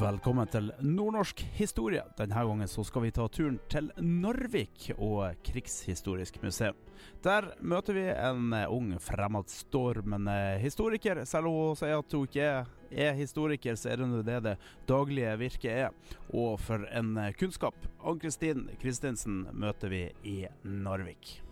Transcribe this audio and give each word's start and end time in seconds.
Velkommen 0.00 0.48
til 0.48 0.70
nordnorsk 0.80 1.42
historie. 1.58 2.00
Denne 2.16 2.40
gangen 2.46 2.68
så 2.70 2.80
skal 2.88 3.02
vi 3.04 3.10
ta 3.12 3.26
turen 3.28 3.58
til 3.68 3.90
Narvik 4.00 4.86
og 4.94 5.36
Krigshistorisk 5.44 6.38
museum. 6.40 6.78
Der 7.20 7.50
møter 7.60 7.98
vi 7.98 8.06
en 8.08 8.54
ung, 8.72 8.94
fremadstormende 9.04 10.56
historiker. 10.62 11.20
Selv 11.28 11.50
om 11.50 11.58
hun 11.58 11.76
sier 11.76 12.00
at 12.00 12.16
hun 12.16 12.24
ikke 12.30 12.48
er 12.90 13.20
historiker, 13.20 13.76
så 13.76 13.92
er 13.92 14.00
det 14.00 14.24
det 14.30 14.40
det 14.48 14.56
daglige 14.88 15.36
virket 15.44 15.70
er. 15.84 16.16
Og 16.32 16.56
for 16.64 16.88
en 16.88 17.18
kunnskap. 17.36 17.76
Ann-Kristin 18.00 18.70
Kristinsen 18.80 19.50
møter 19.52 19.92
vi 19.92 20.06
i 20.24 20.38
Narvik. 20.64 21.42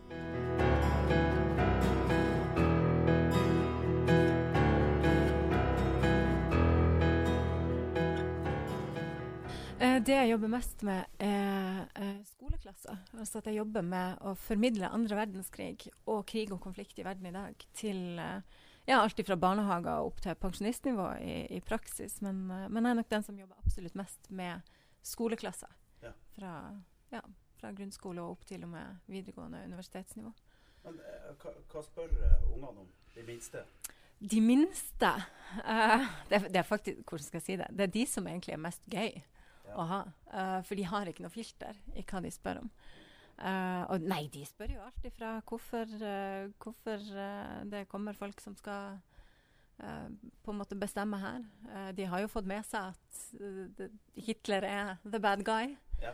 Det 10.09 10.15
jeg 10.17 10.31
jobber 10.31 10.49
mest 10.49 10.83
med, 10.89 11.05
er 11.21 11.83
eh, 12.01 12.21
skoleklasser. 12.25 12.97
Altså 13.21 13.43
at 13.43 13.51
jeg 13.51 13.59
jobber 13.59 13.85
med 13.85 14.23
å 14.25 14.31
formidle 14.41 14.89
andre 14.89 15.19
verdenskrig 15.19 15.85
og 16.09 16.23
krig 16.31 16.55
og 16.55 16.63
konflikt 16.65 16.97
i 16.97 17.05
verden 17.05 17.29
i 17.29 17.33
dag 17.35 17.67
til 17.77 18.17
eh, 18.17 18.63
ja, 18.89 19.03
alt 19.03 19.21
fra 19.21 19.37
barnehager 19.37 20.01
og 20.01 20.15
opp 20.15 20.25
til 20.25 20.41
pensjonistnivå 20.41 21.11
i, 21.21 21.37
i 21.53 21.61
praksis. 21.61 22.23
Men, 22.25 22.41
eh, 22.49 22.65
men 22.73 22.89
jeg 22.89 22.95
er 22.95 23.01
nok 23.03 23.13
den 23.13 23.29
som 23.29 23.43
jobber 23.43 23.61
absolutt 23.61 24.01
mest 24.01 24.33
med 24.33 24.73
skoleklasser. 25.05 25.77
Ja. 26.01 26.17
Fra, 26.39 26.57
ja, 27.13 27.25
fra 27.61 27.77
grunnskole 27.77 28.25
og 28.25 28.39
opp 28.39 28.49
til 28.49 28.65
og 28.65 28.73
med 28.79 29.07
videregående 29.13 29.67
universitetsnivå. 29.69 30.33
Men 30.89 31.01
hva, 31.43 31.59
hva 31.69 31.85
spør 31.85 32.21
ungene 32.55 32.87
om? 32.87 32.93
De 33.13 33.29
minste? 33.29 33.69
De 34.19 34.41
minste 34.41 35.17
uh, 35.69 36.13
det, 36.33 36.47
det 36.49 36.63
er 36.63 36.67
faktisk, 36.67 37.05
Hvordan 37.05 37.27
skal 37.27 37.43
jeg 37.43 37.51
si 37.51 37.57
det? 37.61 37.75
Det 37.77 37.85
er 37.85 37.99
de 38.01 38.07
som 38.09 38.27
egentlig 38.27 38.57
er 38.57 38.65
mest 38.71 38.89
gøy 38.89 39.21
å 39.75 39.85
ha. 39.89 40.01
Uh, 40.31 40.61
for 40.67 40.79
de 40.79 40.87
har 40.89 41.11
ikke 41.11 41.25
noe 41.25 41.35
filter 41.35 41.77
i 41.97 42.05
hva 42.07 42.23
de 42.25 42.33
spør 42.33 42.63
om. 42.63 42.71
Uh, 43.39 43.85
og 43.95 44.07
nei, 44.11 44.25
de 44.35 44.43
spør 44.49 44.73
jo 44.75 44.83
alltid 44.83 45.15
fra 45.15 45.37
hvorfor, 45.47 45.93
uh, 46.03 46.49
hvorfor 46.59 47.05
det 47.71 47.85
kommer 47.91 48.19
folk 48.19 48.43
som 48.43 48.57
skal 48.59 48.99
på 49.79 50.51
en 50.51 50.57
måte 50.59 50.75
bestemme 50.75 51.15
her. 51.23 51.45
De 51.95 52.03
har 52.11 52.25
jo 52.25 52.31
fått 52.33 52.49
med 52.51 52.65
seg 52.67 52.89
at 52.91 53.93
Hitler 54.19 54.65
er 54.67 54.89
the 55.05 55.21
bad 55.23 55.45
guy. 55.47 55.77
Ja. 56.03 56.11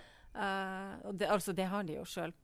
Og 1.08 1.16
det, 1.16 1.30
altså, 1.32 1.54
det 1.56 1.64
har 1.72 1.86
de 1.88 1.96
jo 1.96 2.02
sjøl 2.04 2.34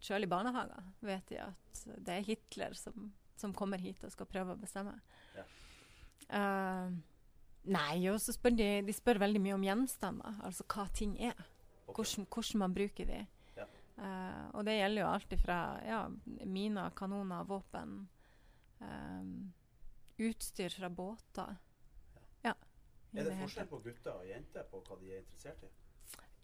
Sjøl 0.00 0.24
i 0.24 0.30
barnehager 0.32 0.88
vet 1.04 1.28
de 1.28 1.42
at 1.44 1.84
det 2.00 2.14
er 2.14 2.24
Hitler 2.24 2.78
som, 2.80 3.10
som 3.36 3.52
kommer 3.52 3.82
hit 3.84 4.00
og 4.08 4.14
skal 4.14 4.30
prøve 4.32 4.56
å 4.56 4.62
bestemme. 4.62 4.96
Ja. 5.36 5.44
Nei, 7.68 8.08
og 8.08 8.20
så 8.22 8.32
spør 8.32 8.54
de, 8.56 8.68
de 8.86 8.94
spør 8.96 9.20
veldig 9.20 9.40
mye 9.44 9.56
om 9.56 9.64
gjenstander, 9.66 10.38
altså 10.46 10.64
hva 10.72 10.86
ting 10.94 11.16
er. 11.20 11.36
Okay. 11.88 11.94
Hvordan, 11.94 12.28
hvordan 12.32 12.62
man 12.62 12.76
bruker 12.76 13.08
de. 13.08 13.18
Ja. 13.56 13.66
Uh, 13.98 14.44
og 14.54 14.64
det 14.68 14.78
gjelder 14.78 15.02
jo 15.02 15.10
alt 15.10 15.36
fra 15.42 15.58
ja, 15.84 16.00
miner, 16.46 16.94
kanoner, 16.96 17.44
våpen, 17.48 17.98
um, 18.80 19.34
utstyr 20.28 20.72
fra 20.78 20.88
båter. 20.88 21.58
Ja. 22.46 22.54
ja 22.54 23.20
Er 23.20 23.28
det 23.28 23.34
det 23.34 23.42
forskjell 23.42 23.70
på 23.70 23.82
gutter 23.84 24.16
og 24.16 24.28
jenter 24.28 24.66
på 24.70 24.82
hva 24.86 24.98
de 25.02 25.12
er 25.12 25.22
interessert 25.24 25.64
i? 25.66 25.72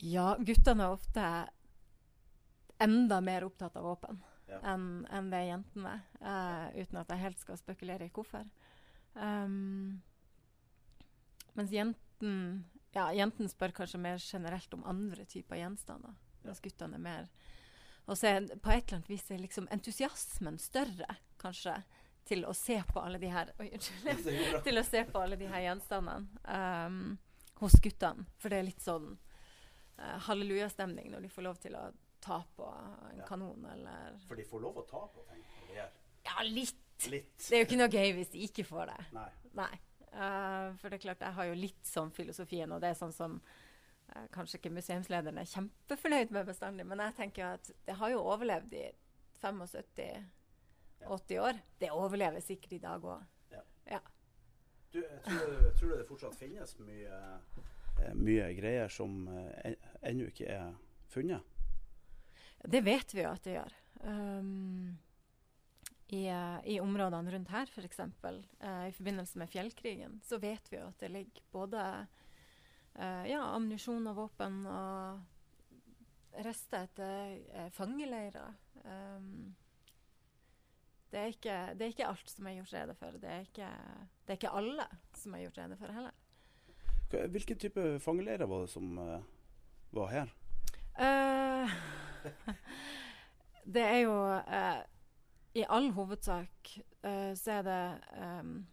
Ja, 0.04 0.34
guttene 0.42 0.88
er 0.88 0.97
ofte 0.98 1.26
enda 2.82 3.20
mer 3.22 3.47
opptatt 3.47 3.76
av 3.78 3.86
våpen 3.86 4.19
enn 4.62 4.88
en 5.10 5.30
det 5.32 5.42
jentene 5.48 5.92
er, 6.20 6.74
uh, 6.74 6.82
uten 6.82 7.00
at 7.00 7.12
jeg 7.12 7.22
helt 7.22 7.41
skal 7.41 7.58
spekulere 7.60 8.06
i 8.06 8.12
hvorfor. 8.12 8.48
Um, 9.14 10.03
mens 11.54 11.72
jenten, 11.75 12.65
ja, 12.94 13.09
jenten 13.15 13.48
spør 13.50 13.72
kanskje 13.75 13.98
mer 14.00 14.19
generelt 14.22 14.75
om 14.75 14.84
andre 14.87 15.25
typer 15.31 15.56
gjenstander, 15.60 16.15
mens 16.44 16.60
guttene 16.62 16.98
er 17.00 17.04
mer 17.04 17.28
Og 18.06 18.19
så 18.20 18.26
er 18.28 18.47
på 18.60 18.70
et 18.70 18.84
eller 18.84 18.98
annet 18.98 19.09
vis 19.09 19.31
er 19.32 19.38
liksom 19.41 19.69
entusiasmen 19.72 20.59
større, 20.60 21.16
kanskje, 21.41 21.78
til 22.28 22.44
å 22.44 22.53
se 22.56 22.76
på 22.92 23.00
alle 23.00 23.19
de 23.19 23.31
her 23.32 23.50
Oi, 23.60 23.70
unnskyld 23.72 24.60
til 24.66 24.78
å 24.81 24.84
se 24.84 25.04
på 25.09 25.20
alle 25.22 25.37
de 25.41 25.48
her 25.48 25.65
gjenstandene 25.65 26.28
um, 26.44 27.19
hos 27.62 27.78
guttene. 27.81 28.26
For 28.41 28.53
det 28.53 28.59
er 28.60 28.66
litt 28.69 28.84
sånn 28.84 29.10
uh, 29.16 30.19
hallelujastemning 30.28 31.10
når 31.12 31.25
de 31.26 31.32
får 31.32 31.47
lov 31.48 31.56
til 31.65 31.76
å 31.81 31.86
ta 32.25 32.42
på 32.56 32.69
en 32.69 33.19
Ja. 33.21 33.26
kanon 33.28 33.65
eller 33.72 34.16
For 34.28 34.36
de 34.36 34.44
får 34.48 34.60
lov 34.65 34.78
å 34.81 34.86
ta 34.88 35.03
på 35.12 35.25
ting. 35.31 35.42
Ja, 35.76 35.88
litt! 36.48 36.81
Litt. 37.10 37.34
Det 37.36 37.56
er 37.56 37.65
jo 37.65 37.66
ikke 37.69 37.76
noe 37.81 37.91
gøy 37.92 38.12
hvis 38.16 38.31
de 38.32 38.44
ikke 38.47 38.65
får 38.65 38.86
det. 38.92 39.00
Nei. 39.16 39.28
Nei. 39.59 39.72
Uh, 40.14 40.70
for 40.78 40.88
det 40.88 41.00
er 41.00 41.02
klart, 41.08 41.22
jeg 41.26 41.34
har 41.34 41.48
jo 41.48 41.54
litt 41.58 41.86
sånn 41.91 42.12
filosofien, 42.14 42.70
og 42.72 42.80
det 42.82 42.92
er 42.92 42.98
sånn 42.98 43.12
som 43.14 43.32
uh, 43.42 44.26
kanskje 44.34 44.60
ikke 44.60 44.70
museumslederen 44.76 45.41
er 45.42 45.48
kjempefornøyd 45.50 46.30
med 46.36 46.47
bestandig, 46.47 46.86
men 46.86 47.02
jeg 47.02 47.16
tenker 47.19 47.42
jo 47.42 47.48
at 47.56 47.70
det 47.88 47.97
har 47.98 48.12
jo 48.14 48.20
overlevd 48.22 48.76
i 48.78 48.84
75-80 49.42 51.38
år. 51.42 51.58
Det 51.82 51.91
overlever 51.91 52.41
sikkert 52.44 52.72
i 52.78 52.82
dag 52.84 53.04
òg. 53.04 53.22
Du, 54.94 55.00
jeg 55.03 55.22
tror, 55.26 55.72
tror 55.74 55.88
du 55.91 55.97
det 55.98 56.06
fortsatt 56.06 56.36
finnes 56.38 56.76
mye, 56.78 57.16
eh, 57.98 58.12
mye 58.14 58.44
greier 58.54 58.88
som 58.94 59.26
en- 59.26 59.76
ennå 60.06 60.28
ikke 60.30 60.47
er 60.47 60.69
funnet? 61.10 61.42
Det 62.62 62.84
vet 62.86 63.14
vi 63.14 63.24
jo 63.24 63.32
at 63.32 63.42
det 63.42 63.56
gjør. 63.56 63.74
Um, 64.06 64.94
i, 66.09 66.26
eh, 66.28 66.59
I 66.75 66.81
områdene 66.81 67.32
rundt 67.32 67.53
her, 67.53 67.70
f.eks. 67.70 68.00
Uh, 68.00 68.88
i 68.88 68.92
forbindelse 68.92 69.38
med 69.41 69.50
fjellkrigen, 69.50 70.20
så 70.25 70.38
vet 70.38 70.72
vi 70.72 70.78
jo 70.78 70.88
at 70.88 71.00
det 71.00 71.10
ligger 71.12 71.47
både 71.53 71.84
uh, 72.98 73.25
ja, 73.28 73.41
ammunisjon 73.54 74.10
og 74.12 74.19
våpen 74.19 74.62
og 74.69 76.42
rester 76.44 76.88
etter 76.88 77.38
uh, 77.54 77.69
fangeleirer. 77.72 78.53
Um, 78.84 79.54
det, 81.10 81.20
er 81.20 81.32
ikke, 81.32 81.59
det 81.78 81.87
er 81.87 81.94
ikke 81.94 82.10
alt 82.10 82.31
som 82.31 82.50
er 82.50 82.59
gjort 82.59 82.76
rede 82.76 82.98
for. 83.00 83.19
Det 83.22 83.31
er 83.31 83.48
ikke, 83.48 83.72
det 84.25 84.34
er 84.34 84.41
ikke 84.41 84.56
alle 84.60 84.88
som 85.16 85.34
er 85.34 85.47
gjort 85.47 85.62
rede 85.62 85.81
for 85.81 85.97
heller. 85.97 86.21
Hvilken 87.15 87.59
type 87.59 87.82
fangeleirer 88.03 88.50
var 88.50 88.65
det 88.65 88.72
som 88.72 88.98
uh, 88.98 89.21
var 89.94 90.10
her? 90.10 90.32
Uh, 90.98 91.71
det 93.75 93.82
er 93.82 93.98
jo 94.04 94.16
eh, 94.38 94.82
I 95.54 95.65
all 95.69 95.91
hovedsak 95.94 96.72
uh, 97.04 97.32
så 97.38 97.60
er 97.60 97.66
det 97.66 97.82
um, 98.19 98.66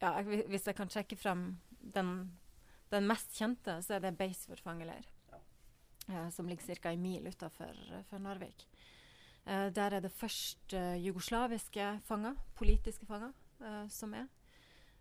ja, 0.00 0.12
Hvis 0.22 0.66
jeg 0.66 0.76
kan 0.78 0.88
trekke 0.88 1.16
frem 1.18 1.58
den, 1.94 2.38
den 2.92 3.06
mest 3.10 3.34
kjente, 3.34 3.80
så 3.82 3.96
er 3.96 4.04
det 4.04 4.18
Beisfjord 4.18 4.62
fangeleir. 4.62 5.08
Uh, 6.08 6.30
som 6.30 6.48
ligger 6.48 6.78
ca. 6.78 6.92
en 6.92 7.02
mil 7.02 7.26
utafor 7.26 7.74
for 8.08 8.18
Narvik. 8.18 8.68
Uh, 9.46 9.68
der 9.74 9.96
er 9.96 10.00
det 10.00 10.12
først 10.12 10.74
eh, 10.74 11.06
jugoslaviske 11.06 12.00
fanger, 12.04 12.34
politiske 12.54 13.06
fanger, 13.06 13.32
eh, 13.60 13.88
som 13.88 14.14
er. 14.14 14.26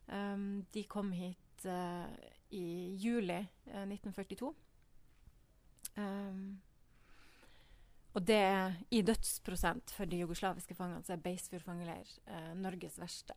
Um, 0.08 0.66
de 0.74 0.84
kom 0.84 1.12
hit 1.12 1.66
eh, 1.66 2.06
i 2.56 2.96
juli 2.96 3.42
eh, 3.68 3.84
1942. 3.84 4.54
Um, 5.98 6.62
og 8.18 8.24
det 8.26 8.38
er 8.42 8.78
i 8.90 9.04
dødsprosent 9.06 9.94
for 9.94 10.10
de 10.10 10.24
jugoslaviske 10.24 10.76
fangene, 10.78 11.06
så 11.06 11.14
er 11.14 11.22
Beisfjord 11.22 11.66
fangeleir 11.68 12.10
eh, 12.26 12.54
Norges 12.58 12.98
verste. 12.98 13.36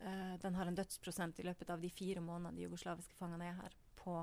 Eh, 0.00 0.36
den 0.40 0.56
har 0.56 0.70
en 0.70 0.78
dødsprosent 0.78 1.42
i 1.42 1.44
løpet 1.44 1.70
av 1.74 1.82
de 1.82 1.92
fire 1.92 2.24
månedene 2.24 2.56
de 2.56 2.64
jugoslaviske 2.64 3.18
fangene 3.18 3.50
er 3.52 3.58
her, 3.60 3.76
på 4.00 4.22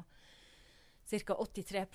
ca. 1.11 1.37
83 1.37 1.85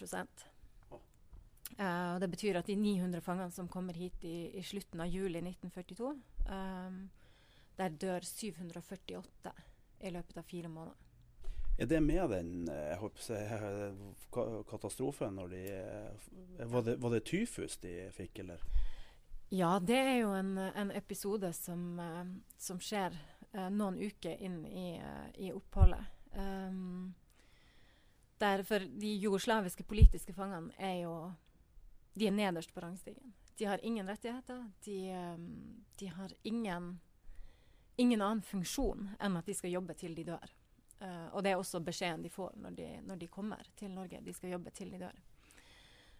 Eh, 1.74 2.14
og 2.14 2.20
Det 2.20 2.30
betyr 2.30 2.60
at 2.60 2.68
de 2.70 2.76
900 2.78 3.20
fangene 3.20 3.52
som 3.52 3.68
kommer 3.68 3.96
hit 3.98 4.24
i, 4.24 4.50
i 4.56 4.62
slutten 4.62 5.02
av 5.02 5.10
juli 5.10 5.42
1942, 5.42 6.12
eh, 6.46 7.00
der 7.76 7.98
dør 8.00 8.24
748 8.24 9.52
i 10.06 10.12
løpet 10.14 10.38
av 10.38 10.46
fire 10.46 10.70
måneder. 10.72 11.05
Er 11.78 11.86
det 11.86 12.00
med 12.00 12.30
den 12.30 12.68
ka- 14.32 14.62
katastrofen 14.70 15.34
når 15.36 15.48
de 15.52 15.62
eh, 15.76 16.66
var 16.72 16.82
det, 16.86 16.96
var 17.02 17.10
det 17.12 17.24
tyfus 17.28 17.76
de 17.82 18.10
fikk, 18.16 18.38
eller? 18.44 18.62
Ja, 19.52 19.76
det 19.78 19.96
er 19.96 20.16
jo 20.24 20.32
en, 20.34 20.56
en 20.58 20.90
episode 20.90 21.52
som, 21.54 21.98
eh, 22.00 22.24
som 22.58 22.80
skjer 22.82 23.14
eh, 23.52 23.68
noen 23.70 23.98
uker 24.02 24.40
inn 24.42 24.64
i, 24.66 24.96
eh, 24.98 25.28
i 25.46 25.52
oppholdet. 25.54 26.08
Um, 26.36 27.14
derfor 28.40 28.82
de 29.00 29.12
jugoslaviske 29.22 29.86
politiske 29.88 30.34
fangene 30.36 30.74
er 30.76 30.98
jo 31.06 31.14
De 32.16 32.26
er 32.26 32.32
nederst 32.32 32.72
på 32.74 32.80
rangstigen. 32.80 33.34
De 33.56 33.64
har 33.68 33.80
ingen 33.84 34.08
rettigheter. 34.08 34.62
De, 34.84 34.98
de 36.00 36.06
har 36.08 36.32
ingen, 36.42 37.00
ingen 37.96 38.22
annen 38.24 38.42
funksjon 38.42 39.10
enn 39.20 39.36
at 39.36 39.44
de 39.46 39.54
skal 39.56 39.70
jobbe 39.74 39.94
til 40.00 40.14
de 40.16 40.24
dør. 40.24 40.55
Eh, 41.00 41.28
og 41.32 41.42
det 41.44 41.52
er 41.52 41.60
også 41.60 41.82
beskjeden 41.84 42.24
de 42.24 42.32
får 42.32 42.56
når 42.62 42.76
de, 42.76 42.90
når 43.06 43.18
de 43.20 43.28
kommer 43.32 43.72
til 43.76 43.92
Norge. 43.92 44.22
De 44.24 44.34
skal 44.34 44.54
jobbe 44.54 44.72
til 44.74 44.92
de 44.92 45.00
dør. 45.06 45.24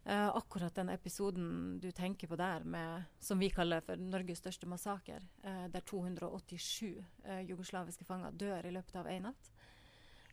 Uh, 0.06 0.28
akkurat 0.38 0.74
den 0.74 0.92
episoden 0.92 1.80
du 1.82 1.88
tenker 1.90 2.28
på 2.30 2.36
der, 2.38 2.62
med, 2.62 3.08
som 3.18 3.40
vi 3.42 3.48
kaller 3.50 3.82
for 3.82 3.98
Norges 3.98 4.38
største 4.38 4.68
massaker, 4.70 5.24
uh, 5.42 5.64
der 5.66 5.82
287 5.82 6.92
eh, 7.24 7.40
jugoslaviske 7.48 8.06
fanger 8.06 8.36
dør 8.38 8.68
i 8.68 8.70
løpet 8.76 9.00
av 9.00 9.10
én 9.10 9.26
natt, 9.26 9.50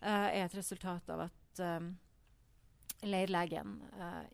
er 0.04 0.44
et 0.44 0.54
resultat 0.54 1.10
av 1.10 1.24
at 1.24 1.60
leirlegen 3.08 3.78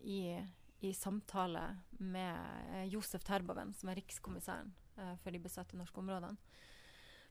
i, 0.01 0.33
i 0.81 0.91
samtale 0.97 1.61
med 2.01 2.89
Josef 2.89 3.21
Terboven, 3.23 3.71
som 3.77 3.91
er 3.91 3.99
rikskommissæren 4.01 4.73
for 5.21 5.29
de 5.29 5.43
besatte 5.43 5.77
norske 5.77 6.01
områdene, 6.01 6.41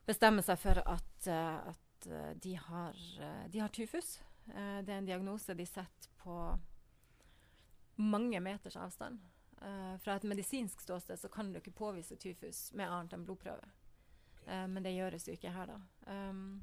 bestemmer 0.09 0.45
seg 0.45 0.61
for 0.63 0.81
at, 0.81 1.29
eh, 1.29 1.75
at 1.99 2.07
eh, 2.07 2.31
de, 2.31 2.55
har, 2.55 3.21
eh, 3.21 3.51
de 3.51 3.59
har 3.59 3.69
tyfus. 3.69 4.21
Eh, 4.47 4.79
det 4.83 4.93
er 4.93 4.99
en 4.99 5.07
diagnose 5.07 5.55
de 5.55 5.67
setter 5.67 6.11
på 6.23 6.59
mange 7.97 8.41
meters 8.41 8.77
avstand. 8.77 9.19
Fra 9.99 10.15
et 10.15 10.23
medisinsk 10.23 10.81
ståsted 10.81 11.19
så 11.19 11.29
kan 11.29 11.49
du 11.51 11.57
ikke 11.59 11.75
påvise 11.75 12.15
tyfus 12.17 12.69
med 12.79 12.87
annet 12.87 13.17
enn 13.17 13.25
blodprøve. 13.27 13.65
Okay. 14.39 14.69
men 14.71 14.85
det 14.87 14.93
gjøres 14.95 15.27
jo 15.27 15.35
ikke 15.35 15.51
her, 15.51 15.67
da. 15.67 15.79
Um, 16.07 16.63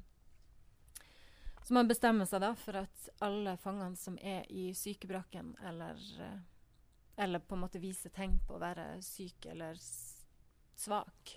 så 1.62 1.74
man 1.76 1.90
bestemmer 1.90 2.24
seg 2.24 2.40
da 2.40 2.54
for 2.56 2.78
at 2.80 3.10
alle 3.20 3.58
fangene 3.60 4.00
som 4.00 4.16
er 4.16 4.48
i 4.48 4.70
sykebrakken, 4.72 5.52
eller, 5.68 6.00
eller 7.20 7.44
på 7.44 7.54
en 7.58 7.66
måte 7.66 7.82
viser 7.84 8.14
tegn 8.16 8.38
på 8.48 8.56
å 8.56 8.62
være 8.64 8.86
syk 9.04 9.50
eller 9.52 9.76
svak, 9.76 11.36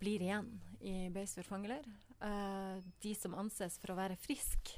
blir 0.00 0.24
igjen 0.24 0.54
i 0.80 1.10
Beisfjord 1.12 1.52
fangeleir. 1.52 1.84
Eh, 2.20 2.82
de 3.00 3.14
som 3.14 3.34
anses 3.40 3.78
for 3.80 3.94
å 3.94 3.96
være 3.96 4.18
friske, 4.20 4.76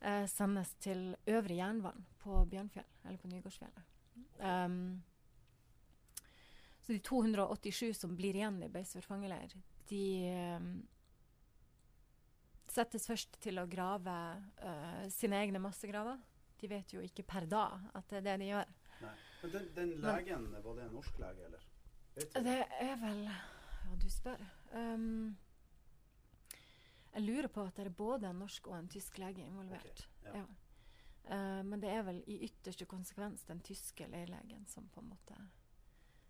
eh, 0.00 0.26
sendes 0.30 0.70
til 0.78 1.16
Øvre 1.26 1.56
Jernvann 1.58 2.04
på 2.22 2.44
Bjørnfjell, 2.50 2.86
eller 3.04 3.18
på 3.18 3.30
Nygårdsfjellet. 3.32 3.90
Um, 4.38 5.02
så 6.80 6.92
de 6.92 7.00
287 7.02 7.94
som 7.98 8.14
blir 8.14 8.36
igjen 8.38 8.60
i 8.62 8.70
Beisfjord 8.70 9.06
fangeleir, 9.08 9.54
de 9.90 10.04
um, 10.60 10.68
settes 12.70 13.08
først 13.10 13.38
til 13.42 13.58
å 13.58 13.66
grave 13.70 14.14
uh, 14.62 15.04
sine 15.10 15.40
egne 15.42 15.62
massegraver. 15.62 16.20
De 16.60 16.70
vet 16.70 16.94
jo 16.94 17.02
ikke 17.02 17.26
per 17.26 17.48
da 17.50 17.66
at 17.98 18.06
det 18.10 18.20
er 18.20 18.26
det 18.28 18.36
de 18.44 18.50
gjør. 18.52 18.74
Nei. 19.02 19.14
Men 19.42 19.56
den, 19.56 19.70
den 19.74 19.96
legen, 20.04 20.46
var 20.54 20.78
det 20.78 20.86
en 20.86 20.94
norsk 20.94 21.18
lege, 21.20 21.48
eller? 21.48 21.66
Det 22.14 22.60
er 22.62 22.94
vel 23.02 23.24
Ja, 23.26 23.96
du 23.98 24.06
spør. 24.08 24.40
Um, 24.70 25.34
jeg 27.14 27.22
lurer 27.22 27.48
på 27.52 27.62
at 27.62 27.76
det 27.78 27.86
er 27.86 27.94
både 27.94 28.28
en 28.28 28.40
norsk 28.42 28.66
og 28.70 28.76
en 28.78 28.90
tysk 28.90 29.18
lege 29.22 29.44
involvert. 29.44 30.06
Okay, 30.20 30.32
ja. 30.34 30.42
ja. 30.42 30.46
Uh, 31.24 31.62
men 31.64 31.80
det 31.80 31.88
er 31.88 32.02
vel 32.04 32.18
i 32.28 32.40
ytterste 32.44 32.84
konsekvens 32.90 33.46
den 33.48 33.62
tyske 33.64 34.06
legelegen 34.12 34.66
som 34.68 34.88
på 34.92 35.00
en 35.00 35.12
måte 35.14 35.38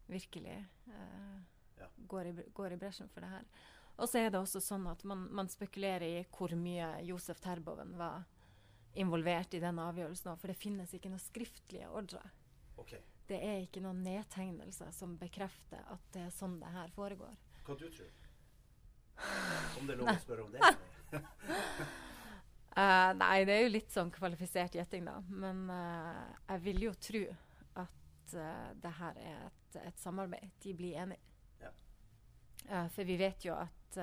virkelig 0.06 0.60
uh, 0.92 1.40
Ja. 1.80 1.88
går, 1.96 2.26
i, 2.26 2.32
går 2.54 2.72
i 2.72 2.76
bresjen 2.78 3.08
for 3.10 3.24
det 3.24 3.32
her. 3.32 3.46
Og 3.96 4.08
så 4.08 4.20
er 4.20 4.30
det 4.30 4.38
også 4.38 4.60
sånn 4.62 4.86
at 4.90 5.02
man, 5.06 5.24
man 5.34 5.48
spekulerer 5.50 6.04
i 6.06 6.22
hvor 6.30 6.54
mye 6.58 6.86
Josef 7.06 7.40
Terboven 7.42 7.96
var 7.98 8.22
involvert 8.94 9.54
i 9.54 9.62
den 9.62 9.78
avgjørelsen 9.82 10.38
for 10.38 10.50
det 10.50 10.58
finnes 10.58 10.94
ikke 10.94 11.10
noen 11.10 11.22
skriftlige 11.22 11.88
ordre. 11.90 12.22
Okay. 12.78 13.02
Det 13.26 13.40
er 13.42 13.62
ikke 13.64 13.82
noen 13.82 14.02
nedtegnelser 14.04 14.92
som 14.94 15.16
bekrefter 15.18 15.82
at 15.90 16.06
det 16.14 16.26
er 16.26 16.34
sånn 16.34 16.58
det 16.60 16.70
her 16.74 16.92
foregår. 16.94 17.34
Hva 17.64 17.76
du 17.80 17.86
tror 17.88 18.10
Om 19.78 19.86
det 19.86 19.94
er 19.94 20.00
lov 20.00 20.10
å 20.12 20.20
spørre 20.22 20.44
om 20.44 20.52
det? 20.54 20.60
uh, 22.78 23.10
nei, 23.18 23.44
det 23.46 23.54
er 23.54 23.62
jo 23.64 23.72
litt 23.74 23.92
sånn 23.94 24.12
kvalifisert 24.14 24.76
gjetting, 24.78 25.06
da. 25.08 25.18
Men 25.28 25.64
uh, 25.70 26.24
jeg 26.48 26.64
vil 26.64 26.86
jo 26.88 26.94
tro 27.08 27.22
at 27.82 28.36
uh, 28.38 28.70
det 28.82 28.92
her 29.00 29.20
er 29.22 29.46
et, 29.48 29.78
et 29.84 30.02
samarbeid. 30.02 30.50
De 30.64 30.74
blir 30.76 30.98
enige. 31.04 31.22
Ja. 31.62 31.72
For 32.94 33.04
vi 33.04 33.18
vet 33.20 33.44
jo 33.44 33.56
at 33.58 33.98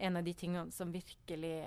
en 0.00 0.16
av 0.16 0.24
de 0.26 0.32
tingene 0.34 0.72
som 0.74 0.90
virkelig 0.90 1.60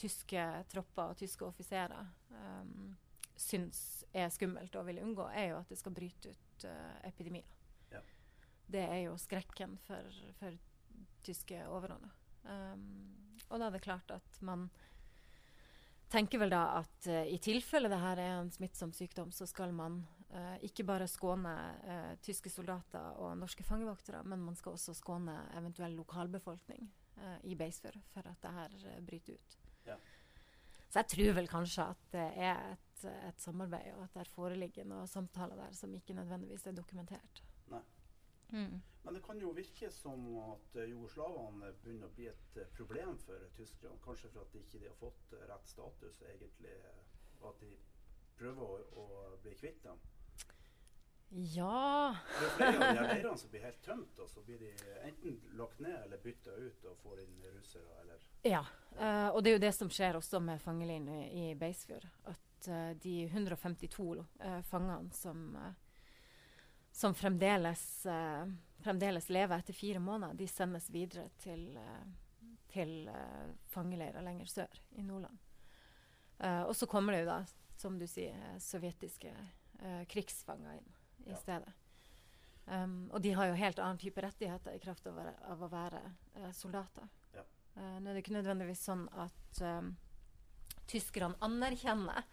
tyske 0.00 0.44
tropper 0.72 1.10
og 1.12 1.18
tyske 1.20 1.44
offiserer 1.44 2.06
um, 2.30 2.94
syns 3.36 3.80
er 4.16 4.30
skummelt 4.32 4.78
og 4.78 4.86
vil 4.88 5.02
unngå, 5.02 5.26
er 5.34 5.50
jo 5.50 5.58
at 5.58 5.68
det 5.68 5.76
skal 5.76 5.94
bryte 5.94 6.32
ut 6.32 6.66
epidemier. 7.04 7.50
Ja. 7.92 8.00
Det 8.72 8.84
er 8.86 9.00
jo 9.04 9.18
skrekken 9.20 9.76
for, 9.84 10.08
for 10.40 10.56
tyske 11.26 11.62
overhånda. 11.68 12.10
Um, 12.46 12.84
og 13.50 13.58
da 13.58 13.68
er 13.68 13.74
det 13.74 13.84
klart 13.84 14.10
at 14.14 14.42
man 14.46 14.68
tenker 16.12 16.38
vel 16.38 16.52
da 16.54 16.78
at 16.78 17.08
uh, 17.10 17.24
i 17.26 17.38
tilfelle 17.42 17.90
det 17.90 17.98
her 18.02 18.20
er 18.22 18.36
en 18.36 18.52
smittsom 18.54 18.92
sykdom, 18.94 19.32
så 19.34 19.48
skal 19.50 19.74
man 19.74 20.00
uh, 20.30 20.56
ikke 20.66 20.86
bare 20.86 21.08
skåne 21.10 21.54
uh, 21.82 22.12
tyske 22.22 22.52
soldater 22.52 23.18
og 23.22 23.36
norske 23.40 23.66
fangevoktere, 23.66 24.22
men 24.24 24.44
man 24.46 24.58
skal 24.58 24.78
også 24.78 24.94
skåne 24.96 25.34
eventuell 25.58 25.98
lokalbefolkning 25.98 26.88
i 27.48 27.54
Beisfjord 27.56 27.96
for 28.12 28.26
at 28.28 28.42
det 28.44 28.50
her 28.52 28.72
bryter 29.00 29.38
ut. 29.38 29.54
Ja. 29.86 29.94
Så 30.90 30.98
jeg 31.00 31.08
tror 31.14 31.36
vel 31.38 31.46
kanskje 31.48 31.86
at 31.94 32.02
det 32.12 32.26
er 32.44 32.74
et, 32.74 33.06
et 33.08 33.40
samarbeid, 33.40 33.94
og 33.96 34.02
at 34.04 34.18
det 34.18 34.26
foreligger 34.34 34.84
noen 34.84 35.08
samtaler 35.08 35.56
der 35.56 35.72
som 35.78 35.94
ikke 35.96 36.12
nødvendigvis 36.18 36.66
er 36.68 36.76
dokumentert. 36.76 37.40
Mm. 38.52 38.80
Men 39.02 39.14
det 39.14 39.22
kan 39.22 39.40
jo 39.40 39.52
virke 39.54 39.90
som 39.94 40.26
at 40.42 40.76
eh, 40.76 40.90
jugoslavene 40.90 41.72
begynner 41.82 42.10
å 42.10 42.16
bli 42.16 42.26
et 42.30 42.58
eh, 42.58 42.70
problem 42.78 43.14
for 43.22 43.46
tyskerne. 43.58 44.00
Kanskje 44.04 44.32
for 44.34 44.42
at 44.42 44.54
de 44.54 44.64
ikke 44.64 44.82
har 44.88 44.98
fått 45.00 45.36
eh, 45.36 45.46
rett 45.50 45.70
status, 45.70 46.22
egentlig. 46.32 46.74
Og 47.40 47.48
at 47.52 47.62
de 47.62 47.72
prøver 48.36 48.64
å, 48.66 48.78
å 49.02 49.36
bli 49.44 49.54
kvitt 49.58 49.82
dem. 49.86 50.02
Ja 51.26 52.14
Det 52.22 52.44
er 52.46 52.52
flere 52.54 52.76
av 52.76 52.82
de 52.94 53.06
leirene 53.08 53.38
som 53.40 53.50
blir 53.50 53.64
helt 53.66 53.80
tømt, 53.82 54.18
og 54.22 54.28
så 54.30 54.42
blir 54.46 54.60
de 54.62 54.68
enten 55.08 55.40
lagt 55.58 55.80
ned 55.82 55.96
eller 56.04 56.20
bytta 56.22 56.54
ut 56.54 56.84
og 56.86 57.00
får 57.02 57.24
inn 57.24 57.40
russere, 57.50 57.96
eller 58.04 58.28
Ja, 58.46 58.62
Uh, 58.96 59.28
og 59.34 59.42
det 59.44 59.50
er 59.50 59.56
jo 59.58 59.64
det 59.66 59.74
som 59.76 59.90
skjer 59.92 60.16
også 60.16 60.40
med 60.40 60.60
fangeleiren 60.64 61.08
i, 61.12 61.22
i 61.28 61.54
Beisfjord. 61.58 62.06
At 62.30 62.68
uh, 62.70 62.92
de 63.02 63.16
152 63.26 64.06
uh, 64.16 64.60
fangene 64.70 65.12
som, 65.12 65.50
eh, 65.60 65.74
som 66.96 67.12
fremdeles, 67.16 67.82
uh, 68.08 68.46
fremdeles 68.84 69.28
lever 69.28 69.60
etter 69.60 69.76
fire 69.76 70.00
måneder, 70.00 70.36
de 70.38 70.46
sendes 70.48 70.86
videre 70.94 71.28
til, 71.42 71.66
uh, 71.76 72.54
til 72.72 72.94
uh, 73.12 73.50
fangeleirer 73.74 74.24
lenger 74.24 74.48
sør 74.48 74.80
i 74.96 75.04
Nordland. 75.04 75.36
Eh, 76.36 76.62
og 76.68 76.74
så 76.76 76.84
kommer 76.84 77.14
det 77.16 77.22
jo 77.22 77.28
da, 77.30 77.38
som 77.80 77.94
du 77.96 78.02
sier, 78.04 78.34
eh, 78.36 78.58
sovjetiske 78.60 79.30
eh, 79.32 80.02
krigsfanger 80.12 80.74
inn 80.76 80.90
i 81.24 81.30
Ja. 81.30 81.36
stedet. 81.40 81.72
Um, 82.66 83.08
og 83.14 83.22
de 83.22 83.30
har 83.32 83.46
jo 83.48 83.54
helt 83.56 83.78
annen 83.78 83.96
type 84.02 84.20
rettigheter 84.20 84.74
i 84.74 84.80
kraft 84.82 85.06
av, 85.06 85.16
av 85.48 85.62
å 85.64 85.68
være 85.72 86.00
eh, 86.34 86.50
soldater. 86.52 87.08
Eh, 87.32 87.94
nå 88.02 88.10
er 88.10 88.12
det 88.18 88.22
ikke 88.24 88.34
nødvendigvis 88.36 88.82
sånn 88.84 89.06
at 89.16 89.60
um, 89.62 89.92
tyskerne 90.90 91.38
anerkjenner 91.40 92.24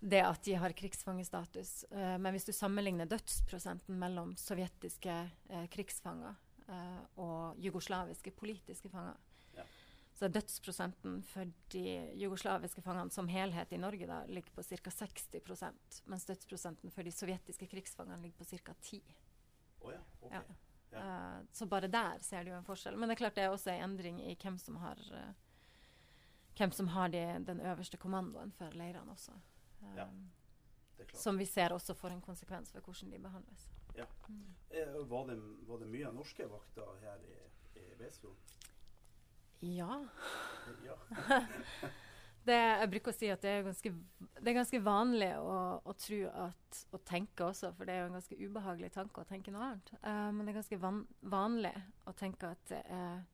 det 0.00 0.20
at 0.22 0.42
de 0.44 0.54
har 0.60 0.74
krigsfangestatus. 0.76 1.84
Uh, 1.90 2.16
men 2.18 2.34
hvis 2.34 2.48
du 2.48 2.52
sammenligner 2.52 3.08
dødsprosenten 3.10 3.98
mellom 3.98 4.34
sovjetiske 4.40 5.14
uh, 5.50 5.64
krigsfanger 5.72 6.36
eh, 6.68 7.02
og 7.22 7.58
jugoslaviske 7.62 8.30
politiske 8.30 8.90
fanger, 8.92 9.16
Ja. 9.56 9.64
så 10.14 10.28
dødsprosenten 10.28 11.22
for 11.22 11.48
de 11.72 12.12
jugoslaviske 12.14 12.82
fangene 12.82 13.10
som 13.10 13.28
helhet 13.28 13.72
i 13.72 13.78
Norge 13.80 14.06
da, 14.06 14.24
ligger 14.26 14.52
på 14.52 14.62
ca. 14.62 14.90
60% 14.90 16.02
mens 16.04 16.26
dødsprosenten 16.26 16.90
for 16.90 17.02
de 17.02 17.12
sovjetiske 17.12 17.66
krigsfangene 17.66 18.22
ligger 18.22 18.38
på 18.38 18.44
ca. 18.44 18.74
10 18.82 19.02
oh 19.80 19.92
ja, 19.92 20.00
okay. 20.20 20.54
Ja. 20.90 20.98
Eh, 20.98 21.40
så 21.52 21.66
bare 21.66 21.88
der 21.88 22.18
ser 22.20 22.44
du 22.44 22.50
jo 22.50 22.58
en 22.58 22.64
forskjell. 22.64 22.96
Men 22.96 23.08
det 23.08 23.16
er 23.16 23.24
klart 23.24 23.34
det 23.34 23.44
er 23.44 23.54
også 23.54 23.70
en 23.72 23.90
endring 23.90 24.20
i 24.22 24.36
hvem 24.42 24.58
som 24.58 24.76
har 24.76 25.00
uh, 25.12 25.32
hvem 26.56 26.72
som 26.72 26.88
har 26.88 27.08
de, 27.12 27.22
den 27.44 27.60
øverste 27.60 27.96
kommandoen 28.00 28.52
for 28.56 28.72
leirene 28.72 29.12
også. 29.12 29.32
Um, 29.82 29.96
Ja. 29.98 30.06
Som 31.12 31.36
vi 31.38 31.44
ser 31.46 31.72
også 31.72 31.94
får 31.94 32.14
en 32.14 32.22
konsekvens 32.24 32.70
for 32.72 32.80
hvordan 32.80 33.10
de 33.12 33.18
behandles. 33.20 33.66
Ja. 33.96 34.04
Mm. 34.28 34.54
Eh, 34.70 34.94
Var 35.10 35.26
det, 35.28 35.36
var 35.68 35.78
det 35.78 35.88
mye 35.92 36.12
norske 36.12 36.46
vakter 36.48 36.96
her 37.02 37.20
i, 37.24 37.36
i 37.80 37.94
Beisfjord? 37.98 38.36
Ja. 39.60 40.00
Ja. 40.84 40.96
Det, 42.46 42.54
jeg 42.54 42.90
bruker 42.92 43.10
å 43.10 43.16
si 43.16 43.26
at 43.32 43.42
det 43.42 43.50
er 43.50 43.64
ganske, 43.66 43.90
det 44.38 44.50
er 44.52 44.54
ganske 44.54 44.78
vanlig 44.86 45.32
å, 45.34 45.54
å 45.82 45.94
tro 45.98 46.18
at 46.30 46.76
Å 46.94 47.00
tenke 47.02 47.42
også, 47.48 47.72
for 47.74 47.88
det 47.88 47.96
er 47.96 48.04
jo 48.04 48.10
en 48.12 48.18
ganske 48.20 48.36
ubehagelig 48.38 48.90
tanke 48.94 49.24
å 49.24 49.26
tenke 49.26 49.50
noe 49.50 49.64
annet. 49.66 49.90
Uh, 50.04 50.28
men 50.30 50.44
det 50.44 50.52
er 50.52 50.58
ganske 50.60 50.78
van, 50.78 51.00
vanlig 51.26 51.72
å 52.06 52.14
tenke 52.14 52.52
at 52.54 52.62
det 52.70 52.82
er 52.86 53.24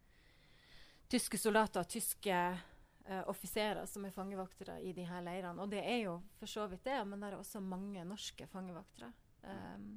tyske 1.13 1.37
soldater, 1.37 1.85
tyske 1.85 2.39
uh, 3.09 3.23
offiserer 3.31 3.87
som 3.87 4.05
er 4.07 4.15
fangevoktere 4.15 4.79
i 4.83 4.93
de 4.97 5.05
her 5.09 5.23
leirene. 5.25 5.63
Og 5.63 5.71
det 5.73 5.83
er 5.83 6.05
jo 6.05 6.21
for 6.39 6.51
så 6.51 6.67
vidt 6.71 6.85
det, 6.87 6.99
men 7.09 7.21
det 7.21 7.31
er 7.31 7.39
også 7.39 7.61
mange 7.65 8.05
norske 8.07 8.47
fangevoktere 8.51 9.13
um, 9.43 9.93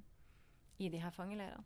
i 0.77 0.89
de 0.89 1.01
her 1.01 1.13
fangeleirene. 1.15 1.63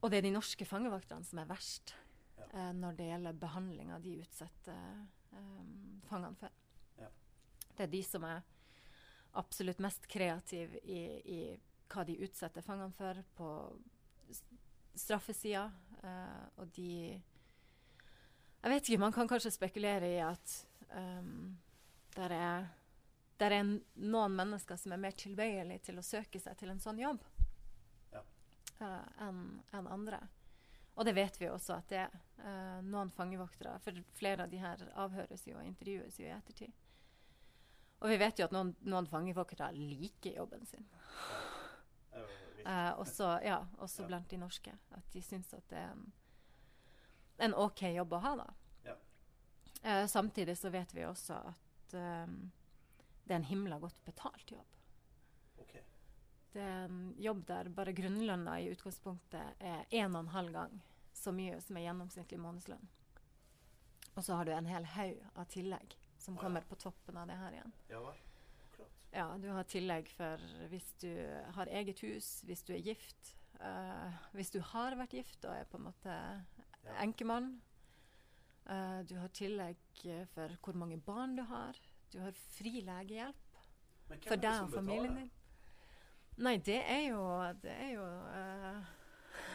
Og 0.00 0.10
det 0.10 0.20
er 0.20 0.28
de 0.28 0.34
norske 0.34 0.66
fangevokterne 0.68 1.26
som 1.26 1.40
er 1.42 1.48
verst 1.50 1.94
Ja. 2.38 2.44
uh, 2.54 2.72
når 2.72 2.92
det 2.98 3.08
gjelder 3.08 3.40
behandling 3.40 3.88
av 3.92 4.02
de 4.02 4.12
utsetter 4.22 5.06
um, 5.32 6.00
fangene 6.06 6.38
for. 6.38 6.52
Ja. 7.00 7.08
Det 7.74 7.86
er 7.86 7.90
de 7.96 8.02
som 8.06 8.24
er 8.24 8.44
absolutt 9.38 9.80
mest 9.82 10.06
kreative 10.08 10.78
i, 10.84 11.00
i 11.24 11.40
hva 11.90 12.04
de 12.06 12.14
utsetter 12.24 12.62
fangene 12.62 12.94
for 12.94 13.18
på 13.34 13.48
straffesida. 14.94 15.66
uh, 16.04 16.46
og 16.62 16.70
de 16.76 17.20
Jeg 18.62 18.70
vet 18.72 18.88
ikke, 18.88 19.00
man 19.00 19.12
kan 19.14 19.28
kanskje 19.30 19.52
spekulere 19.54 20.08
i 20.10 20.18
at 20.24 20.54
um, 20.90 21.56
der 22.16 22.34
er 22.34 22.66
der 23.38 23.52
er 23.54 23.62
noen 23.94 24.32
mennesker 24.34 24.74
som 24.76 24.92
er 24.92 24.98
mer 24.98 25.14
tilbøyelige 25.14 25.78
til 25.86 26.00
å 26.00 26.02
søke 26.02 26.40
seg 26.42 26.56
til 26.58 26.72
en 26.72 26.80
sånn 26.82 26.98
jobb 26.98 27.20
Ja. 28.12 28.24
uh, 28.80 29.04
enn 29.28 29.38
en 29.78 29.86
andre. 29.86 30.18
Og 30.98 31.06
det 31.06 31.14
vet 31.14 31.38
vi 31.38 31.46
også 31.46 31.76
at 31.76 31.86
det 31.92 32.00
er. 32.02 32.16
Uh, 32.38 32.80
noen 32.82 33.10
fangevoktere 33.14 33.76
For 33.82 33.94
flere 34.18 34.42
av 34.44 34.50
de 34.50 34.58
her 34.62 34.82
avhøres 34.98 35.46
jo 35.46 35.56
og 35.58 35.64
intervjues 35.66 36.18
jo 36.18 36.26
i 36.26 36.34
ettertid. 36.34 36.72
Og 38.02 38.10
vi 38.10 38.18
vet 38.18 38.38
jo 38.38 38.46
at 38.46 38.52
noen, 38.54 38.74
noen 38.86 39.06
fangevoktere 39.10 39.70
liker 39.74 40.36
jobben 40.36 40.66
sin. 40.66 40.84
Eh, 42.66 42.90
også 42.98 43.38
ja, 43.44 43.60
også 43.78 44.02
Ja. 44.02 44.06
blant 44.06 44.28
de 44.30 44.36
norske. 44.36 44.72
At 44.94 45.06
de 45.12 45.22
syns 45.22 45.54
at 45.54 45.66
det 45.70 45.78
er 45.78 45.90
en, 45.92 46.12
en 47.38 47.54
OK 47.54 47.82
jobb 47.94 48.12
å 48.18 48.22
ha, 48.24 48.34
da. 48.42 48.48
Ja. 48.88 48.96
Uh, 49.84 50.06
samtidig 50.10 50.58
så 50.58 50.72
vet 50.74 50.94
vi 50.94 51.06
også 51.06 51.38
at 51.52 51.94
eh, 51.94 52.26
det 53.24 53.34
er 53.34 53.38
en 53.38 53.48
himla 53.48 53.78
godt 53.78 53.98
betalt 54.04 54.52
jobb. 54.52 54.76
Ok. 55.62 55.74
Det 56.52 56.62
er 56.64 56.84
en 56.88 57.14
jobb 57.20 57.44
der 57.48 57.70
bare 57.72 57.94
grunnlønna 57.96 58.58
i 58.60 58.70
utgangspunktet 58.72 59.60
er 59.60 59.84
en 60.02 60.16
og 60.16 60.24
en 60.24 60.32
halv 60.34 60.54
gang 60.54 60.78
så 61.16 61.32
mye 61.34 61.58
som 61.64 61.78
er 61.78 61.88
gjennomsnittlig 61.88 62.40
månedslønn. 62.40 62.88
Og 64.14 64.24
så 64.24 64.34
har 64.34 64.48
du 64.48 64.52
en 64.54 64.68
hel 64.68 64.86
haug 64.96 65.20
av 65.38 65.46
tillegg 65.52 65.94
som 66.18 66.34
ja. 66.34 66.42
kommer 66.42 66.66
på 66.66 66.78
toppen 66.80 67.16
av 67.20 67.28
det 67.30 67.36
her 67.38 67.58
igjen. 67.58 67.76
Ja. 67.92 68.02
Ja, 69.10 69.26
du 69.40 69.48
har 69.48 69.64
tillegg 69.64 70.10
for 70.12 70.42
hvis 70.68 70.90
du 71.00 71.10
har 71.56 71.70
eget 71.72 72.02
hus, 72.04 72.42
hvis 72.44 72.64
du 72.66 72.74
er 72.76 72.82
gift. 72.84 73.34
Uh, 73.58 74.12
hvis 74.36 74.52
du 74.54 74.60
har 74.62 74.94
vært 74.98 75.16
gift 75.16 75.46
og 75.48 75.54
er 75.56 75.64
på 75.66 75.80
en 75.80 75.86
måte 75.88 76.16
Ja. 76.88 77.02
enkemann. 77.04 77.56
Uh, 78.68 79.00
du 79.08 79.14
har 79.16 79.30
tillegg 79.32 80.02
eh, 80.04 80.26
for 80.34 80.52
hvor 80.64 80.76
mange 80.76 80.98
barn 81.00 81.36
du 81.38 81.42
har. 81.48 81.76
Du 82.12 82.18
har 82.20 82.36
fri 82.56 82.82
legehjelp 82.84 83.58
for 84.08 84.40
deg 84.40 84.62
og 84.64 84.74
familien 84.74 85.16
din. 85.22 85.30
Nei, 86.38 86.54
det 86.62 86.78
er 86.86 87.08
jo 87.08 87.22
Det 87.58 87.72
er 87.72 87.88
jo 87.96 88.04
uh, 88.04 88.90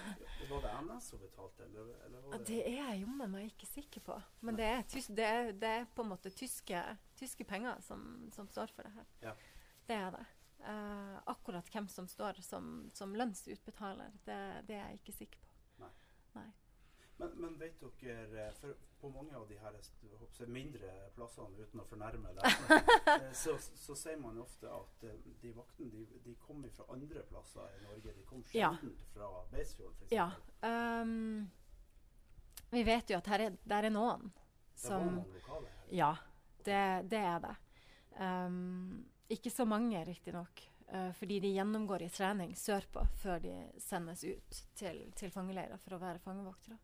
Var 0.49 0.65
det 0.65 0.71
Erna 0.73 0.97
som 0.99 1.21
betalte, 1.21 1.63
eller, 1.63 1.93
eller 2.05 2.25
det 2.33 2.47
Det 2.49 2.59
er 2.67 2.75
jeg 2.81 3.03
jommen 3.05 3.31
meg 3.31 3.53
ikke 3.53 3.69
sikker 3.69 4.03
på. 4.03 4.17
Men 4.41 4.57
det 4.59 4.65
er, 4.67 4.83
det 4.91 5.27
er, 5.27 5.51
det 5.55 5.69
er 5.77 5.85
på 5.95 6.03
en 6.03 6.11
måte 6.11 6.33
tyske, 6.33 6.81
tyske 7.19 7.47
penger 7.47 7.79
som, 7.85 8.27
som 8.35 8.49
står 8.51 8.73
for 8.75 8.83
det 8.83 8.91
her. 8.97 9.07
Ja. 9.23 9.35
Det 9.87 9.95
er 9.95 10.17
det. 10.17 10.25
Uh, 10.63 11.15
akkurat 11.31 11.71
hvem 11.71 11.87
som 11.91 12.07
står 12.07 12.41
som, 12.43 12.89
som 12.95 13.15
lønnsutbetaler, 13.15 14.11
det, 14.27 14.39
det 14.67 14.75
er 14.75 14.91
jeg 14.91 15.01
ikke 15.01 15.17
sikker 15.21 15.39
på. 15.39 15.52
Men, 17.23 17.35
men 17.41 17.59
vet 17.59 17.79
dere, 18.01 18.47
eh, 18.47 18.51
for 18.59 18.75
på 19.03 19.09
mange 19.09 19.35
av 19.35 19.47
de 19.47 19.57
her 19.59 19.75
håper 20.19 20.47
mindre 20.51 20.89
plassene, 21.15 21.59
uten 21.59 21.79
å 21.79 21.85
fornærme 21.87 22.31
deg, 22.37 22.79
så, 23.43 23.55
så 23.59 23.95
sier 23.99 24.19
man 24.19 24.37
ofte 24.43 24.67
at 24.71 25.03
eh, 25.07 25.17
de 25.41 25.51
vaktene 25.55 25.91
de, 25.91 26.19
de 26.23 26.35
kommer 26.43 26.71
fra 26.75 26.87
andre 26.91 27.23
plasser 27.27 27.77
i 27.77 27.81
Norge. 27.83 28.13
De 28.15 28.23
kom 28.27 28.43
Ja. 28.55 28.73
fra 29.13 29.29
Beisfjord, 29.51 29.95
f.eks. 29.99 30.13
Ja. 30.15 30.29
Um, 30.63 31.49
vi 32.73 32.83
vet 32.87 33.11
jo 33.11 33.19
at 33.19 33.27
her 33.31 33.45
er, 33.47 33.57
der 33.63 33.89
er 33.89 33.93
noen 33.93 34.31
Det 34.31 34.91
var 34.91 35.03
noen 35.07 35.35
lokale 35.35 35.73
her. 35.73 35.89
Ja, 35.95 36.13
det, 36.63 36.79
det 37.11 37.23
er 37.23 37.43
det. 37.43 37.55
Um, 38.19 39.03
ikke 39.31 39.51
så 39.51 39.67
mange, 39.67 40.03
riktignok. 40.07 40.63
Uh, 40.93 41.11
fordi 41.17 41.39
de 41.43 41.53
gjennomgår 41.55 42.03
i 42.07 42.09
trening 42.13 42.55
sørpå 42.59 43.03
før 43.21 43.39
de 43.43 43.53
sendes 43.81 44.23
ut 44.27 44.63
til, 44.79 45.05
til 45.15 45.31
fangeleirer 45.33 45.79
for 45.83 45.95
å 45.95 46.03
være 46.03 46.23
fangevoktere. 46.23 46.79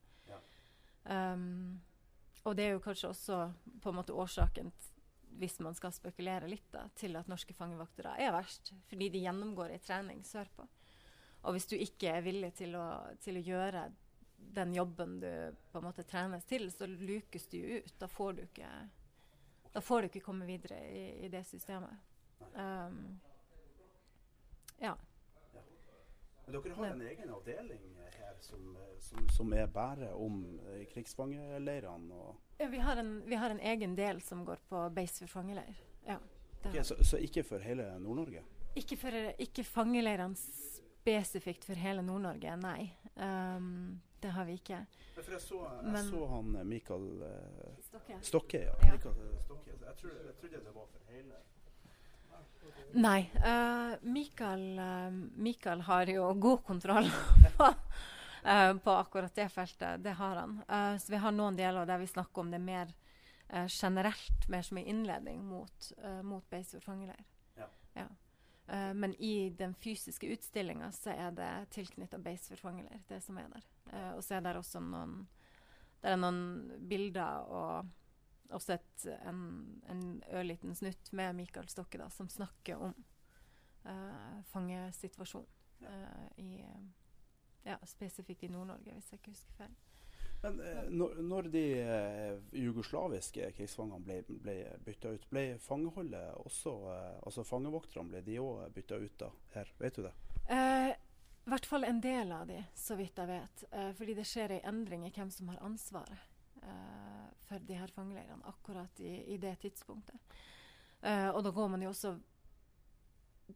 Ja. 1.06 1.34
Ehm, 1.34 1.80
og 2.48 2.56
det 2.56 2.66
er 2.66 2.72
jo 2.74 2.80
kanskje 2.84 3.10
også 3.10 3.38
på 3.84 3.90
en 3.92 3.96
måte 4.00 4.14
årsaken, 4.16 4.72
hvis 5.40 5.60
man 5.60 5.76
skal 5.76 5.92
spekulere 5.94 6.48
litt, 6.48 6.66
da, 6.72 6.86
til 6.96 7.16
at 7.20 7.28
norske 7.28 7.54
fangevaktere 7.54 8.16
er 8.20 8.32
verst. 8.34 8.74
Fordi 8.90 9.10
de 9.10 9.22
gjennomgår 9.24 9.76
i 9.76 9.80
trening 9.84 10.24
sørpå. 10.26 10.66
Og 11.42 11.56
hvis 11.56 11.68
du 11.68 11.76
ikke 11.78 12.16
er 12.18 12.22
villig 12.26 12.54
til 12.60 12.76
å, 12.76 12.86
til 13.24 13.38
å 13.40 13.44
gjøre 13.44 13.86
den 14.38 14.74
jobben 14.74 15.20
du 15.20 15.30
på 15.72 15.80
en 15.80 15.86
måte 15.86 16.04
trenes 16.04 16.46
til, 16.48 16.72
så 16.72 16.88
lukes 16.88 17.48
du 17.52 17.58
jo 17.60 17.80
ut. 17.80 17.94
Da 18.00 18.08
får 18.08 18.34
du 18.34 18.42
ikke, 18.44 18.70
får 19.84 20.02
du 20.02 20.10
ikke 20.10 20.24
komme 20.26 20.48
videre 20.48 20.80
i, 20.90 21.04
i 21.26 21.30
det 21.32 21.44
systemet. 21.48 21.96
Um, 22.56 23.20
ja. 24.80 24.96
Men 26.46 26.56
dere 26.56 26.76
har 26.76 26.86
Ja. 26.88 26.94
en 26.94 27.02
egen 27.02 27.30
avdeling 27.30 27.99
som, 28.42 28.78
som, 29.00 29.30
som 29.30 29.54
er 29.54 29.68
bare 29.68 30.12
om 30.14 30.42
eh, 30.74 30.86
krigsfangeleirene. 30.94 32.14
Og, 32.16 32.36
Ja, 32.60 32.68
Vi 32.68 32.78
har, 32.84 32.98
en, 32.98 33.22
vi 33.26 33.36
har 33.36 33.50
en 33.50 33.60
egen 33.60 33.96
del 33.96 34.22
som 34.22 34.46
går 34.46 34.58
på 34.70 34.82
base 34.94 35.20
for 35.26 35.28
fangeleir. 35.40 35.76
Ja, 36.06 36.18
det 36.62 36.70
Ok, 36.70 36.74
har 36.74 36.80
vi. 36.80 36.84
så, 36.84 36.96
så 37.04 37.18
ikke 37.18 37.44
for 37.44 37.60
hele 37.60 37.86
Nord-Norge? 38.00 38.44
ikke, 38.76 38.98
for, 38.98 39.16
ikke 39.40 39.64
fangeleirene 39.64 40.36
spesifikt 40.38 41.66
for 41.66 41.76
hele 41.80 42.02
Nord-Norge, 42.06 42.56
nei. 42.62 42.92
Um, 43.16 44.00
det 44.22 44.32
har 44.36 44.46
vi 44.46 44.54
ikke. 44.60 44.78
Ja, 45.16 45.22
For 45.24 45.32
jeg 45.32 45.42
så, 45.42 45.60
jeg 45.84 45.92
Men- 45.94 46.10
så 46.10 46.26
han 46.28 46.56
eh, 46.56 46.64
Mikael 46.68 47.08
eh, 47.24 47.78
Stokke? 47.88 48.18
Stokke, 48.22 48.60
ja. 48.68 48.76
Ja. 48.84 48.92
Mikael 48.94 49.16
Stokke. 49.46 49.72
Jeg, 49.86 49.96
tror, 50.02 50.12
jeg 50.26 50.36
trodde 50.42 50.62
det 50.66 50.76
var 50.76 50.88
for 50.92 51.12
hele 51.12 51.40
Nei. 52.94 53.30
Uh, 53.38 53.96
Mikael, 54.10 54.64
uh, 54.80 55.14
Mikael 55.38 55.82
har 55.86 56.10
jo 56.10 56.30
god 56.42 56.64
kontroll 56.66 57.06
på, 57.58 57.68
eh, 58.44 58.74
på 58.78 58.92
akkurat 58.92 59.36
det 59.36 59.50
feltet. 59.50 60.04
Det 60.04 60.16
har 60.20 60.36
han. 60.36 60.62
Uh, 60.70 60.98
så 60.98 61.12
vi 61.12 61.22
har 61.24 61.36
noen 61.36 61.58
deler 61.60 61.86
der 61.90 62.02
vi 62.02 62.08
snakker 62.08 62.42
om 62.42 62.52
det 62.52 62.62
mer 62.64 62.94
uh, 63.54 63.68
generelt, 63.68 64.48
mer 64.48 64.62
som 64.62 64.78
en 64.78 64.86
innledning 64.86 65.44
mot, 65.46 65.92
uh, 66.04 66.22
mot 66.24 66.50
Beisfjord 66.50 66.84
fangeleir. 66.84 67.26
Ja. 67.94 68.08
Eh, 68.70 68.94
men 68.94 69.16
i 69.16 69.50
den 69.50 69.74
fysiske 69.74 70.28
utstillinga 70.28 70.92
så 70.92 71.10
er 71.10 71.32
det 71.32 71.66
tilknytta 71.74 72.18
Beisfjord 72.22 72.60
fangeleir, 72.60 73.02
det 73.08 73.22
som 73.26 73.38
er 73.42 73.48
der. 73.50 73.64
Og 74.16 74.24
så 74.24 74.36
er 74.38 74.42
det 74.46 74.58
også 74.60 74.80
noen 74.86 75.28
Det 76.00 76.12
er 76.14 76.20
noen 76.22 76.78
bilder 76.88 77.50
og 77.52 77.88
også 78.56 78.74
et, 78.78 79.06
en, 79.28 79.82
en 79.90 80.04
ørliten 80.32 80.76
snutt 80.76 81.10
med 81.12 81.36
Mikael 81.36 81.68
Stokke 81.68 81.98
da, 82.00 82.08
som 82.14 82.30
snakker 82.30 82.80
om 82.80 82.94
fangesituasjonen 84.54 85.50
i 86.38 86.64
ja, 87.66 87.78
spesifikt 87.86 88.44
i 88.44 88.52
Nord-Norge, 88.52 88.94
hvis 88.96 89.12
jeg 89.12 89.22
ikke 89.22 89.34
husker 89.36 89.58
feil. 89.64 89.78
Men 90.42 90.60
eh, 90.64 90.84
når, 90.90 91.18
når 91.28 91.50
de 91.52 91.64
eh, 91.84 92.38
jugoslaviske 92.56 93.50
krigsfangene 93.58 94.00
ble, 94.06 94.20
ble 94.40 94.56
bytta 94.86 95.12
ut, 95.16 95.28
ble 95.32 95.44
fangeholdet 95.60 96.38
også 96.46 96.76
eh, 96.94 97.18
Altså 97.28 97.44
fangevokterne, 97.44 98.08
ble 98.14 98.24
de 98.24 98.38
òg 98.40 98.70
bytta 98.76 99.00
ut 99.04 99.18
da? 99.20 99.30
Her, 99.58 99.74
vet 99.82 100.00
du 100.00 100.06
det? 100.08 100.14
Eh, 100.48 100.94
I 100.96 101.52
hvert 101.52 101.68
fall 101.68 101.84
en 101.88 102.00
del 102.04 102.32
av 102.32 102.48
de, 102.48 102.62
så 102.78 102.96
vidt 103.00 103.20
jeg 103.20 103.32
vet. 103.34 103.66
Eh, 103.72 103.92
fordi 104.00 104.16
det 104.16 104.28
skjer 104.30 104.56
en 104.56 104.70
endring 104.72 105.04
i 105.08 105.12
hvem 105.16 105.32
som 105.34 105.52
har 105.52 105.60
ansvaret 105.68 106.64
eh, 106.64 107.28
for 107.50 107.68
de 107.68 107.80
her 107.82 107.92
fangeleirene 107.92 108.48
akkurat 108.48 109.04
i, 109.04 109.18
i 109.36 109.38
det 109.44 109.58
tidspunktet. 109.66 110.40
Eh, 111.02 111.30
og 111.34 111.44
da 111.44 111.52
går 111.56 111.74
man 111.76 111.84
jo 111.84 111.92
også 111.92 112.16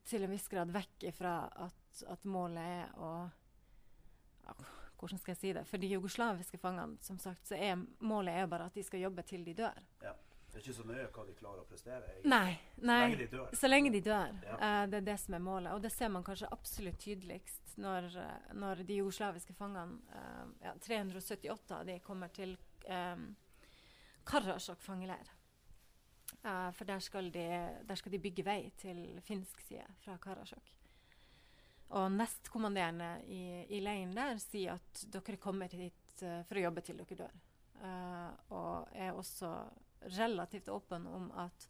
til 0.09 0.25
en 0.25 0.33
viss 0.33 0.49
grad 0.51 0.71
vekk 0.73 1.07
ifra 1.13 1.37
at, 1.67 2.03
at 2.09 2.27
målet 2.27 2.63
er 2.81 2.93
å 2.99 3.13
Hvordan 4.99 5.19
skal 5.19 5.33
jeg 5.33 5.39
si 5.41 5.53
det? 5.55 5.65
For 5.67 5.81
de 5.81 5.89
jugoslaviske 5.91 6.57
fangene, 6.57 6.97
som 7.03 7.17
sagt, 7.19 7.47
så 7.47 7.57
er 7.59 7.81
målet 7.99 8.37
er 8.39 8.45
bare 8.47 8.69
at 8.69 8.77
de 8.77 8.83
skal 8.83 9.03
jobbe 9.03 9.25
til 9.27 9.43
de 9.43 9.55
dør. 9.57 9.81
Det 10.53 10.59
er 10.59 10.67
ikke 10.67 10.75
så 10.77 10.83
nøye 10.85 11.05
hva 11.09 11.23
de 11.25 11.33
klarer 11.33 11.61
å 11.63 11.65
prestere. 11.65 12.11
egentlig. 12.11 12.29
Nei. 12.29 12.49
nei. 12.85 12.97
Så 13.01 13.09
lenge 13.09 13.17
de 13.17 13.27
dør. 13.31 13.55
Så 13.57 13.69
lenge 13.71 13.91
de 13.95 14.01
dør. 14.05 14.35
Ja. 14.45 14.57
Uh, 14.59 14.83
det 14.91 14.99
er 14.99 15.07
det 15.07 15.15
som 15.23 15.33
er 15.33 15.41
målet. 15.41 15.69
Og 15.73 15.81
det 15.81 15.89
ser 15.91 16.11
man 16.13 16.25
kanskje 16.27 16.49
absolutt 16.53 16.99
tydeligst 17.01 17.73
når, 17.81 18.09
eh, 18.21 18.51
når 18.53 18.83
de 18.85 18.99
jugoslaviske 18.99 19.55
fangene 19.57 19.97
uh, 20.13 20.51
ja, 20.61 20.75
378 20.85 21.79
av 21.79 21.87
de 21.89 21.95
kommer 22.05 22.29
til 22.35 22.53
um, 22.85 23.31
Karasjok 24.29 24.85
fangeleir. 24.85 25.33
Uh, 26.43 26.69
for 26.77 26.85
der 26.85 27.01
skal, 27.01 27.31
de, 27.33 27.47
der 27.89 27.97
skal, 27.97 28.13
de, 28.13 28.21
bygge 28.21 28.45
vei 28.45 28.59
til 28.77 29.01
finsk 29.25 29.65
side 29.65 29.87
fra 30.03 30.19
Karasjok. 30.21 30.69
Og 31.93 32.11
nestkommanderende 32.11 33.09
i, 33.29 33.41
i 33.69 33.81
leiren 33.83 34.15
der 34.15 34.39
sier 34.41 34.79
at 34.79 35.03
dere 35.13 35.37
kommer 35.41 35.73
hit 35.77 36.23
uh, 36.25 36.41
for 36.47 36.57
å 36.57 36.65
jobbe 36.65 36.83
til 36.85 37.01
dere 37.01 37.19
dør. 37.19 37.35
Uh, 37.83 38.31
og 38.55 38.95
er 38.95 39.13
også 39.13 39.51
relativt 40.17 40.71
åpen 40.73 41.05
om 41.07 41.29
at 41.37 41.67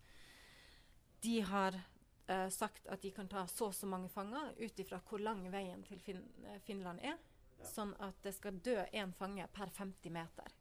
de 1.23 1.37
har 1.47 1.75
uh, 1.75 2.49
sagt 2.51 2.87
at 2.87 3.03
de 3.03 3.11
kan 3.15 3.27
ta 3.31 3.45
så 3.51 3.69
og 3.71 3.75
så 3.75 3.89
mange 3.89 4.11
fanger 4.11 4.53
ut 4.59 4.79
ifra 4.79 5.01
hvor 5.09 5.23
lang 5.23 5.43
veien 5.51 5.83
til 5.87 6.01
fin 6.03 6.23
Finland 6.67 7.03
er. 7.03 7.19
Ja. 7.59 7.69
Sånn 7.69 7.93
at 8.03 8.17
det 8.23 8.35
skal 8.35 8.59
dø 8.63 8.79
én 8.91 9.13
fange 9.15 9.47
per 9.55 9.71
50 9.75 10.11
meter. 10.11 10.55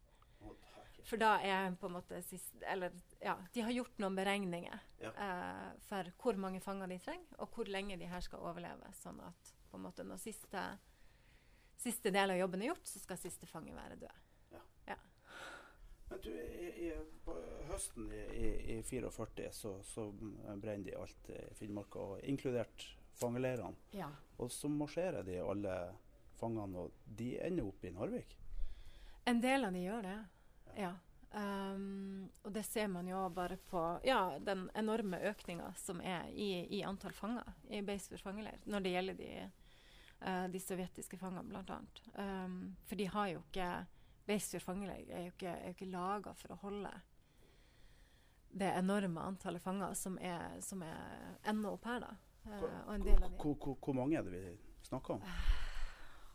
For 1.09 1.21
da 1.21 1.33
er 1.43 1.75
på 1.81 1.89
en 1.89 1.97
måte 1.97 2.21
sist, 2.23 2.55
Eller 2.63 2.93
ja, 3.21 3.35
de 3.53 3.65
har 3.67 3.75
gjort 3.75 3.99
noen 4.03 4.17
beregninger 4.17 4.85
ja. 5.03 5.11
uh, 5.17 5.71
for 5.89 6.11
hvor 6.23 6.39
mange 6.41 6.61
fanger 6.63 6.91
de 6.93 6.99
trenger, 7.03 7.39
og 7.43 7.51
hvor 7.55 7.71
lenge 7.71 7.99
de 7.99 8.09
her 8.11 8.25
skal 8.25 8.45
overleve. 8.45 8.93
Sånn 9.01 9.21
at 9.25 9.53
på 9.71 9.81
en 9.81 9.87
måte 9.87 10.07
når 10.07 10.21
siste, 10.23 10.63
siste 11.81 12.13
del 12.15 12.35
av 12.35 12.41
jobben 12.43 12.63
er 12.63 12.73
gjort, 12.73 12.87
så 12.87 13.03
skal 13.03 13.21
siste 13.21 13.49
fange 13.51 13.75
være 13.75 13.99
død. 14.03 14.23
Ja. 14.53 14.63
ja. 14.93 14.99
Men 16.11 16.23
du, 16.23 16.33
i, 16.37 16.71
i, 16.87 16.91
på 17.25 17.37
høsten 17.71 18.11
i, 18.13 18.25
i, 18.37 18.51
i 18.77 18.81
44 18.85 19.49
så, 19.57 19.79
så 19.87 20.11
brenner 20.13 20.85
de 20.91 20.99
alt 20.99 21.33
i 21.33 21.41
Finnmark, 21.57 21.97
og 21.97 22.21
inkludert 22.29 22.87
fangeleirene. 23.19 23.75
Ja. 23.97 24.11
Og 24.37 24.53
så 24.53 24.69
marsjerer 24.69 25.25
de 25.27 25.41
alle 25.41 25.77
fangene, 26.39 26.87
og 26.87 27.17
de 27.19 27.35
ender 27.43 27.69
opp 27.69 27.85
i 27.85 27.93
Narvik? 27.95 28.37
En 29.25 29.41
del 29.41 29.65
av 29.65 29.75
de 29.75 29.85
gjør 29.85 30.07
det. 30.07 30.21
Ja. 30.79 30.93
Um, 31.33 32.29
og 32.45 32.53
det 32.53 32.63
ser 32.69 32.91
man 32.93 33.07
jo 33.09 33.23
bare 33.33 33.57
på 33.57 33.81
ja, 34.05 34.39
den 34.39 34.67
enorme 34.77 35.17
økninga 35.31 35.71
som 35.81 36.03
er 36.05 36.27
i, 36.29 36.67
i 36.77 36.83
antall 36.85 37.15
fanger 37.17 37.55
i 37.73 37.81
Beisfjord 37.81 38.21
fangeleir 38.21 38.61
når 38.69 38.85
det 38.85 38.93
gjelder 38.93 39.17
de, 39.17 39.31
uh, 40.27 40.45
de 40.53 40.61
sovjetiske 40.61 41.17
fangene, 41.17 41.47
bl.a. 41.49 41.79
Um, 42.21 42.75
for 42.85 43.01
de 43.01 43.09
har 43.15 43.31
jo 43.33 43.41
ikke 43.47 43.71
Beisfjord 44.29 44.67
fangeleir 44.67 45.09
er 45.09 45.25
jo 45.25 45.33
ikke, 45.33 45.57
er 45.57 45.73
ikke 45.73 45.89
laga 45.95 46.37
for 46.37 46.53
å 46.53 46.61
holde 46.67 46.93
det 48.53 48.69
enorme 48.77 49.25
antallet 49.25 49.65
fanger 49.65 49.97
som 49.97 50.19
er, 50.21 50.61
som 50.61 50.85
er 50.85 51.39
ennå 51.49 51.73
opp 51.79 51.89
her. 51.89 52.05
da. 52.05 52.13
Uh, 52.45 52.63
og 52.87 52.95
en 52.99 53.09
del 53.09 53.17
av 53.23 53.31
de. 53.31 53.41
Hvor, 53.41 53.97
mange 53.97 54.21
er 54.21 54.29
det 54.29 54.37
vi 54.37 54.89
snakker 54.91 55.17
om? 55.17 55.25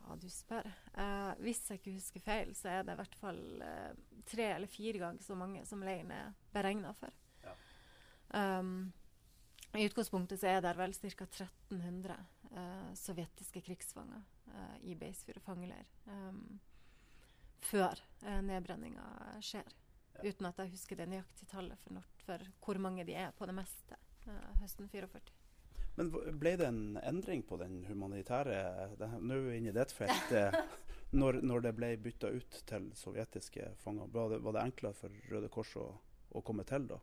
Uh, 0.08 0.14
ja, 0.14 0.16
du 0.16 0.28
spør. 0.30 0.68
Uh, 0.96 1.32
hvis 1.42 1.60
jeg 1.68 1.80
ikke 1.80 1.96
husker 1.96 2.24
feil, 2.24 2.54
så 2.56 2.68
er 2.68 2.86
det 2.86 2.94
i 2.94 3.00
hvert 3.00 3.18
fall 3.20 3.42
uh, 3.62 4.22
tre 4.28 4.54
eller 4.54 4.70
fire 4.70 4.98
ganger 4.98 5.24
så 5.24 5.36
mange 5.38 5.64
som 5.68 5.82
leiren 5.84 6.12
er 6.14 6.32
beregna 6.54 6.94
for. 6.96 7.12
Ja. 7.44 7.54
Um, 8.58 8.92
I 9.76 9.84
utgangspunktet 9.88 10.40
så 10.40 10.54
er 10.54 10.62
det 10.64 10.76
vel 10.78 10.94
ca. 10.96 11.28
1300 11.28 12.16
uh, 12.52 12.90
sovjetiske 12.96 13.62
krigsfanger 13.62 14.24
i 14.88 14.94
Beisfjord 14.96 15.42
fangeleir 15.44 15.84
um, 16.08 16.56
før 17.60 18.00
nedbrenninga 18.42 19.04
skjer. 19.44 19.74
Ja. 20.14 20.30
Uten 20.30 20.48
at 20.48 20.62
jeg 20.62 20.72
husker 20.72 20.96
det 20.96 21.06
nøyaktige 21.12 21.50
tallet 21.52 21.78
for, 21.84 22.00
for, 22.24 22.46
hvor 22.64 22.80
mange 22.80 23.04
de 23.04 23.12
er 23.12 23.34
på 23.36 23.46
det 23.46 23.54
meste 23.54 23.98
høsten 24.62 24.88
44. 24.88 25.36
Men 25.98 26.12
ble 26.38 26.52
det 26.60 26.68
en 26.68 26.98
endring 27.02 27.42
på 27.42 27.58
den 27.58 27.80
humanitære 27.88 28.58
Nå 29.00 29.34
er 29.34 29.46
vi 29.48 29.56
inne 29.58 29.72
i 29.72 29.76
ditt 29.76 29.94
felt. 29.94 30.34
Når, 31.10 31.38
når, 31.40 31.62
det 31.64 31.70
ble 31.72 31.88
bytta 32.04 32.28
ut 32.28 32.56
til 32.68 32.90
sovjetiske 32.92 33.70
fanger, 33.80 34.10
var 34.12 34.26
det, 34.28 34.42
var 34.44 34.52
det 34.58 34.64
enklere 34.66 34.96
for 34.98 35.14
Røde 35.30 35.48
Kors 35.48 35.70
å, 35.80 35.86
å, 36.36 36.42
komme 36.44 36.66
til 36.68 36.84
da? 36.90 36.98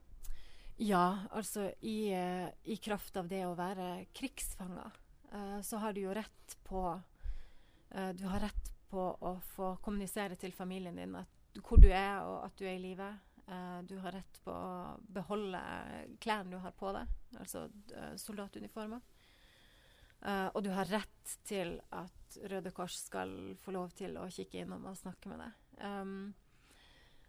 Ja, 0.78 1.06
altså 1.34 1.72
i, 1.82 2.14
uh, 2.14 2.46
i 2.70 2.78
kraft 2.78 3.18
av 3.18 3.32
det 3.32 3.42
å 3.48 3.56
være 3.58 4.06
krigsfanger, 4.14 5.00
uh, 5.34 5.58
så 5.66 5.82
har 5.82 5.98
du 5.98 6.04
jo 6.04 6.14
rett 6.14 6.54
på 6.68 6.84
uh, 6.94 8.12
Du 8.14 8.28
har 8.30 8.46
rett 8.46 8.70
på 8.94 9.08
å 9.10 9.34
få 9.56 9.74
kommunisere 9.82 10.38
til 10.38 10.54
familien 10.54 11.02
din 11.02 11.18
at, 11.18 11.32
hvor 11.66 11.82
du 11.82 11.90
er, 11.90 12.22
og 12.30 12.46
at 12.46 12.62
du 12.62 12.68
er 12.68 12.76
i 12.78 12.84
live. 12.92 13.10
Uh, 13.48 13.84
du 13.84 13.98
har 13.98 14.12
rett 14.12 14.40
på 14.44 14.52
å 14.52 14.96
beholde 15.14 15.60
klærne 16.22 16.56
du 16.56 16.58
har 16.64 16.74
på 16.74 16.90
deg, 16.96 17.12
altså 17.38 17.68
uh, 17.94 18.16
soldatuniformer. 18.18 19.04
Uh, 20.26 20.50
og 20.56 20.64
du 20.66 20.72
har 20.74 20.90
rett 20.90 21.36
til 21.46 21.76
at 21.94 22.40
Røde 22.50 22.72
Kors 22.74 22.98
skal 23.06 23.54
få 23.62 23.76
lov 23.76 23.94
til 23.94 24.18
å 24.18 24.26
kikke 24.34 24.64
innom 24.64 24.88
og 24.90 24.98
snakke 24.98 25.30
med 25.30 25.44
deg. 25.44 25.60
Um, 25.78 26.34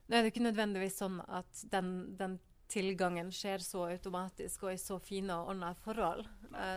det 0.06 0.16
er 0.16 0.30
ikke 0.30 0.46
nødvendigvis 0.46 0.96
sånn 1.02 1.20
at 1.26 1.66
den, 1.72 2.16
den, 2.16 2.38
tilgangen 2.66 3.28
skjer 3.30 3.62
så 3.62 3.84
automatisk 3.92 4.64
og 4.64 4.72
i 4.72 4.78
så 4.80 4.96
fine 4.98 5.36
og 5.36 5.52
ordna 5.52 5.68
forhold 5.84 6.24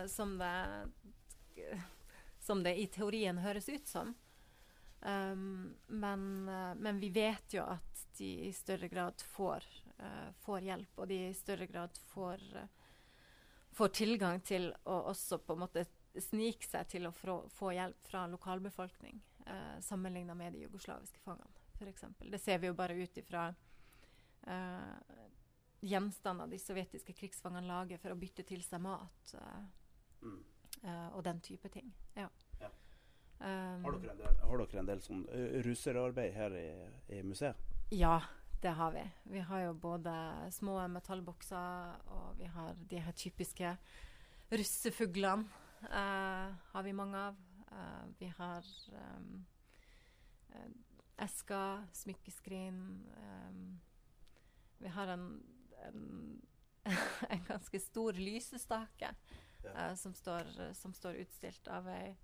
som 0.06 0.36
det, 0.38 0.50
som 2.38 2.62
det 2.62 2.76
i 2.78 2.84
teorien 2.94 3.40
høres 3.42 3.66
ut 3.72 3.90
som. 3.90 4.12
Um, 5.02 5.74
men, 5.86 6.48
uh, 6.48 6.74
men, 6.74 7.00
vi 7.00 7.08
vet 7.08 7.54
jo 7.54 7.62
at 7.64 8.06
de 8.18 8.34
i 8.48 8.52
større 8.52 8.88
grad 8.88 9.20
får, 9.20 9.64
uh, 9.98 10.32
får 10.32 10.60
hjelp, 10.60 10.98
og 10.98 11.08
de 11.08 11.16
i 11.28 11.34
større 11.34 11.66
grad 11.66 11.96
får, 12.10 12.42
uh, 12.56 12.66
får, 13.72 13.88
tilgang 13.96 14.42
til 14.44 14.68
å 14.84 14.98
også 15.08 15.38
på 15.40 15.56
en 15.56 15.62
måte 15.62 15.86
snike 16.20 16.68
seg 16.68 16.90
til 16.92 17.08
å 17.08 17.14
få, 17.16 17.38
få 17.48 17.72
hjelp 17.78 18.10
fra 18.10 18.26
lokalbefolkning, 18.28 19.22
uh, 19.46 19.80
sammenligna 19.80 20.36
med 20.36 20.52
de 20.52 20.66
jugoslaviske 20.66 21.24
fangene, 21.24 21.64
f.eks. 21.78 22.04
Det 22.20 22.42
ser 22.42 22.60
vi 22.60 22.68
jo 22.68 22.76
bare 22.76 22.98
ut 23.00 23.24
ifra 23.24 23.50
gjenstander 25.84 26.48
de 26.48 26.56
sovjetiske 26.58 27.12
krigsfangene 27.12 27.68
lager 27.68 27.98
for 28.00 28.14
å 28.14 28.16
bytte 28.16 28.40
til 28.48 28.62
seg 28.64 28.80
mat 28.80 29.34
mm. 30.24 30.38
og 31.12 31.20
den 31.26 31.42
type 31.44 31.68
ting. 31.68 31.92
Ja. 32.16 32.30
Um, 33.40 33.84
har, 33.84 33.96
dere 33.96 34.16
del, 34.18 34.40
har, 34.44 34.60
dere 34.60 34.80
en 34.82 34.88
del, 34.90 35.00
sånn 35.00 35.22
russerarbeid 35.64 36.34
her 36.36 36.56
i, 36.60 36.66
i, 37.08 37.22
museet? 37.24 37.56
Ja, 37.96 38.18
det 38.60 38.74
har 38.76 38.92
vi. 38.92 39.04
Vi 39.32 39.44
har 39.48 39.62
jo 39.64 39.72
både 39.80 40.12
små 40.52 40.76
metallbokser, 40.92 41.94
og 42.12 42.36
vi 42.36 42.50
har 42.52 42.76
de 42.90 43.00
her 43.00 43.16
typiske 43.16 43.72
russefuglene. 44.52 45.48
Uh, 45.88 46.52
har 46.74 46.84
vi 46.84 46.92
mange 46.92 47.16
av. 47.30 47.40
Uh, 47.70 48.04
vi 48.18 48.28
har 48.36 48.66
um, 48.92 49.44
esker, 51.16 51.86
smykkeskrin. 51.92 52.82
Um, 53.16 53.80
vi 54.78 54.88
har 54.88 55.06
en, 55.14 55.42
en, 55.86 56.42
en 57.30 57.44
ganske 57.48 57.80
stor 57.80 58.12
lysestake 58.12 59.14
ja. 59.64 59.90
uh, 59.90 59.94
som, 59.96 60.14
står, 60.14 60.74
som, 60.74 60.94
står, 60.94 61.22
utstilt 61.24 61.68
av 61.68 61.88
ei 61.88 62.16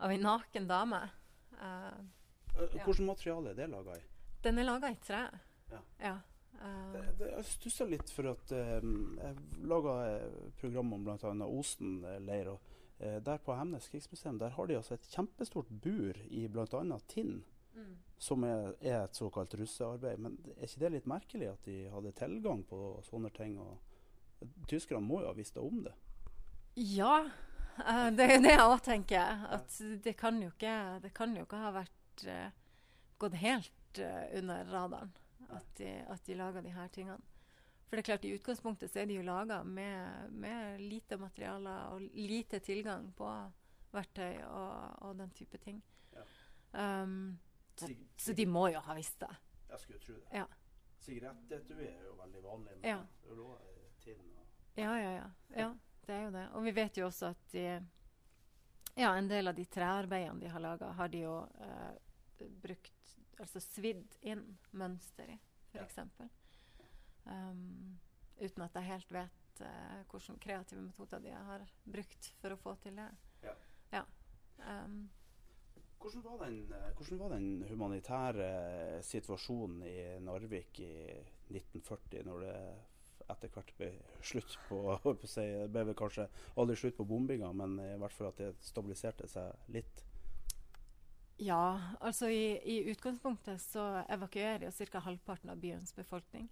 av 0.00 0.12
ei 0.12 0.18
naken 0.20 0.66
dame. 0.68 1.00
Uh, 1.60 2.00
Hvilket 2.56 3.04
materiale 3.04 3.52
er 3.52 3.60
det 3.60 3.68
laga 3.70 3.96
i? 3.98 4.02
Den 4.42 4.58
er 4.58 4.68
laga 4.68 4.90
i 4.92 4.98
tre. 5.04 5.22
Ja. 5.70 5.80
ja. 6.00 6.16
Uh, 6.60 6.92
det, 6.94 7.04
det, 7.20 7.30
jeg 7.34 7.48
stussa 7.48 7.86
litt 7.88 8.12
for 8.12 8.32
at 8.32 8.52
um, 8.82 9.18
jeg 9.20 9.66
laga 9.68 9.94
program 10.60 10.94
om 10.96 11.06
bl.a. 11.06 11.32
Osen 11.46 12.00
leir. 12.24 12.54
og 12.54 12.72
uh, 13.02 13.18
Der 13.24 13.42
på 13.44 13.56
Hemnes 13.56 13.88
krigsmuseum 13.92 14.40
der 14.40 14.56
har 14.56 14.70
de 14.70 14.78
altså 14.80 14.96
et 14.96 15.08
kjempestort 15.12 15.70
bur 15.70 16.20
i 16.28 16.46
bl.a. 16.48 17.00
Tinn. 17.08 17.42
Mm. 17.76 17.92
Som 18.20 18.44
er, 18.44 18.72
er, 18.80 19.04
et 19.04 19.16
såkalt 19.16 19.54
russearbeid. 19.56 20.18
Men 20.20 20.40
er 20.56 20.66
ikke 20.66 20.84
det 20.84 20.94
litt 20.96 21.08
merkelig 21.08 21.52
at 21.52 21.68
de 21.68 21.84
hadde 21.92 22.16
tilgang 22.18 22.64
på 22.68 22.98
sånne 23.06 23.30
ting? 23.36 23.56
og 23.60 23.78
Tyskerne 24.68 25.04
må 25.04 25.20
jo 25.22 25.30
ha 25.30 25.36
visst 25.36 25.60
om 25.60 25.84
det? 25.84 25.94
Ja, 26.80 27.28
Uh, 27.78 28.08
det 28.16 28.26
er 28.26 28.42
det 28.42 28.54
jeg 28.54 28.66
òg 28.66 28.80
tenker. 28.84 29.44
At 29.54 29.80
det 30.04 30.16
kan 30.18 30.40
jo 30.42 30.50
ikke, 30.52 30.76
det 31.04 31.12
kan 31.16 31.34
jo 31.36 31.46
ikke 31.46 31.60
ha 31.62 31.72
vært 31.74 32.24
uh, 32.26 32.48
gått 33.20 33.36
helt 33.40 34.00
uh, 34.02 34.24
under 34.38 34.64
radaren 34.72 35.12
at 35.50 35.66
de, 35.78 35.90
at 36.06 36.26
de 36.26 36.36
lager 36.38 36.62
de 36.62 36.72
her 36.74 36.88
tingene. 36.94 37.20
For 37.88 37.98
det 37.98 38.04
er 38.04 38.06
klart, 38.06 38.24
i 38.24 38.34
utgangspunktet 38.36 38.92
så 38.92 39.00
er 39.02 39.08
de 39.10 39.16
jo 39.16 39.22
laga 39.26 39.64
med, 39.66 40.30
med, 40.30 40.78
lite 40.78 41.16
materialer 41.18 41.88
og 41.90 42.04
lite 42.14 42.60
tilgang 42.62 43.08
på 43.18 43.26
verktøy 43.90 44.44
og, 44.46 45.02
og 45.08 45.16
den 45.18 45.32
type 45.34 45.58
ting. 45.58 45.80
Ja. 46.14 46.22
Um, 47.02 47.40
så, 47.74 47.88
så, 48.16 48.34
de 48.38 48.46
må 48.46 48.68
jo 48.70 48.82
ha 48.86 48.94
visst 48.94 49.18
det. 49.20 49.32
Jeg 49.72 49.82
skulle 49.82 49.98
tro 50.04 50.14
det. 50.14 50.28
Ja. 50.38 50.46
Sigarettetui 51.02 51.82
er 51.88 52.04
jo 52.04 52.14
veldig 52.20 52.42
vanlig. 52.44 52.78
Men 52.78 52.90
ja. 52.92 52.98
ja, 54.76 54.94
ja, 54.94 55.10
ja. 55.16 55.30
ja 55.56 55.70
det 56.10 56.18
er 56.18 56.26
jo 56.26 56.34
det. 56.34 56.44
Og 56.58 56.66
vi 56.66 56.74
vet 56.74 56.98
jo 56.98 57.06
også 57.06 57.30
at 57.30 57.42
de, 57.54 57.64
ja, 58.98 59.10
en 59.14 59.30
del 59.30 59.50
av 59.50 59.54
de 59.56 59.66
trearbeidene 59.70 60.42
de 60.42 60.50
har 60.50 60.62
laga, 60.62 60.90
har 60.98 61.12
de 61.12 61.24
jo 61.26 61.36
eh, 61.62 62.48
brukt 62.62 62.96
Altså 63.40 63.56
svidd 63.64 64.18
inn 64.28 64.42
mønster 64.76 65.30
i, 65.32 65.34
f.eks. 65.72 65.94
Ja. 65.96 66.26
Um, 67.24 67.94
uten 68.36 68.66
at 68.66 68.74
jeg 68.76 68.84
helt 68.84 69.14
vet 69.16 69.62
uh, 69.64 70.02
hvilke 70.10 70.34
kreative 70.44 70.82
metoder 70.84 71.22
de 71.24 71.32
har 71.32 71.64
brukt 71.88 72.28
for 72.42 72.52
å 72.52 72.58
få 72.60 72.74
til 72.84 73.00
det. 73.00 73.06
Ja. 73.46 73.54
ja. 73.94 74.02
Um, 74.60 75.06
Hvordan 76.00 76.22
var, 76.26 76.36
den, 76.44 76.60
eh, 76.72 76.92
hvordan 76.96 77.18
var 77.20 77.32
den 77.34 77.48
humanitære 77.68 78.52
situasjonen 79.04 79.82
i 79.84 79.96
Narvik 80.24 80.78
i 80.84 80.92
1940, 81.48 82.22
når 82.28 82.44
det 82.44 82.54
etter 83.32 83.52
hvert 83.54 83.72
ble 83.78 83.90
slutt 84.22 84.58
på, 84.68 84.82
si, 85.24 85.46
Det 85.62 85.70
ble 85.72 85.88
vel 85.90 85.98
kanskje 85.98 86.28
aldri 86.56 86.76
slutt 86.76 86.98
på 86.98 87.08
bombinga, 87.08 87.52
men 87.56 87.78
i 87.84 87.96
hvert 88.00 88.16
fall 88.16 88.30
at 88.30 88.40
det 88.42 88.52
stabiliserte 88.64 89.28
seg 89.30 89.72
litt? 89.74 90.04
Ja, 91.40 91.80
altså 92.00 92.28
i, 92.28 92.58
i 92.68 92.90
utgangspunktet 92.92 93.62
så 93.64 94.02
evakuerer 94.12 94.66
jo 94.66 94.86
ca. 94.92 95.00
halvparten 95.00 95.50
av 95.50 95.56
byens 95.56 95.94
befolkning 95.96 96.50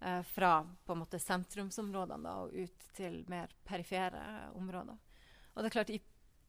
eh, 0.00 0.22
fra 0.22 0.54
på 0.84 0.92
en 0.92 1.02
måte 1.02 1.20
sentrumsområdene 1.20 2.24
da, 2.24 2.38
og 2.46 2.54
ut 2.56 2.86
til 2.96 3.20
mer 3.28 3.52
perifere 3.68 4.22
områder. 4.56 4.96
Og 5.52 5.60
det 5.60 5.68
er 5.68 5.76
klart, 5.76 5.92
i 5.92 6.00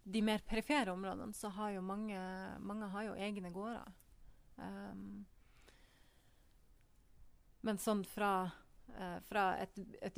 de 0.06 0.22
mer 0.22 0.40
perifere 0.48 0.94
områdene 0.94 1.34
så 1.34 1.50
har 1.58 1.76
jo 1.76 1.82
mange, 1.84 2.20
mange 2.64 2.88
har 2.94 3.10
jo 3.10 3.20
egne 3.28 3.52
gårder. 3.52 3.92
Um, 4.56 5.26
men 7.66 7.82
sånn 7.82 8.06
fra, 8.08 8.52
uh, 8.88 9.20
fra 9.28 9.58
et, 9.58 9.80
et 10.02 10.18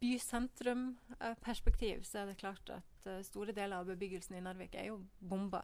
bysentrumperspektiv 0.00 1.98
uh, 1.98 2.04
så 2.04 2.18
er 2.18 2.26
det 2.30 2.40
klart 2.40 2.70
at 2.74 3.06
uh, 3.06 3.22
store 3.26 3.52
deler 3.56 3.76
av 3.78 3.86
bebyggelsen 3.90 4.36
i 4.36 4.40
Narvik 4.44 4.74
er 4.74 4.86
jo 4.92 4.96
bomba 5.18 5.62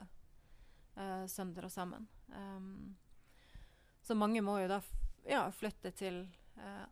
sønder 1.33 1.65
og 1.65 1.73
sammen. 1.73 2.05
Um, 2.29 2.97
så 4.05 4.13
mange 4.15 4.43
må 4.45 4.59
jo 4.61 4.69
da 4.69 4.83
ja, 5.25 5.51
flytte 5.57 5.91
til 5.97 6.29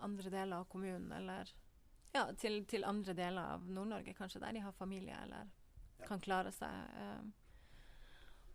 andre 0.00 0.30
deler 0.32 0.56
av 0.56 0.64
kommunen 0.72 1.12
eller 1.12 1.44
ja, 2.14 2.32
til, 2.32 2.64
til 2.64 2.84
andre 2.88 3.12
deler 3.12 3.42
av 3.58 3.68
Nord-Norge, 3.68 4.14
kanskje 4.16 4.40
der 4.40 4.56
de 4.56 4.62
har 4.64 4.72
familie 4.72 5.12
eller 5.20 5.52
kan 6.08 6.20
klare 6.24 6.48
seg 6.56 6.72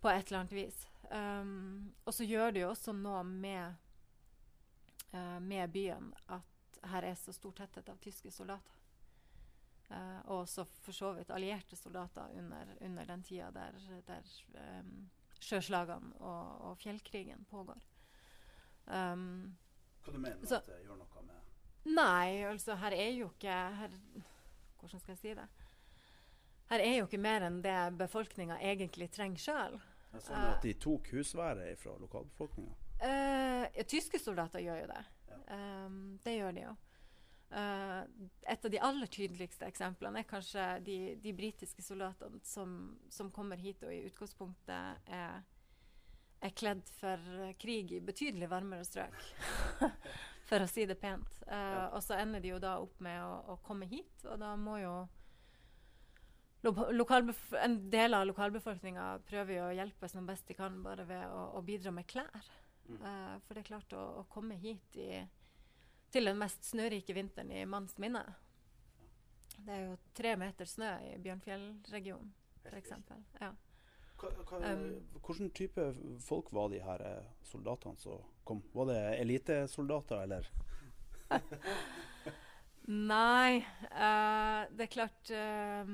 på 0.02 0.10
et 0.10 0.26
eller 0.26 0.40
annet 0.40 0.56
vis. 0.58 0.82
Um, 1.14 1.94
og 2.02 2.14
så 2.18 2.26
gjør 2.26 2.50
det 2.50 2.64
jo 2.64 2.72
også 2.72 2.96
noe 2.98 3.22
med, 3.22 3.78
med 5.46 5.70
byen 5.70 6.10
at 6.26 6.55
her 6.82 7.06
er 7.08 7.14
så 7.18 7.32
stor 7.34 7.54
tetthet 7.56 7.88
av 7.88 7.98
tyske 8.02 8.30
soldater. 8.34 8.82
Uh, 9.86 10.18
og 10.24 10.40
også 10.40 10.64
for 10.82 10.96
så 10.96 11.12
vidt 11.14 11.30
allierte 11.30 11.76
soldater 11.78 12.32
under, 12.34 12.72
under 12.82 13.06
den 13.06 13.22
tida 13.22 13.52
der, 13.54 13.76
der 14.08 14.32
um, 14.80 15.04
sjøslagene 15.38 16.16
og, 16.18 16.64
og, 16.70 16.80
fjellkrigen 16.80 17.44
pågår. 17.50 17.84
Um, 18.86 19.54
Hva 20.02 20.14
du 20.14 20.18
mener 20.18 20.42
du 20.42 20.50
at 20.50 20.66
det 20.66 20.80
gjør 20.82 20.98
noe 20.98 21.22
med 21.26 21.94
Nei, 21.94 22.42
altså 22.48 22.74
her 22.82 22.96
er 22.98 23.12
jo 23.14 23.28
ikke 23.30 23.54
her, 23.78 23.94
Hvordan 24.80 25.00
skal 25.02 25.12
jeg 25.12 25.20
si 25.20 25.34
det? 25.38 25.46
her 26.70 26.82
er 26.82 26.96
jo 26.98 27.06
ikke 27.06 27.22
mer 27.22 27.46
enn 27.46 27.60
det 27.62 27.78
befolkninga 27.98 28.58
egentlig 28.58 29.06
trenger 29.14 29.42
sjøl. 29.42 29.76
Sånn 30.16 30.48
at 30.48 30.64
de 30.64 30.72
tok 30.80 31.12
husværet 31.14 31.78
fra 31.78 31.94
lokalbefolkninga? 32.00 32.74
Uh, 32.96 33.66
ja, 33.76 33.84
tyske 33.86 34.18
soldater 34.18 34.62
gjør 34.64 34.80
jo 34.82 34.88
det. 34.90 35.02
Um, 35.46 36.18
det 36.24 36.36
gjør 36.38 36.54
de 36.56 36.64
jo. 36.66 36.74
Uh, 37.46 38.02
et 38.50 38.64
av 38.64 38.72
de 38.72 38.80
aller 38.82 39.10
tydeligste 39.12 39.68
eksemplene 39.68 40.18
er 40.22 40.28
kanskje 40.28 40.64
de, 40.86 40.96
de 41.22 41.34
britiske 41.36 41.84
soldatene 41.86 42.40
som, 42.42 42.96
som, 43.12 43.30
kommer 43.30 43.60
hit 43.62 43.84
og 43.86 43.94
i 43.94 44.02
utgangspunktet 44.08 45.12
er, 45.14 45.44
er 46.42 46.56
kledd 46.58 46.82
for 46.98 47.52
krig 47.62 47.94
i 47.94 48.02
betydelig 48.02 48.50
varmere 48.50 48.86
strøk. 48.86 49.14
for 50.48 50.62
å 50.62 50.70
si 50.70 50.86
det 50.86 50.98
pent. 51.02 51.38
Uh, 51.46 51.54
ja. 51.54 51.84
Og 51.94 52.02
så 52.06 52.18
ender 52.18 52.42
de 52.42 52.54
jo 52.54 52.62
da 52.62 52.78
opp 52.82 52.98
med 53.02 53.20
å, 53.22 53.54
å 53.54 53.60
komme 53.66 53.88
hit, 53.90 54.26
og 54.26 54.40
da 54.42 54.54
må 54.58 54.80
jo 54.82 54.96
en 56.66 57.74
del 57.90 58.14
av 58.16 58.24
lokalbefolkninga 58.26 59.20
prøver 59.28 59.54
jo 59.54 59.66
å 59.68 59.74
hjelpe 59.76 60.08
som 60.10 60.26
best 60.26 60.48
de 60.48 60.56
kan, 60.58 60.80
bare 60.82 61.04
ved 61.06 61.22
å, 61.30 61.50
å 61.58 61.62
bidra 61.62 61.92
med 61.94 62.08
klær. 62.10 62.48
Mm. 62.88 62.98
Uh, 63.02 63.34
for 63.44 63.54
det 63.54 63.62
er 63.62 63.68
klart 63.70 63.94
å, 63.94 64.02
å 64.22 64.24
komme 64.30 64.56
hit 64.58 64.98
i, 64.98 65.20
til 66.12 66.28
den 66.30 66.38
mest 66.40 66.64
snørike 66.70 67.14
vinteren 67.16 67.50
i 67.52 67.64
manns 67.68 67.96
minne 68.02 68.22
Det 69.56 69.72
er 69.74 69.84
jo 69.86 69.96
tre 70.16 70.34
meter 70.40 70.68
snø 70.68 70.90
i 71.08 71.14
Bjørnfjellregionen, 71.22 72.32
f.eks. 72.66 72.92
Ja. 73.40 73.52
Hva, 74.16 74.30
um, 74.72 75.50
type 75.52 75.90
folk 76.24 76.48
var 76.56 76.70
de 76.72 76.80
her 76.80 77.02
eh, 77.04 77.28
soldatene 77.44 78.00
som 78.00 78.22
kom? 78.48 78.62
Var 78.72 78.88
det 78.88 79.00
elitesoldater, 79.20 80.22
eller? 80.24 80.48
Nei. 82.86 83.64
Uh, 83.90 84.62
det 84.70 84.84
er 84.84 84.90
klart 84.92 85.30
uh, 85.34 85.88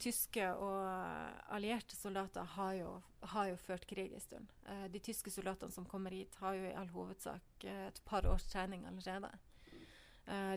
Tyske 0.00 0.46
og 0.56 1.52
allierte 1.52 1.96
soldater 1.96 2.46
har 2.54 2.72
jo, 2.78 2.94
har 3.34 3.50
jo 3.50 3.58
ført 3.60 3.84
krig 3.88 4.14
en 4.16 4.24
stund. 4.24 4.54
Uh, 4.64 4.86
de 4.92 5.02
tyske 5.04 5.32
soldatene 5.34 5.74
som 5.74 5.88
kommer 5.88 6.14
hit, 6.16 6.36
har 6.40 6.56
jo 6.56 6.70
i 6.70 6.74
all 6.78 6.88
hovedsak 6.94 7.66
et 7.68 8.00
par 8.08 8.26
års 8.26 8.48
trening 8.48 8.86
allerede. 8.88 9.30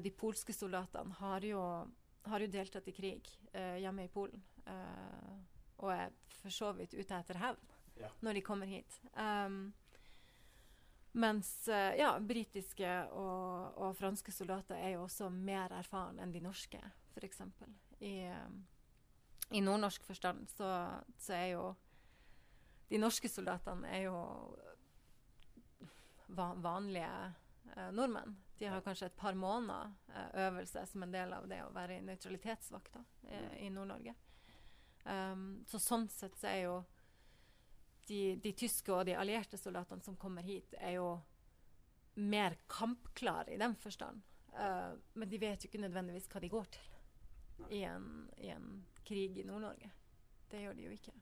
de 0.02 0.12
polske 0.12 0.54
soldatene 0.54 1.14
har 1.20 1.44
jo, 1.44 1.62
har 2.24 2.40
jo, 2.40 2.48
deltatt 2.48 2.88
i 2.88 2.94
krig 2.94 3.30
hjemme 3.54 4.06
i 4.06 4.12
Polen. 4.14 4.42
og 5.78 5.92
er 5.92 6.12
for 6.30 6.50
så 6.50 6.72
vidt 6.74 6.94
ute 6.94 7.16
etter 7.16 7.38
hevn 7.38 7.74
ja. 8.00 8.10
når 8.22 8.34
de 8.34 8.42
kommer 8.42 8.66
hit. 8.66 9.00
Um, 9.14 9.74
mens 11.16 11.68
eh, 11.68 11.96
ja, 12.00 12.12
britiske 12.20 12.92
og, 13.16 13.78
og, 13.80 13.96
franske 13.96 14.34
soldater 14.36 14.76
er 14.76 14.96
jo 14.96 15.06
også 15.06 15.30
mer 15.32 15.72
erfaren 15.78 16.20
enn 16.20 16.34
de 16.34 16.42
norske, 16.44 16.82
f.eks. 17.16 17.42
I, 18.04 18.28
um, 18.28 18.58
I 19.56 19.62
nordnorsk 19.64 20.04
forstand 20.04 20.50
så, 20.52 20.70
så, 21.16 21.38
er 21.38 21.48
jo 21.54 21.70
De 22.90 23.00
norske 23.00 23.32
soldatene 23.32 23.88
er 23.96 24.04
jo 24.10 24.18
va 26.36 26.50
vanlige 26.60 27.14
eh, 27.76 27.92
nordmenn. 27.96 28.36
De 28.60 28.68
har 28.68 28.84
kanskje 28.84 29.08
et 29.08 29.18
par 29.18 29.38
måneder 29.40 29.94
eh, 30.12 30.48
øvelse 30.50 30.84
som 30.92 31.04
en 31.06 31.16
del 31.16 31.34
av 31.34 31.48
det 31.48 31.62
å 31.64 31.72
være 31.76 32.00
i 32.00 32.06
nøytralitetsvakta 32.06 33.06
i, 33.30 33.40
i 33.66 33.72
Nord-Norge. 33.72 34.16
Um, 35.06 35.64
så 35.70 35.80
sånn 35.80 36.10
sett 36.10 36.36
så 36.42 36.50
er 36.50 36.62
jo 36.66 36.78
de, 38.08 38.36
de, 38.42 38.52
tyske 38.54 38.94
og 38.94 39.06
de 39.08 39.16
allierte 39.18 39.58
soldatene 39.60 40.04
som 40.06 40.18
kommer 40.20 40.46
hit, 40.46 40.76
er 40.80 40.98
jo 40.98 41.10
mer 42.16 42.58
kampklare 42.72 43.54
i 43.54 43.60
den 43.60 43.76
forstand. 43.80 44.22
Uh, 44.56 44.96
men 45.20 45.30
de 45.30 45.40
vet 45.42 45.64
jo 45.64 45.70
ikke 45.70 45.84
nødvendigvis 45.84 46.30
hva 46.32 46.40
de 46.40 46.52
går 46.52 46.68
til 46.78 46.92
i 47.76 47.82
en, 47.88 48.28
i 48.38 48.52
en 48.54 48.84
krig 49.08 49.40
i 49.40 49.46
Nord-Norge. 49.48 49.92
Det 50.52 50.62
gjør 50.62 50.78
de 50.78 50.86
jo 50.88 50.96
ikke. 50.96 51.14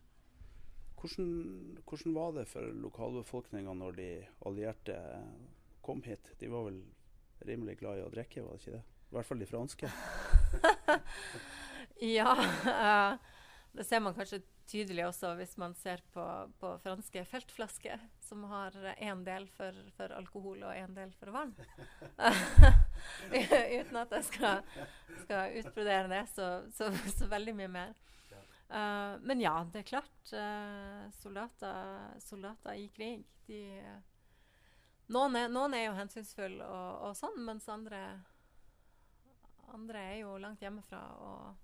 Hvordan, 0.99 1.29
hvordan 1.83 2.15
var 2.15 2.31
det 2.37 2.47
for 2.47 2.73
lokalbefolkninga 2.85 3.73
når 3.75 3.97
de 3.97 4.09
allierte 4.47 4.97
kom 5.83 6.03
hit? 6.05 6.31
De 6.39 6.51
var 6.51 6.69
vel 6.69 6.79
rimelig 7.43 7.77
glad 7.81 7.99
i 7.99 8.05
å 8.05 8.11
drikke, 8.13 8.43
var 8.45 8.55
det 8.55 8.63
ikke 8.63 8.77
det? 8.77 8.83
I 8.83 9.15
hvert 9.17 9.29
fall 9.29 9.41
de 9.41 9.49
franske. 9.49 9.89
ja. 12.17 12.33
Uh, 12.65 13.33
det 13.73 13.85
ser 13.85 14.01
man 14.05 14.15
kanskje 14.15 14.43
tydelig 14.69 15.05
også 15.07 15.33
hvis 15.39 15.55
man 15.61 15.75
ser 15.77 16.01
på, 16.13 16.23
på 16.59 16.71
franske 16.83 17.23
feltflasker, 17.29 18.01
som 18.23 18.45
har 18.51 18.75
én 18.95 19.23
del 19.25 19.47
for, 19.57 19.75
for, 19.97 20.13
alkohol 20.17 20.63
og 20.63 20.77
én 20.77 20.95
del 20.95 21.11
for 21.19 21.33
vann. 21.35 21.53
Uten 23.79 23.99
at 23.99 24.15
jeg 24.17 24.29
skal, 24.29 24.63
skal 25.25 25.59
utbrodere 25.59 26.09
det 26.11 26.23
så, 26.33 26.49
så, 26.75 26.89
så, 27.11 27.27
veldig 27.31 27.55
mye 27.59 27.73
mer. 27.75 27.93
Uh, 28.73 29.19
men 29.21 29.43
ja, 29.43 29.59
det 29.69 29.83
er 29.83 29.91
klart. 29.91 30.15
Uh, 30.31 31.05
soldater, 31.19 32.17
soldater, 32.23 32.79
i 32.79 32.87
krig, 32.95 33.27
de 33.47 33.61
noen 35.11 35.35
er, 35.35 35.49
noen 35.51 35.75
er 35.75 35.87
jo 35.89 35.97
hensynsfulle 35.97 36.63
og, 36.63 37.09
og, 37.09 37.17
sånn, 37.19 37.41
mens 37.43 37.67
andre, 37.69 37.99
andre 39.75 40.05
er 40.13 40.17
jo 40.23 40.37
langt 40.41 40.63
hjemmefra. 40.63 41.01
og 41.19 41.62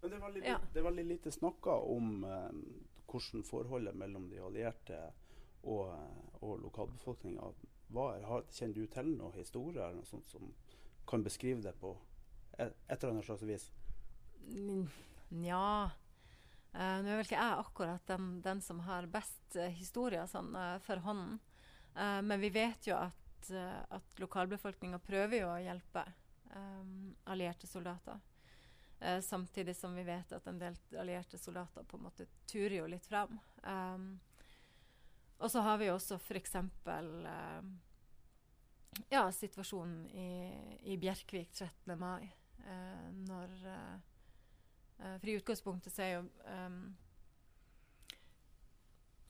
men 0.00 0.10
det 0.10 0.16
er 0.16 0.24
veldig, 0.26 0.42
ja. 0.44 0.58
det 0.72 0.80
er 0.80 0.84
veldig 0.86 1.04
lite 1.08 1.32
snakka 1.32 1.76
om 1.92 2.24
eh, 2.24 2.58
hvordan 3.06 3.44
forholdet 3.46 3.96
mellom 3.96 4.28
de 4.30 4.42
allierte 4.44 4.98
og, 5.66 5.92
og 6.44 6.60
lokalbefolkninga 6.62 7.48
var. 7.96 8.24
Kjenner 8.52 8.74
du 8.74 8.86
til 8.92 9.12
noen 9.16 9.36
historier 9.38 9.86
eller 9.86 10.00
noe 10.02 10.08
sånt 10.08 10.28
som 10.30 10.50
kan 11.06 11.24
beskrive 11.26 11.62
det 11.64 11.74
på 11.80 11.94
et, 12.58 12.74
et 12.88 12.96
eller 12.98 13.14
annet 13.14 13.28
slags 13.28 13.46
vis? 13.46 13.68
Nja 15.34 15.62
uh, 15.90 16.98
Nå 17.02 17.10
er 17.10 17.16
vel 17.16 17.24
ikke 17.24 17.38
jeg 17.38 17.60
akkurat 17.62 18.10
den, 18.10 18.28
den 18.44 18.62
som 18.62 18.82
har 18.86 19.08
best 19.10 19.58
uh, 19.58 19.66
historier 19.74 20.26
sånn, 20.30 20.52
uh, 20.54 20.76
for 20.86 21.02
hånden. 21.06 21.38
Uh, 21.96 22.20
men 22.26 22.42
vi 22.42 22.52
vet 22.54 22.90
jo 22.90 22.98
at, 22.98 23.50
at 23.50 24.22
lokalbefolkninga 24.22 25.00
prøver 25.02 25.40
jo 25.40 25.50
å 25.50 25.60
hjelpe 25.62 26.04
um, 26.52 27.14
allierte 27.30 27.70
soldater. 27.70 28.18
Uh, 29.00 29.20
samtidig 29.20 29.76
som 29.76 29.94
vi 29.94 30.02
vet 30.02 30.32
at 30.32 30.46
en 30.46 30.58
del 30.58 30.76
allierte 30.98 31.38
soldater 31.38 31.84
på 31.84 31.98
en 31.98 32.06
måte 32.06 32.26
turer 32.48 32.78
jo 32.78 32.86
litt 32.88 33.06
fram. 33.06 33.38
Um, 33.62 34.14
og 35.36 35.50
så 35.52 35.60
har 35.60 35.76
vi 35.78 35.90
jo 35.90 35.98
også 35.98 36.16
f.eks. 36.16 36.54
Uh, 36.56 37.26
eh, 37.28 37.66
ja, 39.12 39.26
situasjonen 39.32 40.06
i, 40.08 40.30
i, 40.88 40.96
Bjerkvik 40.96 41.52
13. 41.52 41.92
mai. 42.00 42.30
Uh, 42.64 43.10
når 43.28 43.52
For 44.96 45.28
i 45.28 45.34
utgangspunktet 45.36 45.92
så 45.92 46.02
er 46.02 46.12
jo 46.14 46.22
um, 46.48 46.96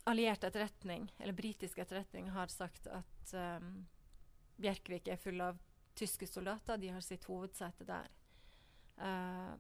alliert 0.07 0.45
etterretning, 0.47 1.09
eller 1.19 1.35
britisk 1.35 1.81
etterretning, 1.83 2.31
har 2.31 2.53
sagt 2.55 2.87
at 2.87 3.35
um, 3.35 3.81
Bjerkvik 4.63 5.11
er 5.11 5.19
full 5.19 5.43
av 5.43 5.59
tyske 5.99 6.29
soldater. 6.31 6.79
De 6.79 6.95
har 6.95 7.03
sitt 7.03 7.27
hovedsete 7.27 7.89
der. 7.89 8.07
Uh, 8.97 9.55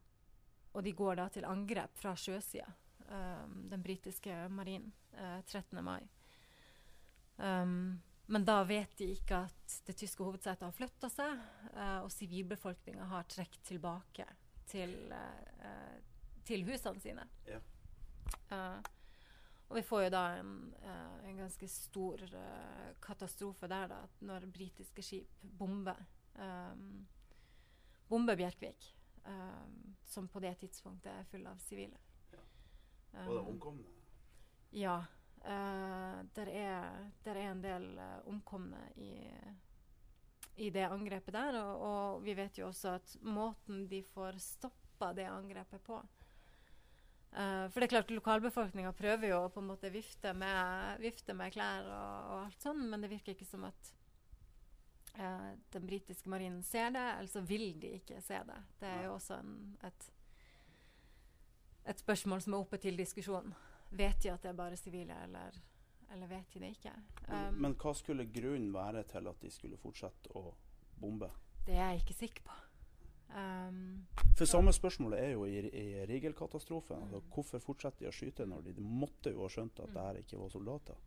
og 0.76 0.84
de 0.84 0.92
går 0.92 1.16
da 1.16 1.28
til 1.32 1.46
angrep 1.48 1.96
fra 1.96 2.12
sjøsida, 2.20 2.68
um, 3.08 3.62
den 3.70 3.82
britiske 3.84 4.34
marinen, 4.52 4.92
uh, 5.16 5.40
13. 5.44 5.80
mai. 5.84 6.02
Um, 7.36 7.96
men 8.26 8.44
da 8.44 8.58
vet 8.66 8.96
de 8.98 9.10
ikke 9.14 9.44
at 9.46 9.76
det 9.86 9.96
tyske 10.00 10.24
hovedsetet 10.24 10.66
har 10.66 10.74
flytta 10.76 11.08
seg, 11.12 11.40
uh, 11.72 12.00
og 12.02 12.10
sivilbefolkninga 12.12 13.08
har 13.12 13.28
trukket 13.30 13.64
tilbake 13.68 14.26
til, 14.66 14.92
til, 16.44 16.64
husene 16.66 17.00
sine. 17.00 17.22
Ja. 17.46 17.60
Og 19.68 19.76
vi 19.78 19.82
får 19.86 20.02
jo 20.04 20.10
da 20.10 20.22
en, 20.40 20.50
en 21.22 21.38
ganske 21.38 21.68
stor 21.70 22.24
katastrofe 23.02 23.70
der, 23.70 23.86
da, 23.94 24.00
når 24.26 24.48
britiske 24.50 25.06
skip 25.06 25.46
bomber, 25.58 26.02
um, 26.34 27.06
bomber 28.10 28.38
Bjerkvik. 28.38 28.95
Um, 29.26 29.94
som 30.06 30.28
på 30.30 30.40
det 30.40 30.54
tidspunktet 30.60 31.10
er 31.10 31.28
full 31.30 31.46
av 31.50 31.58
sivile. 31.64 31.98
Ja. 32.30 32.42
Og 33.26 33.32
det 33.32 33.44
omkomne? 33.52 33.94
Ja. 34.76 34.96
Uh, 35.42 36.22
der, 36.36 36.50
er, 36.50 36.98
der, 37.24 37.34
er, 37.34 37.50
en 37.50 37.62
del 37.62 37.88
omkomne 38.26 38.80
i, 38.96 39.12
i, 40.56 40.70
det 40.70 40.86
angrepet 40.86 41.34
der. 41.34 41.58
Og, 41.62 41.86
og 41.88 42.24
vi 42.24 42.36
vet 42.38 42.58
jo 42.58 42.68
også 42.70 42.96
at 43.00 43.16
måten 43.22 43.86
de 43.90 44.02
får 44.14 44.38
stoppa 44.42 45.12
det 45.16 45.26
angrepet 45.30 45.82
på, 45.86 46.00
Uh, 47.36 47.68
for 47.68 47.82
det 47.82 47.90
er 47.90 47.92
klart, 47.92 48.10
Lokalbefolkninga 48.16 48.94
prøver 48.96 49.28
jo 49.28 49.42
å 49.44 49.48
på 49.52 49.60
en 49.60 49.68
måte 49.68 49.90
vifte 49.92 50.30
med, 50.32 51.02
vifte 51.02 51.34
med 51.36 51.52
klær 51.52 51.84
og, 51.84 52.30
og, 52.30 52.36
alt 52.46 52.62
sånn, 52.64 52.86
men 52.88 53.02
det 53.04 53.10
virker 53.12 53.34
ikke 53.34 53.48
som 53.48 53.66
at 53.68 53.90
uh, 55.18 55.52
den 55.72 55.86
britiske 55.86 56.30
marinen 56.30 56.62
ser 56.62 56.90
det, 56.90 57.04
eller 57.18 57.30
så 57.30 57.40
vil 57.40 57.80
de 57.82 57.94
ikke 58.00 58.20
se 58.24 58.40
det. 58.48 58.58
Det 58.80 58.88
er 58.88 59.06
jo 59.06 59.14
også 59.14 59.40
en, 59.40 59.56
et, 59.84 60.10
et, 61.86 61.98
spørsmål 61.98 62.42
som 62.44 62.56
er 62.56 62.66
oppe 62.66 62.80
til 62.82 62.98
diskusjon. 62.98 63.54
Vet 63.90 64.22
de 64.22 64.32
at 64.32 64.42
det 64.42 64.52
er 64.52 64.58
bare 64.58 64.76
sivile, 64.76 65.16
eller, 65.22 65.58
eller, 66.12 66.26
vet 66.26 66.54
de 66.54 66.60
det 66.60 66.70
ikke? 66.76 66.94
Um, 67.28 67.58
men, 67.62 67.74
hva 67.80 67.94
skulle 67.94 68.28
grunnen 68.30 68.72
være 68.74 69.02
til 69.10 69.28
at 69.30 69.42
de 69.42 69.50
skulle 69.50 69.80
fortsette 69.80 70.32
å 70.36 70.54
bombe? 71.00 71.30
Det 71.66 71.74
er 71.74 71.92
jeg 71.92 72.04
ikke 72.04 72.20
sikker 72.20 72.46
på. 72.46 72.62
Um, 73.36 74.06
For 74.38 74.46
samme 74.46 74.72
spørsmålet 74.72 75.18
er 75.18 75.32
jo 75.34 75.44
i, 75.44 75.58
i 75.58 76.04
Rigel-katastrofen. 76.06 77.02
Altså, 77.02 77.20
hvorfor 77.34 77.58
fortsetter 77.58 78.04
de 78.04 78.10
å 78.10 78.14
skyte 78.14 78.46
når 78.46 78.68
de, 78.68 78.76
de 78.78 78.86
måtte 78.86 79.32
jo 79.34 79.42
ha 79.42 79.50
skjønt 79.50 79.82
at 79.82 79.92
det 79.94 80.04
her 80.08 80.20
ikke 80.22 80.38
var 80.40 80.52
soldater? 80.52 81.02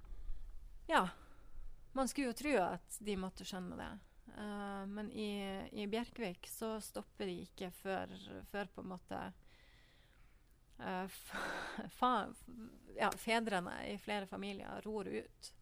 Ja, 0.90 1.04
man 1.92 2.08
skulle 2.08 2.28
jo 2.28 2.38
tro 2.38 2.56
at 2.64 2.98
de 3.00 3.18
måtte 3.20 3.46
skjønne 3.48 3.78
det. 3.80 3.92
Uh, 4.38 4.86
men 4.88 5.12
i, 5.12 5.30
i, 5.72 5.88
Bjerkvik 5.88 6.48
så 6.48 6.78
stopper 6.82 7.28
de 7.28 7.42
ikke 7.44 7.72
før, 7.76 8.12
før 8.52 8.70
på 8.74 8.84
en 8.84 8.92
måte 8.92 9.22
uh, 10.80 11.08
fa, 11.98 12.12
ja, 12.96 13.10
fedrene 13.18 13.74
i 13.90 13.98
flere 13.98 14.30
familier 14.30 14.86
ror 14.86 15.10
ut 15.10 15.54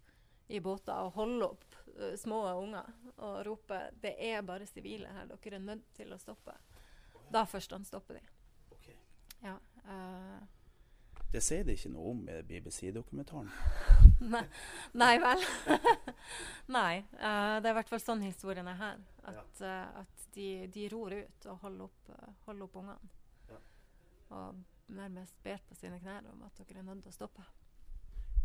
i 0.47 0.59
båter 0.63 1.07
og 1.07 1.15
holder 1.15 1.47
opp 1.47 1.79
uh, 1.95 2.13
små 2.19 2.43
unger 2.59 2.91
og 3.15 3.39
roper 3.47 3.89
'Det 3.95 4.13
er 4.19 4.45
bare 4.45 4.67
sivile 4.67 5.09
her, 5.15 5.31
dere 5.31 5.55
er 5.55 5.65
nødt 5.71 5.87
til 5.95 6.13
å 6.13 6.19
stoppe'. 6.21 6.59
Da 7.31 7.45
først 7.45 7.71
han 7.71 7.85
stopper 7.85 8.19
de. 8.19 8.21
Okay. 8.75 8.95
Ja, 9.41 9.57
uh, 9.87 10.43
det 11.31 11.41
sier 11.43 11.65
de 11.67 11.75
ikke 11.75 11.91
noe 11.91 12.13
om 12.13 12.21
i 12.31 12.37
BBC-dokumentaren. 12.47 13.49
nei, 14.33 14.43
nei, 14.95 15.13
vel. 15.21 15.43
nei. 16.77 16.93
Uh, 17.19 17.57
det 17.59 17.67
er 17.67 17.73
i 17.73 17.77
hvert 17.79 17.91
fall 17.91 18.03
sånn 18.03 18.23
historien 18.23 18.69
er 18.71 18.79
her. 18.79 19.01
At, 19.27 19.61
ja. 19.61 19.73
uh, 19.91 20.03
at 20.03 20.27
de, 20.37 20.49
de, 20.73 20.87
ror 20.93 21.15
ut 21.17 21.47
og 21.51 21.65
holder 21.65 21.87
opp, 21.89 22.11
uh, 22.13 22.29
holder 22.47 22.67
opp 22.69 22.77
ungene. 22.81 23.11
Ja. 23.51 23.61
Og 24.39 24.93
nærmest 24.97 25.35
ber 25.43 25.59
på 25.67 25.75
sine 25.75 25.99
knær 25.99 26.29
om 26.31 26.45
at 26.47 26.63
dere 26.63 26.83
er 26.83 26.87
nødt 26.87 27.03
til 27.05 27.11
å 27.11 27.17
stoppe. 27.17 27.47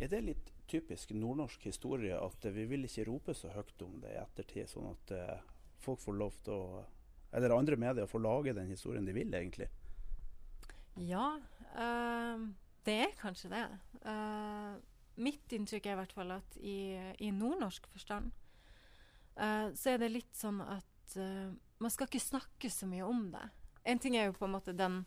Er 0.03 0.11
det 0.11 0.25
litt 0.27 0.51
typisk 0.67 1.13
nordnorsk 1.15 1.69
historie 1.69 2.17
at 2.19 2.49
vi 2.51 2.65
vil 2.67 2.89
ikke 2.89 3.07
rope 3.07 3.37
så 3.39 3.53
høyt 3.55 3.85
om 3.87 4.01
det 4.03 4.17
i 4.17 4.19
ettertid, 4.19 4.67
sånn 4.71 4.89
at 4.91 5.13
folk 5.85 6.01
får 6.03 6.17
lov 6.19 6.39
til 6.43 6.57
å 6.57 6.83
eller 7.33 7.55
andre 7.57 7.77
medier 7.81 8.07
får 8.07 8.21
lage 8.21 8.53
den 8.53 8.69
historien 8.69 9.07
de 9.09 9.13
vil, 9.17 9.31
egentlig? 9.35 9.69
Ja, 11.01 11.39
uh, 11.73 12.43
det 12.87 12.99
er 13.07 13.19
kanskje 13.21 13.51
det. 13.53 13.65
Uh, 14.07 14.79
mitt 15.23 15.53
inntrykk 15.55 15.87
er 15.87 15.97
i 15.97 16.01
hvert 16.01 16.15
fall 16.17 16.33
at 16.35 16.57
i, 16.59 16.95
i 17.23 17.31
nordnorsk 17.35 17.87
forstand 17.93 18.31
uh, 19.37 19.69
så 19.77 19.93
er 19.93 20.01
det 20.03 20.13
litt 20.15 20.33
sånn 20.37 20.63
at 20.65 20.89
man 21.13 21.93
skal 21.93 22.09
ikke 22.09 22.23
snakke 22.23 22.71
så 22.73 22.87
mye 22.89 23.05
om 23.05 23.27
det. 23.35 23.43
En 23.85 23.99
ting 24.01 24.15
er 24.17 24.31
jo 24.31 24.37
på 24.39 24.47
en 24.47 24.55
måte 24.55 24.73
den, 24.73 25.03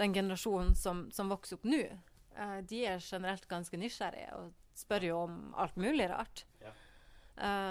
den 0.00 0.14
generasjonen 0.16 0.72
som, 0.78 1.02
som, 1.12 1.28
vokser 1.28 1.58
opp 1.58 1.66
nå. 1.68 1.82
de 2.70 2.78
er 2.88 3.02
generelt 3.04 3.44
ganske 3.50 3.76
nysgjerrige 3.76 4.38
og 4.38 4.78
spør 4.80 5.04
jo 5.10 5.18
om 5.26 5.34
alt 5.60 5.76
mulig 5.76 6.06
rart. 6.08 6.46
Ja. 6.62 6.72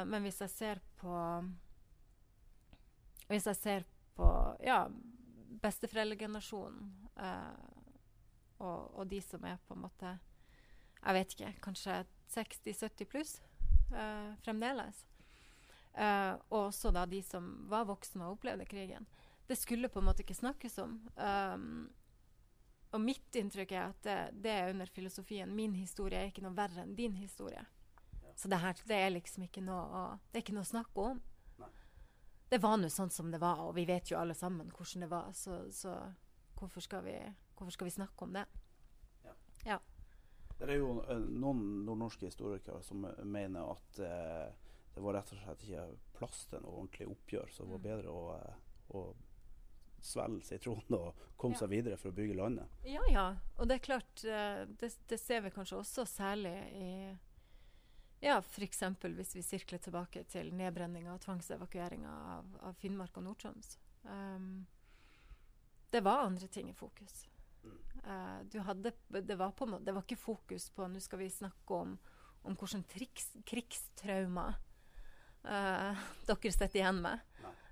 men 0.05 0.27
hvis 0.27 0.43
jeg 0.43 0.53
ser 0.53 0.83
på 1.01 1.15
hvis 3.31 3.47
jeg 3.47 3.57
ser 3.57 3.87
på 4.17 4.27
ja, 4.65 4.83
besteforeldregenerasjonen 5.63 6.89
uh, 7.15 7.80
og, 8.61 8.91
og, 8.95 9.07
de 9.09 9.21
som 9.25 9.43
er 9.47 9.59
på 9.67 9.75
en 9.75 9.85
måte 9.85 10.17
Jeg 11.01 11.17
vet 11.17 11.33
ikke, 11.33 11.53
kanskje 11.65 12.03
60-70 12.31 13.07
pluss 13.09 13.31
uh, 13.91 14.35
fremdeles. 14.45 14.99
Uh, 15.97 16.37
og 16.53 16.67
også 16.69 16.91
da 16.93 17.07
de 17.09 17.23
som 17.25 17.49
var 17.71 17.87
voksne 17.89 18.27
og 18.27 18.37
opplevde 18.37 18.67
krigen. 18.69 19.07
Det 19.49 19.57
skulle 19.57 19.89
på 19.89 19.99
en 19.99 20.07
måte 20.07 20.21
ikke 20.23 20.37
snakkes 20.37 20.77
om. 20.83 20.93
Um, 21.17 21.89
og 22.93 23.01
mitt 23.01 23.35
inntrykk 23.35 23.73
er 23.73 23.89
at 23.89 24.05
det, 24.05 24.19
det, 24.45 24.53
er 24.53 24.69
under 24.75 24.85
filosofien 24.93 25.51
min 25.55 25.73
historie 25.75 26.21
er 26.21 26.29
ikke 26.29 26.45
noe 26.45 26.55
verre 26.55 26.85
enn 26.85 26.95
din 26.95 27.17
historie. 27.17 27.65
Ja. 28.21 28.35
Så 28.37 28.51
det, 28.51 28.61
her, 28.61 28.77
det 28.87 29.01
er 29.01 29.11
liksom 29.15 29.49
ikke 29.49 29.65
noe 29.65 29.81
å, 29.81 30.05
det 30.29 30.39
er 30.39 30.45
ikke 30.45 30.55
noe 30.59 30.67
å 30.67 30.73
snakke 30.75 31.09
om 31.09 31.21
det 32.51 32.59
var 32.59 32.75
nå 32.77 32.89
sånn 32.91 33.11
som 33.13 33.29
det 33.31 33.39
var, 33.39 33.61
og 33.63 33.77
vi 33.77 33.85
vet 33.87 34.11
jo 34.11 34.17
alle 34.19 34.35
sammen 34.35 34.67
hvordan 34.75 35.05
det 35.05 35.07
var. 35.11 35.29
Så, 35.31 35.61
så 35.71 35.93
hvorfor, 36.59 36.83
skal 36.83 37.05
vi, 37.05 37.15
hvorfor, 37.61 37.77
skal 37.77 37.89
vi, 37.89 37.95
snakke 37.95 38.25
om 38.25 38.33
det? 38.33 38.45
Ja. 39.23 39.33
ja. 39.65 39.79
Det 40.57 40.67
er 40.69 40.81
jo 40.81 40.97
uh, 40.99 41.17
noen 41.17 41.63
nordnorske 41.87 42.29
historikere 42.29 42.81
som 42.85 43.05
uh, 43.05 43.23
mener 43.25 43.73
at 43.73 43.99
eh, 44.05 44.69
det 44.91 45.01
var 45.01 45.15
rett 45.15 45.33
og 45.33 45.39
slett 45.39 45.65
ikke 45.65 45.87
plass 46.17 46.45
til 46.51 46.63
noe 46.63 46.81
ordentlig 46.81 47.07
oppgjør, 47.13 47.51
så 47.53 47.63
det 47.63 47.71
var 47.71 47.81
mm. 47.81 47.85
bedre 47.87 48.13
å, 48.13 48.37
å 48.99 49.03
svelge 50.01 50.45
sitronen 50.49 50.97
og 50.97 51.25
komme 51.39 51.55
ja. 51.55 51.63
seg 51.63 51.71
videre 51.71 51.97
for 52.01 52.11
å 52.11 52.17
bygge 52.17 52.37
landet. 52.37 52.79
Ja, 52.89 53.05
ja. 53.09 53.25
Og 53.55 53.69
det 53.69 53.77
er 53.77 53.85
klart, 53.85 54.11
det, 54.21 54.89
det 55.07 55.19
ser 55.21 55.45
vi 55.45 55.53
kanskje 55.53 55.79
også 55.79 56.05
særlig 56.09 56.57
i 56.75 56.91
ja, 58.21 58.37
f.eks. 58.37 58.83
hvis 59.01 59.35
vi 59.35 59.41
sirkler 59.41 59.81
tilbake 59.81 60.23
til 60.29 60.51
nedbrenninga 60.53 61.15
og 61.15 61.23
tvangsevakueringa 61.23 62.11
av, 62.35 62.51
av, 62.67 62.75
Finnmark 62.77 63.17
og 63.17 63.25
Nord-Troms. 63.25 63.79
Um, 64.05 64.67
det 65.89 66.03
var 66.05 66.27
andre 66.27 66.47
ting 66.47 66.69
i 66.69 66.75
fokus. 66.77 67.25
Uh, 68.01 68.61
hadde, 68.65 68.91
det, 69.21 69.35
var 69.37 69.51
på, 69.53 69.67
det, 69.79 69.93
var 69.93 70.01
ikke 70.01 70.17
fokus 70.17 70.71
på 70.73 70.87
Nå 70.89 70.99
skal 71.03 71.19
vi 71.21 71.27
snakke 71.29 71.75
om, 71.75 71.91
om 72.41 72.55
hvordan 72.57 72.81
triks, 72.89 73.27
krigstraumer 73.45 74.55
uh, 75.45 75.99
dere 76.25 76.53
sitter 76.53 76.79
igjen 76.79 77.01
med. 77.03 77.19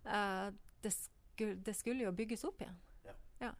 Uh, 0.05 0.51
det, 0.81 0.93
skulle, 0.93 1.55
det, 1.65 1.73
skulle, 1.73 2.05
jo 2.05 2.13
bygges 2.15 2.45
opp 2.47 2.61
igjen. 2.61 2.77
Ja. 3.05 3.15
ja. 3.39 3.53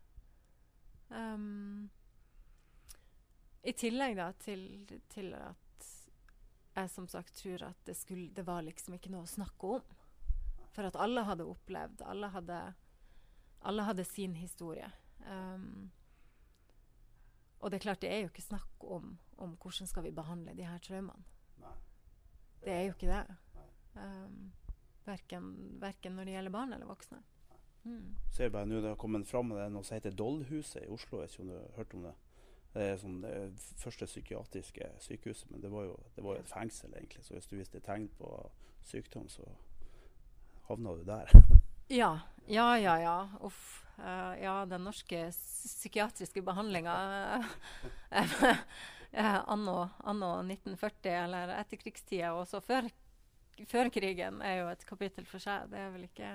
Um, 1.10 1.90
I 3.64 3.74
tillegg 3.74 4.18
da 4.20 4.32
til, 4.40 4.64
til 5.12 5.34
at 5.36 5.90
jeg 6.76 6.92
som 6.94 7.08
sagt 7.12 7.36
tror 7.36 7.66
at 7.72 7.80
det, 7.86 7.98
skulle, 7.98 8.30
det, 8.34 8.46
var 8.48 8.64
liksom 8.64 8.96
ikke 8.96 9.12
noe 9.14 9.26
å 9.26 9.30
snakke 9.30 9.76
om. 9.80 9.96
For 10.76 10.86
at 10.88 10.98
alle 11.02 11.26
hadde 11.28 11.48
opplevd. 11.50 12.04
Alle 12.08 12.30
hadde, 12.32 12.60
alle 13.68 13.88
hadde 13.88 14.06
sin 14.08 14.38
historie. 14.38 14.88
Um, 15.26 15.90
og 17.60 17.72
det 17.72 17.78
er 17.78 17.86
klart, 17.88 18.02
det 18.02 18.12
er 18.12 18.24
jo 18.24 18.30
ikke 18.32 18.46
snakk 18.46 18.86
om, 18.88 19.18
om 19.38 19.58
hvordan 19.62 19.88
skal 19.88 20.04
vi 20.04 20.16
behandle 20.16 20.56
de 20.58 20.68
her 20.68 20.78
traumene. 20.84 21.26
Det 22.64 22.74
er 22.74 22.82
jo 22.82 22.94
ikke 22.96 23.08
det. 23.08 23.36
Um, 23.96 24.52
verken, 25.06 25.52
verken, 25.82 26.12
når 26.12 26.24
det 26.24 26.34
gjelder 26.34 26.52
barn 26.52 26.74
eller 26.74 26.86
voksne. 26.86 27.22
Mm. 27.84 28.16
Ser 28.32 28.50
bare 28.50 28.68
nå 28.68 28.82
det 28.84 28.92
har 28.92 29.00
kommet 29.00 29.28
fram 29.28 29.54
det 29.54 29.62
er 29.64 29.72
noe 29.72 29.88
som 29.88 29.96
heter 29.96 30.16
Dollhuset 30.16 30.84
i 30.84 30.92
Oslo. 30.92 31.22
Jeg 31.22 31.30
vet 31.30 31.38
ikke 31.38 31.46
om 31.46 31.52
du 31.52 31.56
har 31.56 31.78
hørt 31.78 31.96
om 31.96 32.04
det? 32.10 32.16
Det 32.74 32.84
er 32.86 33.00
sånn, 33.02 33.22
det 33.24 33.64
første 33.82 34.06
psykiatriske 34.06 34.92
sykehuset, 35.02 35.50
men 35.50 35.64
det 35.64 35.72
var, 35.74 35.88
jo, 35.88 35.96
det 36.16 36.24
var, 36.24 36.36
jo, 36.38 36.44
et 36.44 36.52
fengsel, 36.52 36.94
egentlig. 36.94 37.24
Så 37.26 37.34
hvis 37.34 37.50
du 37.50 37.56
viste 37.58 37.82
tegn 37.82 38.06
på 38.20 38.30
sykdom, 38.86 39.26
så 39.32 39.48
havna 40.68 40.94
du 41.00 41.08
der. 41.08 41.34
ja. 41.90 42.14
Ja, 42.50 42.70
ja, 42.80 42.96
ja. 43.02 43.18
Uff. 43.46 43.76
Uh, 44.00 44.36
ja, 44.40 44.66
den 44.66 44.86
norske 44.88 45.26
psykiatriske 45.32 46.42
behandlinga 46.42 46.94
uh, 47.42 47.50
eh, 49.12 49.40
anno, 49.46 49.90
anno 49.98 50.30
1940 50.40 51.12
eller 51.24 51.52
etterkrigstida, 51.58 52.32
og 52.34 52.48
så 52.48 52.62
før, 52.64 52.88
før 53.68 53.90
krigen, 53.92 54.40
er 54.42 54.62
jo 54.62 54.70
et 54.72 54.86
kapittel 54.88 55.28
for 55.28 55.44
seg. 55.44 55.68
Det 55.74 55.82
er 55.82 55.92
vel 55.92 56.06
ikke 56.08 56.30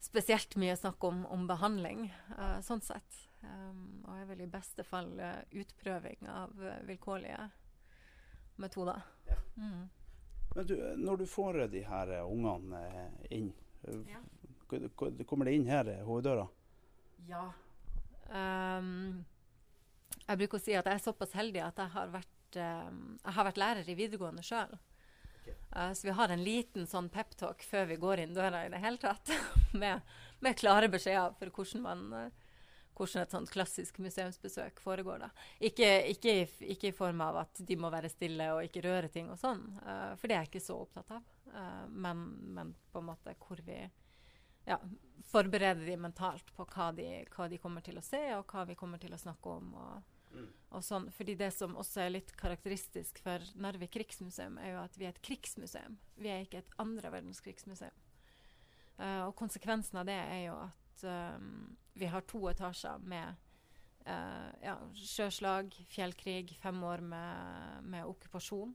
spesielt 0.00 0.56
mye 0.60 0.76
snakk 0.76 1.04
om, 1.04 1.24
om 1.32 1.46
behandling, 1.48 2.10
uh, 2.36 2.58
sånn 2.64 2.84
sett. 2.84 3.22
Um, 3.40 4.02
og 4.04 4.18
er 4.18 4.28
vel 4.28 4.44
i 4.44 4.50
beste 4.52 4.84
fall 4.84 5.14
uh, 5.16 5.40
utprøving 5.56 6.28
av 6.28 6.52
uh, 6.60 6.76
vilkårlige 6.88 7.48
metoder. 8.60 9.00
Ja. 9.28 9.38
Mm. 9.56 9.88
Men 10.54 10.66
du, 10.66 10.76
når 11.00 11.22
du 11.22 11.26
får 11.30 11.64
de 11.72 11.84
her 11.86 12.12
ungene 12.24 12.84
inn, 13.30 13.52
ja. 14.10 14.20
Kommer 15.28 15.48
det 15.50 15.56
inn 15.58 15.68
her 15.68 15.88
i 15.90 15.98
hoveddøra? 16.06 16.46
Ja. 17.28 17.46
Um, 18.30 19.24
jeg 20.26 20.38
bruker 20.38 20.60
å 20.60 20.62
si 20.62 20.76
at 20.78 20.86
jeg 20.86 20.98
er 20.98 21.02
såpass 21.02 21.34
heldig 21.34 21.62
at 21.66 21.80
jeg 21.82 21.92
har 21.96 22.12
vært, 22.12 22.58
um, 22.60 23.02
jeg 23.24 23.36
har 23.36 23.48
vært 23.48 23.60
lærer 23.60 23.90
i 23.90 23.98
videregående 23.98 24.44
sjøl. 24.46 24.76
Uh, 25.76 25.92
så 25.94 26.06
vi 26.06 26.14
har 26.14 26.30
en 26.30 26.44
liten 26.44 26.86
sånn 26.86 27.08
peptalk 27.12 27.62
før 27.66 27.88
vi 27.90 27.98
går 28.02 28.24
inn 28.24 28.34
døra 28.34 28.64
i 28.66 28.70
det 28.72 28.82
hele 28.82 29.00
tatt. 29.02 29.32
med, 29.82 30.06
med, 30.42 30.58
klare 30.58 30.90
beskjeder 30.90 31.36
for 31.38 31.54
hvordan, 31.54 31.84
man, 31.84 32.04
uh, 32.14 32.56
hvordan 32.98 33.24
et 33.24 33.34
sånt 33.36 33.52
klassisk 33.54 34.00
museumsbesøk 34.02 34.82
foregår. 34.82 35.26
da. 35.26 35.30
Ikke, 35.70 35.90
ikke, 36.10 36.36
i, 36.42 36.48
ikke, 36.74 36.90
i, 36.90 36.96
form 36.96 37.22
av 37.26 37.42
at 37.44 37.62
de 37.66 37.78
må 37.78 37.90
være 37.92 38.12
stille 38.12 38.50
og 38.54 38.66
ikke 38.66 38.84
røre 38.86 39.10
ting 39.10 39.30
og 39.30 39.38
sånn, 39.40 39.62
uh, 39.82 40.12
for 40.18 40.26
det 40.26 40.38
er 40.38 40.44
jeg 40.44 40.54
ikke 40.54 40.66
så 40.68 40.80
opptatt 40.84 41.14
av. 41.18 41.26
Men, 41.90 42.20
men, 42.54 42.68
på 42.92 43.00
en 43.00 43.08
måte 43.08 43.32
hvor 43.42 43.58
vi 43.66 43.80
ja, 44.66 44.78
forbereder 45.30 45.86
de 45.86 45.96
mentalt 46.00 46.54
på 46.56 46.66
hva 46.74 46.90
de, 46.96 47.08
hva 47.34 47.48
de, 47.48 47.58
kommer 47.62 47.84
til 47.86 48.00
å 48.00 48.04
se, 48.04 48.22
og 48.36 48.50
hva 48.50 48.66
vi 48.68 48.78
kommer 48.78 49.00
til 49.02 49.14
å 49.14 49.20
snakke 49.20 49.58
om. 49.60 49.74
og 49.74 50.16
Mm. 50.30 50.46
Og 50.76 50.84
sånn, 50.86 51.08
fordi 51.10 51.34
Det 51.34 51.50
som 51.54 51.76
også 51.78 52.04
er 52.04 52.14
litt 52.14 52.32
karakteristisk 52.38 53.18
for 53.24 53.42
Narvik 53.60 53.92
krigsmuseum, 53.96 54.58
er 54.62 54.74
jo 54.74 54.82
at 54.84 54.96
vi 54.98 55.06
er 55.08 55.14
et 55.14 55.22
krigsmuseum. 55.26 55.98
Vi 56.16 56.30
er 56.30 56.44
ikke 56.44 56.62
et 56.62 56.74
andre 56.78 57.10
verdenskrigsmuseum. 57.10 57.96
Uh, 59.00 59.26
og 59.26 59.36
konsekvensen 59.36 60.02
av 60.02 60.06
det 60.06 60.18
er 60.20 60.42
jo 60.44 60.56
at 60.60 61.04
um, 61.08 61.76
vi 61.96 62.10
har 62.12 62.26
to 62.28 62.42
etasjer 62.50 63.00
med 63.08 63.38
uh, 64.04 64.50
ja, 64.60 64.76
sjøslag, 64.94 65.72
fjellkrig, 65.88 66.52
fem 66.60 66.82
år 66.84 67.00
med, 67.00 67.88
med 67.88 68.10
okkupasjon. 68.12 68.74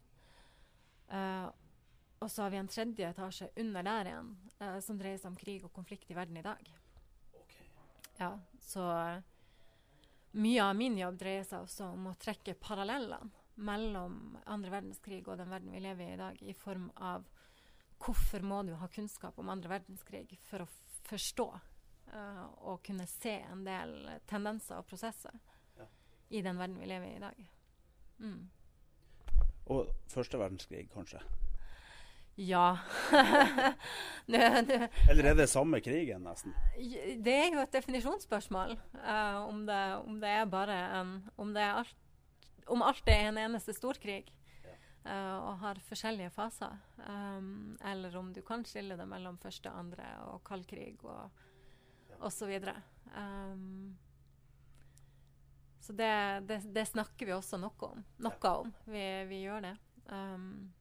Uh, 1.13 1.53
og 2.19 2.31
så 2.31 2.45
har 2.45 2.53
vi 2.53 2.59
en 2.61 2.71
tredje 2.71 3.09
etasje 3.09 3.49
under 3.61 3.85
der 3.85 4.09
igjen, 4.11 4.33
som 4.81 4.97
dreier 4.99 5.19
seg 5.19 5.33
om 5.33 5.39
krig 5.39 5.65
og 5.67 5.73
konflikt 5.75 6.11
i 6.11 6.17
verden 6.17 6.37
i 6.39 6.45
dag. 6.45 6.69
Okay. 7.41 7.65
Ja, 8.17 8.31
så 8.63 8.85
mye 10.35 10.63
av 10.63 10.75
min 10.75 10.97
jobb 10.99 11.19
dreier 11.19 11.43
seg 11.47 11.65
også 11.65 11.89
om 11.93 12.09
å 12.11 12.17
trekke 12.19 12.57
parallellene 12.59 13.31
mellom 13.55 14.37
andre 14.51 14.73
verdenskrig 14.73 15.21
og 15.27 15.37
den 15.39 15.51
verden 15.51 15.71
vi 15.71 15.79
lever 15.79 16.09
i 16.09 16.13
i 16.15 16.19
dag, 16.19 16.41
i 16.43 16.53
form 16.53 16.89
av 16.95 17.23
hvorfor 18.03 18.43
må 18.43 18.61
du 18.67 18.73
ha 18.75 18.89
kunnskap 18.91 19.39
om 19.39 19.49
andre 19.49 19.71
verdenskrig 19.71 20.35
for 20.49 20.65
å 20.65 20.67
forstå 21.07 21.45
uh, 22.11 22.45
og 22.67 22.83
kunne 22.83 23.07
se 23.07 23.37
en 23.45 23.63
del 23.63 23.95
tendenser 24.27 24.81
og 24.81 24.89
prosesser 24.89 25.39
ja. 25.79 25.87
i 26.29 26.43
den 26.43 26.59
verden 26.59 26.81
vi 26.81 26.91
lever 26.91 27.13
i 27.13 27.15
i 27.15 27.23
dag. 27.23 27.45
Mm. 28.19 28.43
Og 29.71 29.87
første 30.11 30.39
verdenskrig, 30.39 30.89
kanskje? 30.93 31.23
Ja. 32.35 32.77
nå, 34.25 34.39
nå. 34.67 34.87
Eller 35.09 35.29
er 35.31 35.37
det 35.37 35.47
samme 35.47 35.79
krigen, 35.83 36.25
nesten? 36.27 36.55
Det 37.23 37.31
er 37.31 37.53
jo 37.53 37.61
et 37.63 37.75
definisjonsspørsmål. 37.75 38.75
Uh, 38.97 39.37
om, 39.47 39.61
det, 39.67 39.81
om, 40.03 40.17
det, 40.19 40.33
er 40.41 40.49
bare 40.51 40.79
en 40.99 41.13
Om, 41.39 41.55
alt, 41.55 41.95
om 42.67 42.83
alt 42.83 43.07
er 43.07 43.29
en 43.29 43.39
eneste 43.39 43.75
storkrig 43.77 44.25
uh, 45.07 45.37
og 45.37 45.63
har 45.63 45.81
forskjellige 45.87 46.33
faser. 46.35 46.75
Um, 47.07 47.77
eller 47.85 48.17
om 48.19 48.33
du 48.35 48.41
kan 48.43 48.67
skille 48.67 48.99
det 48.99 49.07
mellom 49.07 49.39
første, 49.39 49.71
andre 49.71 50.11
og 50.27 50.43
kald 50.47 50.67
krig 50.67 50.99
og 51.07 51.29
ja. 52.09 52.19
osv. 52.19 52.51
Um, 53.15 53.95
så 55.79 55.93
det, 55.93 56.15
det, 56.49 56.63
det, 56.73 56.87
snakker 56.89 57.29
vi 57.29 57.35
også 57.35 57.61
noe 57.61 57.93
om. 57.93 58.01
Noe 58.25 58.57
om. 58.57 58.71
Vi, 58.89 59.05
vi, 59.29 59.45
gjør 59.45 59.69
det. 59.69 59.77
Um, 60.09 60.73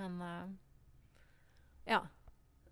men 0.00 0.22
uh, 0.22 0.50
ja. 1.84 2.08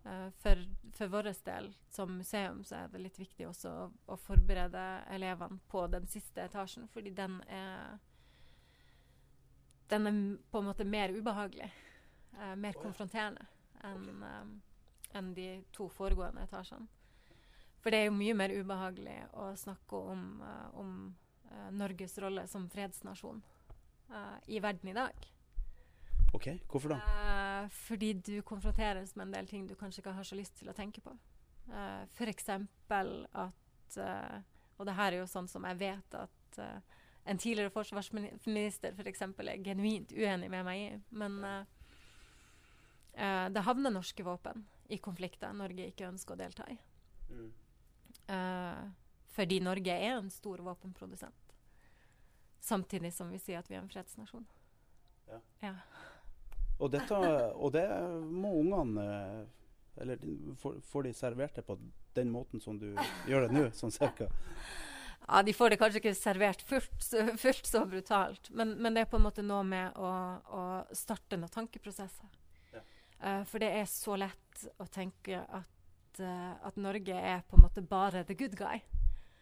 Uh, 0.05 0.31
for, 0.31 0.65
for 0.93 1.07
vår 1.07 1.23
del 1.45 1.75
som 1.91 2.17
museum 2.17 2.65
så 2.65 2.75
er 2.75 2.93
det 2.93 3.03
litt 3.03 3.19
viktig 3.19 3.49
også 3.49 3.71
å, 3.71 3.89
å, 4.07 4.17
forberede 4.17 4.85
elevene 5.13 5.59
på 5.69 5.85
den 5.93 6.07
siste 6.09 6.47
etasjen, 6.47 6.89
fordi 6.93 7.13
den 7.13 7.43
er 7.49 7.99
Den 9.89 10.07
er 10.07 10.17
på 10.51 10.61
en 10.61 10.67
måte 10.69 10.85
mer 10.85 11.13
ubehagelig. 11.13 11.71
Uh, 12.33 12.55
mer 12.57 12.75
oh, 12.77 12.77
ja. 12.77 12.83
konfronterende 12.83 13.47
enn 13.85 14.09
okay. 14.11 14.49
en 15.19 15.35
de 15.35 15.49
to 15.73 15.89
foregående 15.89 16.43
etasjene. 16.45 16.89
For 17.81 17.95
det 17.95 18.01
er 18.01 18.09
jo 18.09 18.17
mye 18.19 18.35
mer 18.35 18.53
ubehagelig 18.53 19.21
å 19.39 19.53
snakke 19.57 20.01
om, 20.13 20.43
om 20.75 20.91
Norges 21.79 22.19
rolle 22.19 22.43
som 22.51 22.67
fredsnasjon 22.69 23.39
i 24.51 24.59
verden 24.61 24.91
i 24.91 24.97
dag. 24.97 25.29
Ok, 26.33 26.49
Hvorfor 26.69 26.89
da? 26.93 26.99
Uh, 26.99 27.69
fordi 27.73 28.13
du 28.13 28.43
konfronteres 28.43 29.15
med 29.17 29.27
en 29.27 29.33
del 29.33 29.49
ting 29.49 29.67
du 29.69 29.75
kanskje 29.75 30.03
ikke 30.03 30.13
har 30.13 30.27
så 30.27 30.37
lyst 30.37 30.59
til 30.61 30.69
å 30.69 30.77
tenke 30.77 31.01
på. 31.05 31.15
Eh, 31.69 32.05
F.eks. 32.17 32.49
at 32.49 33.97
uh, 33.99 34.37
Og 34.79 34.87
det 34.87 34.95
her 34.97 35.13
er 35.13 35.19
jo 35.21 35.27
sånn 35.29 35.49
som 35.49 35.65
jeg 35.69 35.81
vet 35.81 36.15
at 36.17 36.61
uh, 36.61 37.01
en 37.29 37.41
tidligere 37.41 37.73
forsvarsminister 37.73 38.95
f.eks. 38.97 39.25
For 39.37 39.49
er 39.49 39.65
genuint 39.65 40.13
uenig 40.13 40.49
med 40.53 40.65
meg 40.65 40.81
i. 40.81 40.93
Men 41.11 41.43
det 43.53 43.65
havner 43.67 43.91
norske 43.91 44.23
våpen 44.23 44.63
i 44.95 45.01
konflikter 45.03 45.51
Norge 45.53 45.89
ikke 45.91 46.07
ønsker 46.07 46.37
å 46.37 46.39
delta 46.39 46.65
i. 46.71 46.77
Mm. 47.29 47.51
fordi 49.35 49.59
Norge 49.61 49.93
er 49.93 50.15
en 50.15 50.31
stor 50.31 50.63
våpenprodusent. 50.65 51.53
Samtidig 52.61 53.11
som 53.13 53.29
vi 53.29 53.43
sier 53.43 53.59
at 53.59 53.69
vi 53.69 53.77
er 53.77 53.83
en 53.83 53.91
fredsnasjon. 53.91 54.47
Ja. 55.29 55.41
ja. 55.67 55.75
Og, 56.79 56.91
dette, 56.95 57.17
og 57.59 57.73
det 57.75 57.87
må 58.31 58.53
ungene 58.61 59.07
Eller 59.99 60.21
får 60.59 61.09
de 61.09 61.15
servert 61.17 61.57
det 61.59 61.65
på 61.67 61.75
den 62.15 62.31
måten 62.31 62.63
som 62.63 62.79
du 62.79 62.93
gjør 63.27 63.47
det 63.47 63.55
nå, 63.57 63.65
sånn 63.75 63.95
cirka? 63.95 64.29
Ja, 65.29 65.43
De 65.43 65.53
får 65.53 65.71
det 65.71 65.79
kanskje 65.81 66.01
ikke 66.01 66.15
servert 66.17 66.63
fullt, 66.65 67.09
fullt 67.37 67.67
så 67.69 67.83
brutalt, 67.87 68.49
men, 68.51 68.77
men, 68.81 68.95
det 68.95 69.05
er 69.05 69.11
på 69.11 69.19
en 69.19 69.27
måte 69.27 69.45
noe 69.45 69.65
med 69.67 69.99
å, 70.01 70.13
å 70.41 70.63
starte 70.97 71.37
noen 71.37 71.53
tankeprosesser. 71.53 72.31
Ja. 72.73 72.81
Uh, 73.21 73.43
for 73.51 73.61
det 73.61 73.69
er 73.77 73.85
så 73.91 74.17
lett 74.17 74.65
å 74.81 74.87
tenke 74.89 75.43
at, 75.43 76.23
uh, 76.23 76.55
at, 76.65 76.81
Norge 76.81 77.13
er 77.13 77.45
på 77.45 77.59
en 77.59 77.67
måte 77.67 77.85
bare 77.85 78.25
the 78.25 78.39
good 78.39 78.57
guy. 78.57 78.81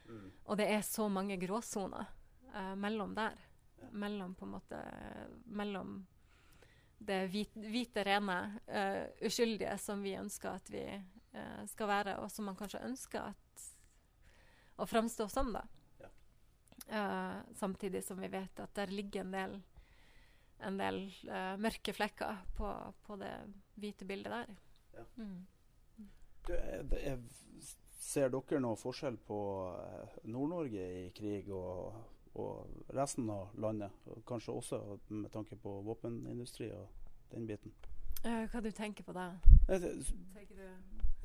Mm. 0.09 0.27
Og 0.49 0.59
det 0.59 0.67
er 0.75 0.83
så 0.87 1.07
mange 1.13 1.39
gråsoner 1.39 2.11
uh, 2.51 2.75
mellom 2.75 3.15
der. 3.15 3.39
Ja. 3.79 3.93
Mellom 3.93 4.35
på 4.35 4.47
en 4.47 4.55
måte 4.57 4.79
Mellom 5.53 5.99
det 6.99 7.27
hvite, 7.33 7.61
hvite 7.61 8.05
rene, 8.07 8.39
uh, 8.69 9.05
uskyldige 9.27 9.77
som 9.79 10.03
vi 10.05 10.17
ønsker 10.19 10.57
at 10.57 10.71
vi 10.73 10.85
uh, 10.87 11.65
skal 11.71 11.91
være, 11.91 12.19
og 12.23 12.31
som 12.33 12.49
man 12.49 12.59
kanskje 12.59 12.85
ønsker 12.87 13.33
at, 13.33 13.65
å 14.81 14.87
framstå 14.89 15.29
som. 15.33 15.53
da. 15.57 15.65
Ja. 16.01 16.13
Uh, 16.87 17.57
samtidig 17.59 18.05
som 18.05 18.21
vi 18.21 18.31
vet 18.33 18.63
at 18.63 18.75
der 18.77 18.93
ligger 18.93 19.25
en 19.25 19.35
del, 19.35 19.59
en 20.67 20.81
del 20.81 21.03
mørke 21.61 21.93
flekker 21.93 22.41
på, 22.57 22.73
på, 23.05 23.21
det 23.21 23.35
hvite 23.77 24.09
bildet 24.09 24.33
der. 24.33 24.57
Ja. 24.97 25.05
Mm. 25.21 25.47
Du, 26.47 26.53
jeg, 26.55 26.87
jeg, 27.03 27.73
ser 28.07 28.31
dere 28.31 28.61
noe 28.63 28.79
forskjell 28.79 29.17
på 29.27 29.37
Nord-Norge 30.31 30.85
i 31.01 31.09
krig 31.17 31.49
og 31.53 32.16
og 32.37 32.93
resten 32.95 33.31
av 33.31 33.55
landet. 33.61 33.93
Kanskje 34.29 34.55
også 34.55 34.81
med 35.09 35.31
tanke 35.33 35.57
på 35.61 35.81
våpenindustri 35.87 36.71
og 36.77 36.87
den 37.33 37.47
biten. 37.49 37.75
Hva 38.23 38.61
du 38.63 38.71
tenker 38.75 39.07
på 39.07 39.15
da? 39.15 39.33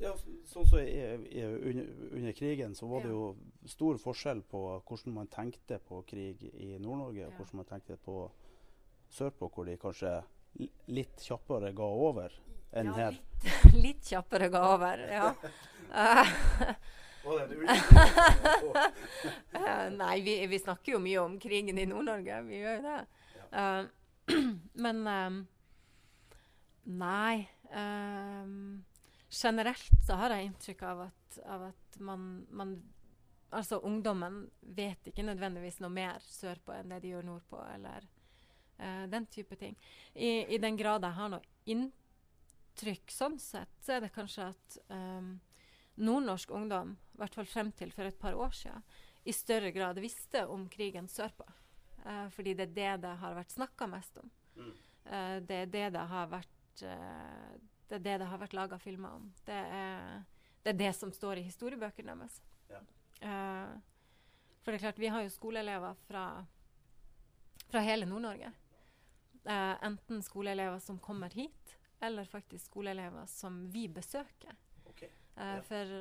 Ja, 0.02 0.12
sånn 0.50 0.66
så 0.66 0.80
under, 0.82 1.90
under, 2.10 2.32
krigen 2.34 2.74
så 2.74 2.88
var 2.90 3.04
det 3.04 3.12
jo 3.12 3.24
stor 3.70 3.98
forskjell 4.02 4.42
på 4.50 4.62
hvordan 4.88 5.14
man 5.14 5.30
tenkte 5.30 5.78
på 5.86 6.00
krig 6.08 6.42
i 6.52 6.72
Nord-Norge, 6.82 7.28
og 7.28 7.36
hvordan 7.38 7.60
man 7.62 7.68
tenkte 7.68 7.98
på 8.02 8.16
sørpå, 9.12 9.50
hvor 9.52 9.68
de 9.68 9.76
kanskje 9.80 10.16
litt 10.92 11.22
kjappere 11.22 11.72
ga 11.76 11.86
over 12.06 12.34
enn 12.72 12.90
ja, 12.90 12.96
her. 12.98 13.20
Litt, 13.44 13.76
litt 13.86 14.10
kjappere 14.10 14.50
ga 14.52 14.64
over, 14.74 15.06
ja. 15.12 15.30
uh, 17.22 17.38
nei, 20.02 20.20
vi, 20.24 20.46
vi, 20.50 20.58
snakker 20.58 20.96
jo 20.96 21.00
mye 21.02 21.20
om 21.22 21.38
krigen 21.40 21.78
i 21.78 21.86
Nord-Norge. 21.86 22.42
Vi 22.48 22.60
gjør 22.62 22.78
jo 22.78 22.84
det. 22.86 23.00
Ja. 23.38 23.44
Uh, 23.52 23.82
men 24.84 25.06
um, 25.06 25.42
Nei. 26.84 27.48
Um, 27.72 28.84
generelt 29.30 30.06
så 30.06 30.16
har 30.20 30.34
jeg 30.34 30.50
inntrykk 30.50 30.82
av 30.84 31.04
at, 31.06 31.36
av 31.48 31.68
at 31.70 32.00
man, 32.04 32.46
man, 32.50 32.74
altså 33.54 33.78
ungdommen 33.86 34.42
vet 34.60 35.08
ikke 35.08 35.24
nødvendigvis 35.24 35.80
noe 35.80 35.92
mer 35.92 36.20
sørpå 36.26 36.74
enn 36.76 36.92
det 36.92 37.00
de 37.04 37.14
gjør 37.14 37.28
nordpå, 37.30 37.62
eller 37.74 38.04
uh, 38.82 39.06
den 39.12 39.28
type 39.32 39.56
ting. 39.60 39.78
I, 40.12 40.44
I, 40.52 40.60
den 40.60 40.76
grad 40.76 41.06
jeg 41.06 41.16
har 41.16 41.32
noe 41.32 41.54
inntrykk 41.70 43.14
sånn 43.14 43.38
sett, 43.40 43.72
så 43.80 43.96
er 43.96 44.04
det 44.04 44.12
kanskje 44.16 44.50
at 44.50 44.78
um, 44.92 45.38
nordnorsk 46.02 46.52
ungdom, 46.52 46.96
hvert 47.22 47.38
fall 47.38 47.48
frem 47.48 47.72
til 47.78 47.92
for 47.94 48.08
et 48.08 48.18
par 48.18 48.34
år 48.34 48.54
siden, 48.56 48.84
i 49.24 49.32
større 49.32 49.70
grad 49.70 50.00
visste 50.02 50.46
om 50.50 50.66
krigen 50.68 51.08
sørpå. 51.08 51.46
Uh, 52.02 52.28
fordi 52.34 52.54
det 52.58 52.64
er 52.66 52.72
det 52.74 53.02
det 53.04 53.12
har 53.20 53.36
vært 53.36 53.54
snakka 53.54 53.86
mest 53.90 54.16
om. 54.18 54.30
Mm. 54.56 54.72
Uh, 55.06 55.36
det 55.46 55.58
er 55.58 55.70
det 55.70 55.84
det 55.94 56.06
har 56.10 56.30
vært 56.30 56.82
uh, 56.82 57.52
Det 57.88 57.98
er 58.00 58.02
det 58.06 58.16
det 58.22 58.30
har 58.30 58.40
vært 58.40 58.56
laga 58.58 58.78
filmer 58.82 59.14
om. 59.20 59.28
Det 59.46 59.54
er, 59.54 60.24
det 60.64 60.72
er, 60.72 60.78
det 60.80 60.90
som 60.98 61.12
står 61.14 61.38
i 61.38 61.46
historiebøkene 61.46 62.16
deres. 62.16 62.40
Ja. 62.72 62.80
for 64.64 64.72
det 64.72 64.78
er 64.78 64.82
klart, 64.86 64.98
vi 64.98 65.10
har 65.12 65.22
jo 65.22 65.28
skoleelever 65.30 65.98
fra, 66.06 66.22
fra 67.68 67.82
hele 67.84 68.06
Nord-Norge. 68.08 68.48
enten 69.44 70.22
skoleelever 70.22 70.78
som 70.78 70.98
kommer 70.98 71.28
hit, 71.28 71.76
eller 72.00 72.24
faktisk 72.24 72.64
skoleelever 72.64 73.26
som 73.26 73.66
vi 73.70 73.88
besøker. 73.88 74.56
Okay. 74.88 75.10
Ja. 75.36 75.60
For 75.68 75.92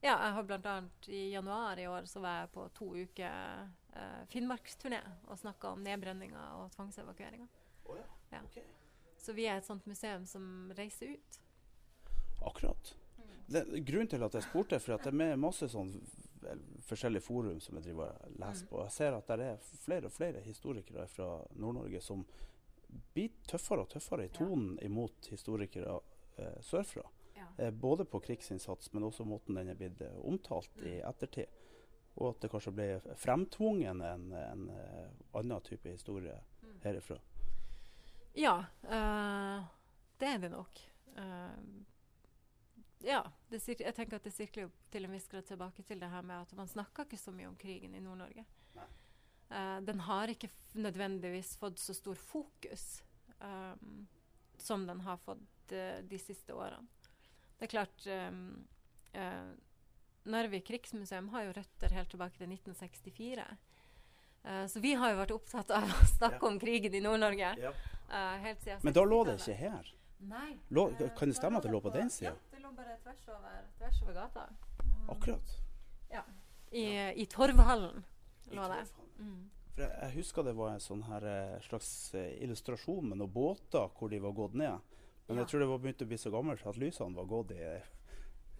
ja, 0.00 0.14
jeg 0.14 0.34
har 0.36 0.46
bl.a. 0.46 0.76
i 1.06 1.22
januar 1.32 1.78
i 1.78 1.88
år 1.90 2.06
så 2.06 2.20
var 2.22 2.42
jeg 2.42 2.50
på 2.54 2.68
to 2.76 2.90
uker 2.94 3.64
eh, 3.94 4.20
Finnmarksturné 4.30 5.00
og 5.26 5.40
snakka 5.40 5.74
om 5.74 5.82
nedbrenninga 5.82 6.44
og 6.60 6.70
tvangsevakueringa. 6.76 7.48
Oh, 7.84 7.96
ja. 7.98 8.06
ja. 8.36 8.44
okay. 8.44 8.62
Så 9.18 9.34
vi 9.34 9.48
er 9.50 9.58
et 9.58 9.66
sånt 9.66 9.86
museum 9.90 10.26
som 10.26 10.70
reiser 10.78 11.16
ut. 11.16 11.40
Akkurat. 12.46 12.94
Mm. 13.16 13.34
Det, 13.46 13.64
grunnen 13.90 14.08
til 14.12 14.22
at 14.22 14.38
jeg 14.38 14.46
spurte, 14.46 14.78
for 14.80 14.94
at 14.94 15.04
det 15.04 15.10
er 15.10 15.20
med 15.24 15.42
masse 15.42 15.66
sånn 15.72 15.96
forskjellige 16.86 17.24
forum 17.26 17.58
som 17.60 17.78
jeg 17.78 17.88
driver 17.88 18.12
og 18.14 18.38
leser 18.38 18.68
mm. 18.68 18.70
på. 18.70 18.82
Jeg 18.84 18.94
ser 18.94 19.16
at 19.18 19.30
det 19.34 19.48
er 19.50 19.70
flere 19.82 20.06
og 20.06 20.14
flere 20.14 20.44
historikere 20.46 21.08
fra 21.10 21.28
Nord-Norge 21.58 22.00
som 22.04 22.22
blir 23.12 23.34
tøffere 23.48 23.84
og 23.84 23.90
tøffere 23.92 24.28
i 24.28 24.32
tonen 24.32 24.76
ja. 24.78 24.86
imot 24.86 25.28
historikere 25.32 25.98
eh, 26.38 26.60
sørfra. 26.64 27.04
Eh, 27.58 27.70
både 27.70 28.04
på 28.04 28.20
krigsinnsats, 28.20 28.92
men 28.92 29.04
også 29.04 29.24
måten 29.26 29.56
den 29.58 29.72
er 29.72 29.78
blitt 29.78 30.00
eh, 30.00 30.18
omtalt 30.22 30.70
i 30.78 31.00
mm. 31.00 31.08
ettertid. 31.08 31.64
Og 32.18 32.30
at 32.30 32.44
det 32.44 32.50
kanskje 32.52 32.72
ble 32.74 32.86
fremtvungen 33.18 34.02
en, 34.02 34.24
en 34.34 34.62
uh, 34.74 35.10
annen 35.38 35.62
type 35.66 35.90
historie 35.90 36.34
mm. 36.62 36.80
herifra. 36.82 37.18
Ja, 38.34 38.56
øh, 38.82 39.66
det 40.18 40.30
er 40.32 40.40
det 40.42 40.50
nok. 40.50 40.80
Uh, 41.14 41.84
ja, 43.06 43.20
det, 43.50 43.62
jeg 43.68 43.94
tenker 43.94 44.18
at 44.18 44.26
det 44.26 44.34
sirkler 44.34 44.70
til 44.90 45.06
en 45.06 45.14
viss 45.14 45.30
grad 45.30 45.46
tilbake 45.46 45.86
til 45.86 46.02
det 46.02 46.10
her 46.10 46.26
med 46.26 46.42
at 46.42 46.54
man 46.58 46.70
snakker 46.70 47.06
ikke 47.06 47.22
så 47.22 47.34
mye 47.34 47.52
om 47.52 47.58
krigen 47.58 47.94
i 47.94 48.02
Nord-Norge. 48.02 48.46
Uh, 49.50 49.78
den 49.86 50.02
har 50.06 50.30
ikke 50.30 50.50
nødvendigvis 50.74 51.56
fått 51.58 51.78
så 51.78 51.94
stor 51.94 52.18
fokus 52.18 53.02
um, 53.38 54.06
som 54.58 54.86
den 54.86 55.06
har 55.06 55.22
fått 55.22 55.74
uh, 55.74 56.02
de 56.02 56.18
siste 56.18 56.54
årene. 56.54 56.82
Det 57.58 57.66
er 57.66 57.70
klart 57.72 58.06
um, 58.06 58.66
uh, 59.18 59.50
Narvik 60.30 60.68
krigsmuseum 60.68 61.28
har 61.32 61.48
jo 61.48 61.54
røtter 61.56 61.94
helt 61.96 62.10
tilbake 62.12 62.38
til 62.38 62.52
1964. 62.52 63.46
Uh, 64.44 64.66
så 64.70 64.82
vi 64.84 64.92
har 64.94 65.10
jo 65.10 65.18
vært 65.18 65.34
opptatt 65.34 65.72
av 65.74 65.90
å 65.90 66.08
snakke 66.14 66.38
ja. 66.38 66.50
om 66.50 66.58
krigen 66.62 66.94
i 66.94 67.02
Nord-Norge. 67.02 67.54
Ja. 67.58 67.72
Uh, 68.08 68.76
Men 68.86 68.94
da 68.94 69.04
lå 69.04 69.24
det 69.26 69.40
ikke 69.40 69.56
her? 69.58 69.90
Nei. 70.28 70.52
Lå, 70.74 70.88
kan 71.18 71.30
det 71.30 71.38
stemme 71.38 71.58
at 71.58 71.66
det 71.66 71.72
lå 71.74 71.80
på 71.82 71.92
den 71.94 72.10
sida? 72.10 72.30
Ja, 72.30 72.54
det 72.54 72.62
lå 72.62 72.70
bare 72.78 72.94
tvers 73.02 73.26
over, 73.34 73.58
tvers 73.78 74.00
over 74.04 74.16
gata. 74.16 74.46
Akkurat. 75.10 75.54
Ja. 76.12 76.22
I, 76.70 76.84
i 77.22 77.26
Torvhallen 77.30 78.04
lå 78.54 78.68
det. 78.70 78.80
Mm. 79.18 79.50
Jeg, 79.78 79.90
jeg, 79.90 80.14
husker 80.14 80.46
det 80.46 80.54
var 80.58 80.74
en 80.74 80.82
sånn 80.82 81.04
her, 81.06 81.26
slags 81.66 81.90
illustrasjon 82.14 83.10
med 83.10 83.20
noen 83.20 83.34
båter 83.34 83.90
hvor 83.98 84.10
de 84.10 84.22
var 84.22 84.34
gått 84.38 84.58
ned. 84.58 84.97
Men 85.28 85.42
jeg 85.42 85.50
tror 85.50 85.60
det 85.60 85.68
var 85.68 85.80
begynt 85.82 86.02
å 86.02 86.08
bli 86.08 86.18
så 86.18 86.30
gammelt 86.32 86.66
at 86.66 86.76
lysene 86.80 87.16
var 87.16 87.26
gått 87.28 87.50
i 87.52 87.64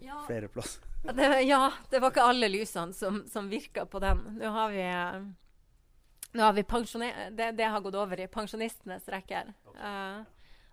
ja. 0.05 0.23
flere 0.27 0.47
plasser. 0.47 0.83
det, 1.13 1.41
ja, 1.41 1.71
det 1.89 1.99
var 1.99 2.11
ikke 2.11 2.25
alle 2.29 2.49
lysene 2.49 2.93
som, 2.93 3.23
som 3.27 3.49
virka 3.49 3.85
på 3.85 3.99
den. 3.99 4.21
Nå 4.37 4.51
har 4.53 4.69
vi, 4.69 4.83
nå 6.31 6.43
har 6.43 6.53
vi 6.53 6.65
det, 7.31 7.51
det, 7.51 7.63
har 7.63 7.81
gått 7.81 7.95
over 7.95 8.19
i 8.19 8.27
pensjonistenes 8.27 9.07
rekker, 9.09 9.53
uh, 9.81 10.21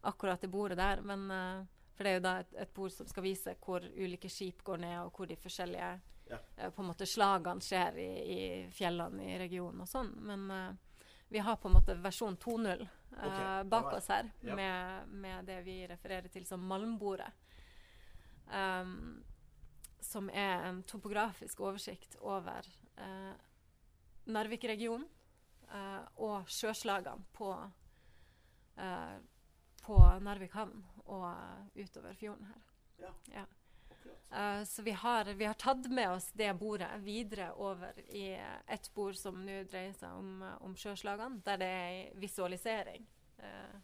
akkurat 0.00 0.40
det 0.40 0.52
bordet 0.52 0.78
der. 0.78 1.00
Men, 1.00 1.30
uh, 1.30 1.64
for 1.96 2.04
det 2.04 2.10
er 2.10 2.18
jo 2.18 2.26
da 2.26 2.34
et, 2.40 2.52
et, 2.60 2.74
bord 2.74 2.92
som 2.92 3.08
skal 3.08 3.24
vise 3.24 3.56
hvor 3.64 3.86
ulike 3.96 4.28
skip 4.28 4.60
går 4.64 4.84
ned, 4.84 4.98
og 5.06 5.16
hvor 5.16 5.30
de 5.30 5.38
forskjellige 5.40 5.94
ja. 6.28 6.42
uh, 6.60 6.68
på 6.68 6.82
en 6.82 6.90
måte 6.90 7.08
slagene 7.08 7.64
skjer 7.64 7.96
i, 8.02 8.10
i, 8.36 8.42
fjellene 8.68 9.32
i 9.32 9.38
regionen 9.40 9.86
og 9.86 9.88
sånn. 9.88 10.12
Men 10.28 10.50
vi 11.28 11.38
har 11.38 11.56
på 11.56 11.68
en 11.68 11.74
måte 11.74 11.94
versjon 11.94 12.36
2.0 12.36 12.82
uh, 12.82 12.88
okay. 13.16 13.64
bak 13.64 13.92
oss 13.92 14.08
her, 14.08 14.30
ja. 14.40 14.56
med, 14.56 15.08
med, 15.08 15.44
det 15.44 15.60
vi 15.66 15.86
refererer 15.86 16.28
til 16.28 16.46
som 16.46 16.60
Malmbordet. 16.60 17.30
Um, 18.46 19.24
som 20.00 20.28
er 20.30 20.68
en 20.68 20.82
topografisk 20.86 21.60
oversikt 21.60 22.14
over 22.22 22.68
uh, 23.00 23.34
Narvik-regionen 24.30 25.06
uh, 25.72 26.04
og 26.22 26.46
sjøslagene 26.50 27.26
på, 27.34 27.50
på 29.82 29.98
Narvik 30.22 30.54
havn 30.54 30.84
og 31.06 31.26
utover 31.74 32.14
fjorden 32.14 32.46
her. 32.52 32.62
Ja. 33.02 33.12
ja. 33.32 33.44
Uh, 34.36 34.64
så 34.64 34.82
vi 34.82 34.90
har, 34.90 35.24
vi 35.24 35.44
har, 35.44 35.54
tatt 35.54 35.90
med 35.90 36.10
oss 36.10 36.32
det 36.32 36.54
bordet 36.54 36.90
videre 37.00 37.52
over 37.52 37.94
i 38.10 38.34
et 38.66 38.90
bord 38.94 39.14
som 39.16 39.38
nå 39.46 39.62
dreier 39.70 39.94
seg 39.94 40.12
om, 40.18 40.42
om 40.66 40.74
sjøslagene, 40.76 41.40
der 41.46 41.60
det 41.62 41.68
er 41.70 42.18
visualisering. 42.20 43.06
Uh, 43.38 43.78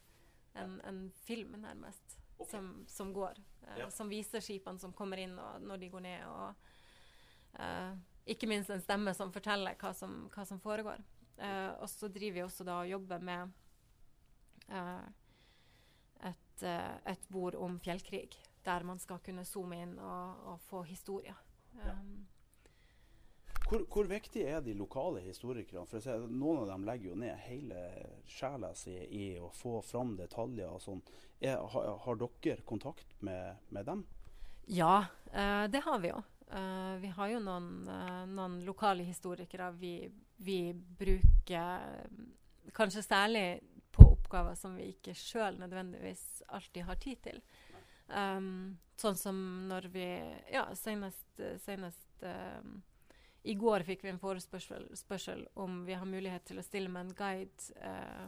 en, 0.58 0.76
en, 0.84 1.00
film, 1.24 1.54
nærmest, 1.62 2.18
okay. 2.36 2.50
som, 2.50 2.68
som, 2.88 3.14
går. 3.14 3.38
Uh, 3.62 3.78
ja. 3.84 3.88
Som 3.94 4.10
viser 4.10 4.44
skipene 4.44 4.82
som 4.82 4.92
kommer 4.92 5.22
inn 5.22 5.38
og 5.38 5.62
når 5.62 5.84
de 5.84 5.92
går 5.94 6.06
ned. 6.10 6.28
Og 6.28 6.68
ikke 8.32 8.48
minst 8.48 8.70
en 8.72 8.80
stemme 8.80 9.12
som 9.14 9.32
forteller 9.32 9.76
hva 9.80 9.90
som, 9.94 10.22
hva 10.32 10.44
som 10.48 10.60
foregår. 10.60 11.02
og 11.82 11.88
så 11.90 12.08
driver 12.08 12.34
vi 12.34 12.42
også 12.42 12.64
da 12.64 12.78
og 12.80 12.88
jobber 12.88 13.20
med 13.20 13.52
et, 16.24 16.64
et 16.64 17.26
bord 17.28 17.58
om 17.60 17.76
fjellkrig 17.84 18.30
der 18.64 18.84
man 18.86 19.00
skal 19.02 19.20
kunne 19.24 19.44
zoome 19.48 19.80
inn 19.82 19.96
og, 19.98 20.46
og 20.52 20.60
få 20.68 20.82
historier. 20.86 21.38
Ja. 21.78 21.96
Um, 21.96 22.22
hvor, 23.68 23.84
hvor, 23.88 24.04
viktig 24.04 24.42
er 24.42 24.60
de 24.60 24.74
lokale 24.76 25.20
historikerne? 25.24 25.86
For 25.88 26.02
ser, 26.04 26.26
Noen 26.28 26.64
av 26.64 26.72
dem 26.74 26.82
legger 26.84 27.12
jo 27.12 27.20
ned 27.22 27.38
hele 27.46 27.84
sjela 28.28 28.74
si 28.76 28.92
i 28.92 29.26
å 29.40 29.48
få 29.56 29.78
fram 29.86 30.16
detaljer. 30.18 30.68
og 30.68 30.82
sånn. 30.82 31.00
Har, 31.40 31.88
har, 32.04 32.20
dere 32.20 32.66
kontakt 32.68 33.16
med, 33.24 33.62
med 33.72 33.88
dem? 33.88 34.04
Ja, 34.68 35.06
uh, 35.32 35.64
det 35.72 35.82
har 35.86 36.02
vi 36.04 36.12
jo. 36.12 36.20
Uh, 36.52 37.00
vi 37.00 37.14
har 37.16 37.32
jo 37.32 37.40
noen, 37.40 37.70
uh, 37.88 38.26
noen 38.28 38.60
lokale 38.66 39.06
historikere 39.08 39.70
vi, 39.80 39.96
vi, 40.44 40.58
bruker 40.74 42.04
kanskje 42.76 43.02
særlig 43.06 43.46
på 43.92 44.04
oppgaver 44.10 44.54
som 44.56 44.76
vi 44.76 44.90
ikke 44.92 45.16
sjøl 45.16 45.56
nødvendigvis 45.60 46.42
alltid 46.52 46.84
har 46.90 47.00
tid 47.00 47.24
til. 47.24 47.40
Um, 48.08 48.78
sånn 48.98 49.16
som 49.16 49.68
når 49.70 49.82
vi 49.92 50.06
Ja, 50.52 50.74
senest, 50.76 51.40
senest 51.64 52.22
um, 52.26 52.82
I 53.48 53.54
går 53.58 53.82
fikk 53.86 54.04
vi 54.04 54.10
en 54.12 54.20
forespørsel 54.20 55.46
om 55.54 55.84
vi 55.86 55.94
har 55.96 56.06
mulighet 56.06 56.44
til 56.50 56.58
å 56.60 56.66
stille 56.66 56.90
med 56.92 57.02
en 57.06 57.14
guide 57.16 57.62
uh, 57.80 58.26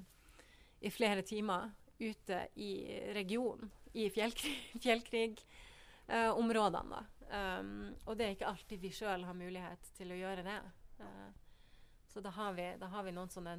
i 0.85 0.91
flere 0.91 1.23
timer 1.27 1.71
ute 1.99 2.49
i 2.59 3.01
regionen, 3.15 3.71
i 3.95 4.11
fjellkrigområdene. 4.85 7.01
Uh, 7.31 7.61
um, 7.61 7.95
og 8.05 8.17
det 8.19 8.25
er 8.27 8.33
ikke 8.35 8.51
alltid 8.51 8.79
vi 8.83 8.91
sjøl 8.93 9.25
har 9.25 9.35
mulighet 9.39 9.83
til 9.97 10.13
å 10.13 10.19
gjøre 10.19 10.43
det. 10.47 10.61
Uh, 11.01 11.31
så 12.15 12.23
da 12.23 12.31
har, 12.31 12.53
vi, 12.55 12.67
da 12.79 12.87
har 12.93 13.07
vi 13.07 13.13
noen 13.15 13.31
sånne 13.31 13.57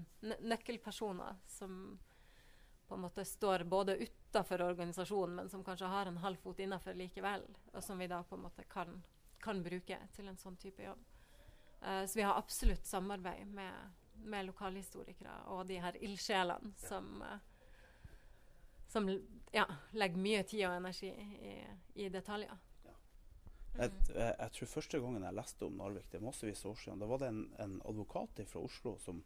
nøkkelpersoner 0.48 1.42
som 1.58 1.80
på 2.88 2.96
en 2.96 3.02
måte 3.02 3.26
står 3.26 3.66
både 3.68 3.98
utafor 4.36 4.62
organisasjonen, 4.62 5.36
men 5.36 5.50
som 5.50 5.64
kanskje 5.64 5.88
har 5.88 6.06
en 6.06 6.18
halv 6.18 6.36
fot 6.36 6.60
innafor 6.60 6.94
likevel, 6.94 7.44
og 7.72 7.84
som 7.84 8.00
vi 8.00 8.08
da 8.08 8.24
på 8.24 8.36
en 8.36 8.42
måte 8.42 8.64
kan, 8.68 9.04
kan 9.40 9.62
bruke 9.64 9.98
til 10.16 10.28
en 10.28 10.38
sånn 10.38 10.58
type 10.60 10.84
jobb. 10.84 11.00
Uh, 11.80 12.04
så 12.04 12.20
vi 12.20 12.26
har 12.26 12.36
absolutt 12.36 12.86
samarbeid 12.86 13.48
med, 13.48 13.94
med 14.28 14.50
lokalhistorikere 14.50 15.38
og 15.56 15.68
de 15.70 15.80
her 15.80 15.96
ildsjelene 16.04 16.74
som, 16.82 17.24
uh, 17.24 18.12
som 18.92 19.08
ja, 19.54 19.66
legger 19.96 20.20
mye 20.28 20.44
tid 20.44 20.66
og 20.68 20.76
energi 20.82 21.14
i, 21.16 21.56
i 22.04 22.10
detaljer. 22.12 22.60
Jeg, 23.76 23.92
jeg, 24.10 24.36
jeg, 24.40 24.52
tror 24.58 24.72
første 24.72 25.00
gangen 25.04 25.24
jeg 25.24 25.36
leste 25.36 25.68
om 25.68 25.80
Narvik, 25.80 26.12
det 26.12 26.20
er 26.20 26.28
massevis 26.28 26.66
av 26.66 26.74
år 26.74 26.84
siden, 26.84 27.00
da 27.00 27.08
var 27.08 27.24
det 27.24 27.32
en, 27.32 27.44
en 27.64 27.80
advokat 27.88 28.44
fra 28.52 28.68
Oslo 28.68 28.98
som 29.04 29.24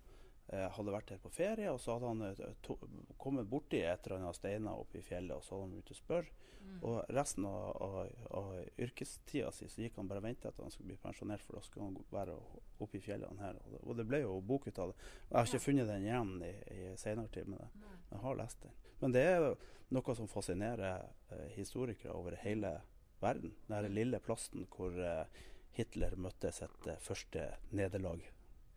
hadde 0.50 0.93
vært 0.93 1.12
her 1.14 1.20
på 1.22 1.30
ferie, 1.30 1.70
og 1.70 1.80
så 1.82 1.95
hadde 1.95 2.12
han 2.12 2.26
eh, 2.26 2.54
to, 2.66 2.76
kommet 3.22 3.50
borti 3.50 3.84
et 3.84 4.08
eller 4.08 4.24
annet 4.24 4.38
steiner 4.38 4.82
oppe 4.82 4.97
i 5.00 5.06
fjellet, 5.06 5.36
og 5.36 5.45
så 5.45 5.56
hadde 5.56 5.68
han 5.68 5.74
begynt 5.76 5.91
å 5.93 5.97
spørre. 5.97 6.45
Mm. 6.60 6.80
Og 6.89 7.12
resten 7.16 7.45
av, 7.47 7.68
av, 7.82 7.97
av 8.36 8.50
yrkestida 8.84 9.52
si 9.56 9.70
så 9.72 9.84
gikk 9.84 10.00
han 10.02 10.10
bare 10.10 10.20
og 10.24 10.28
venta 10.28 10.52
til 10.52 10.66
han 10.66 10.74
skulle 10.74 10.91
bli 10.91 11.00
pensjonert, 11.02 11.45
for 11.45 11.60
da 11.60 11.64
skulle 11.66 11.88
han 11.88 12.00
være 12.14 12.36
oppe 12.84 13.00
i 13.00 13.04
fjellene 13.04 13.45
her. 13.45 13.60
Og 13.64 13.74
det, 13.74 13.82
og 13.86 14.00
det 14.00 14.08
ble 14.10 14.22
jo 14.24 14.36
bok 14.52 14.68
ut 14.68 14.82
av 14.84 14.91
det. 14.91 15.10
Jeg 15.30 15.38
har 15.38 15.50
ikke 15.52 15.66
funnet 15.66 15.91
den 15.91 16.08
igjen 16.08 16.34
i, 16.45 16.54
i 16.76 16.93
senere 17.00 17.34
tid, 17.34 17.50
men 17.52 17.62
jeg, 17.62 18.22
har 18.24 18.39
lest 18.41 18.66
den. 18.66 18.78
Men 19.00 19.16
det 19.16 19.26
er 19.30 19.47
noe 19.95 20.16
som 20.18 20.32
fascinerer 20.32 21.06
eh, 21.06 21.45
historikere 21.56 22.18
over 22.18 22.38
hele 22.41 22.74
verden. 23.22 23.54
Den 23.70 23.91
lille 23.93 24.20
plassen 24.24 24.68
hvor 24.74 24.97
eh, 24.97 25.45
Hitler 25.78 26.18
møtte 26.20 26.52
sitt 26.56 26.89
eh, 26.89 27.00
første 27.06 27.52
nederlag. 27.72 28.26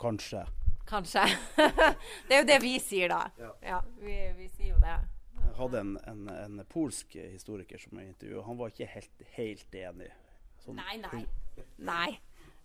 Kanskje. 0.03 0.47
Kanskje. 0.89 1.23
det 2.29 2.35
er 2.37 2.41
jo 2.43 2.47
det 2.49 2.59
vi 2.63 2.75
sier, 2.83 3.09
da. 3.13 3.21
Ja. 3.39 3.51
Ja, 3.63 3.79
vi, 4.03 4.17
vi 4.37 4.49
sier 4.53 4.75
jo 4.75 4.81
det. 4.83 4.97
Jeg 5.43 5.55
hadde 5.59 5.81
en, 5.85 5.93
en, 6.11 6.23
en 6.33 6.65
polsk 6.71 7.15
historiker 7.21 7.79
som 7.83 7.99
jeg 8.01 8.13
intervjuet. 8.13 8.45
Han 8.47 8.59
var 8.59 8.73
ikke 8.73 8.89
helt, 8.95 9.23
helt 9.37 9.75
enig. 9.79 10.11
Sånn- 10.65 10.79
Nei, 10.81 10.97
nei. 11.03 11.25
Nei. 11.79 12.11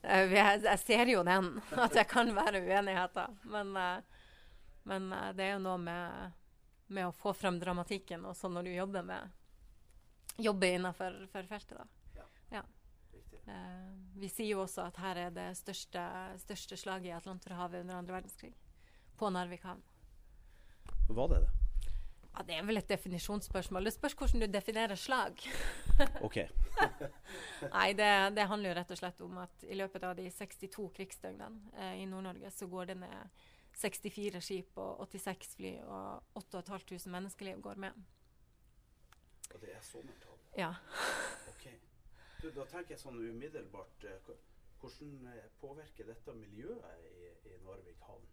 Eh, 0.04 0.32
Jeg, 0.34 0.62
jeg 0.64 0.80
ser 0.84 1.10
jo 1.12 1.24
den, 1.28 1.50
at 1.86 1.96
det 1.98 2.06
kan 2.12 2.30
være 2.38 2.62
uenigheter. 2.66 3.34
Men, 3.52 3.74
eh, 3.78 4.26
men 4.88 5.10
eh, 5.14 5.32
det 5.38 5.48
er 5.50 5.56
jo 5.58 5.64
noe 5.66 5.78
med, 5.82 6.32
med 6.94 7.10
å 7.10 7.16
få 7.16 7.34
frem 7.36 7.58
dramatikken 7.60 8.26
også 8.30 8.50
når 8.54 8.70
du 8.70 8.74
jobber 8.78 9.04
med 9.14 9.34
jobber 10.38 10.76
innenfor 10.78 11.16
for 11.34 11.48
feltet. 11.50 11.78
da. 11.80 11.88
Ja. 12.22 12.26
Ja. 12.60 12.64
Eh, 13.48 13.92
vi 14.18 14.30
sier 14.32 14.56
jo 14.56 14.64
også 14.64 14.88
at 14.88 14.98
her 15.02 15.22
er 15.28 15.36
det 15.36 15.52
største, 15.60 16.04
største 16.42 16.78
slaget 16.80 17.12
i 17.12 17.16
Atlanterhavet 17.16 17.86
under 17.86 18.00
andre 18.00 18.18
verdenskrig. 18.18 18.54
På 19.18 19.30
Narvik 19.34 19.64
havn. 19.64 19.82
Var 21.08 21.28
det 21.28 21.42
det? 21.46 21.54
Ja, 22.38 22.44
det 22.46 22.54
er 22.54 22.66
vel 22.68 22.78
et 22.78 22.90
definisjonsspørsmål. 22.90 23.88
Det 23.88 23.94
spørs 23.96 24.14
hvordan 24.14 24.44
du 24.44 24.48
definerer 24.54 24.96
slag. 24.96 25.40
OK. 26.28 26.38
Nei, 27.78 27.94
det, 27.98 28.10
det 28.38 28.46
handler 28.52 28.70
jo 28.70 28.76
rett 28.78 28.92
og 28.94 29.00
slett 29.00 29.24
om 29.26 29.40
at 29.42 29.66
i 29.66 29.78
løpet 29.80 30.06
av 30.06 30.14
de 30.20 30.28
62 30.30 30.90
krigsdøgnene 31.00 31.74
eh, 31.74 31.96
i 32.04 32.06
Nord-Norge, 32.06 32.52
så 32.54 32.68
går 32.70 32.92
det 32.92 33.00
ned 33.02 33.42
64 33.78 34.42
skip 34.42 34.78
og 34.82 35.02
86 35.08 35.58
fly, 35.58 35.74
og 35.86 36.38
8500 36.44 37.10
menneskeliv 37.14 37.62
går 37.62 37.82
med. 37.82 37.98
Og 39.54 39.62
det 39.62 39.74
er 39.74 39.82
så 39.82 40.02
mye 40.04 40.22
tall. 40.22 40.38
Ja. 40.58 40.74
Du, 42.42 42.50
da 42.54 42.66
tenker 42.70 42.94
jeg 42.94 43.02
sånn 43.02 43.18
umiddelbart 43.18 44.06
eh, 44.06 44.32
Hvordan 44.78 45.14
eh, 45.32 45.46
påvirker 45.62 46.06
dette 46.06 46.36
miljøet 46.38 46.84
i, 47.02 47.32
i 47.50 47.56
Narvik 47.66 48.04
havn? 48.06 48.28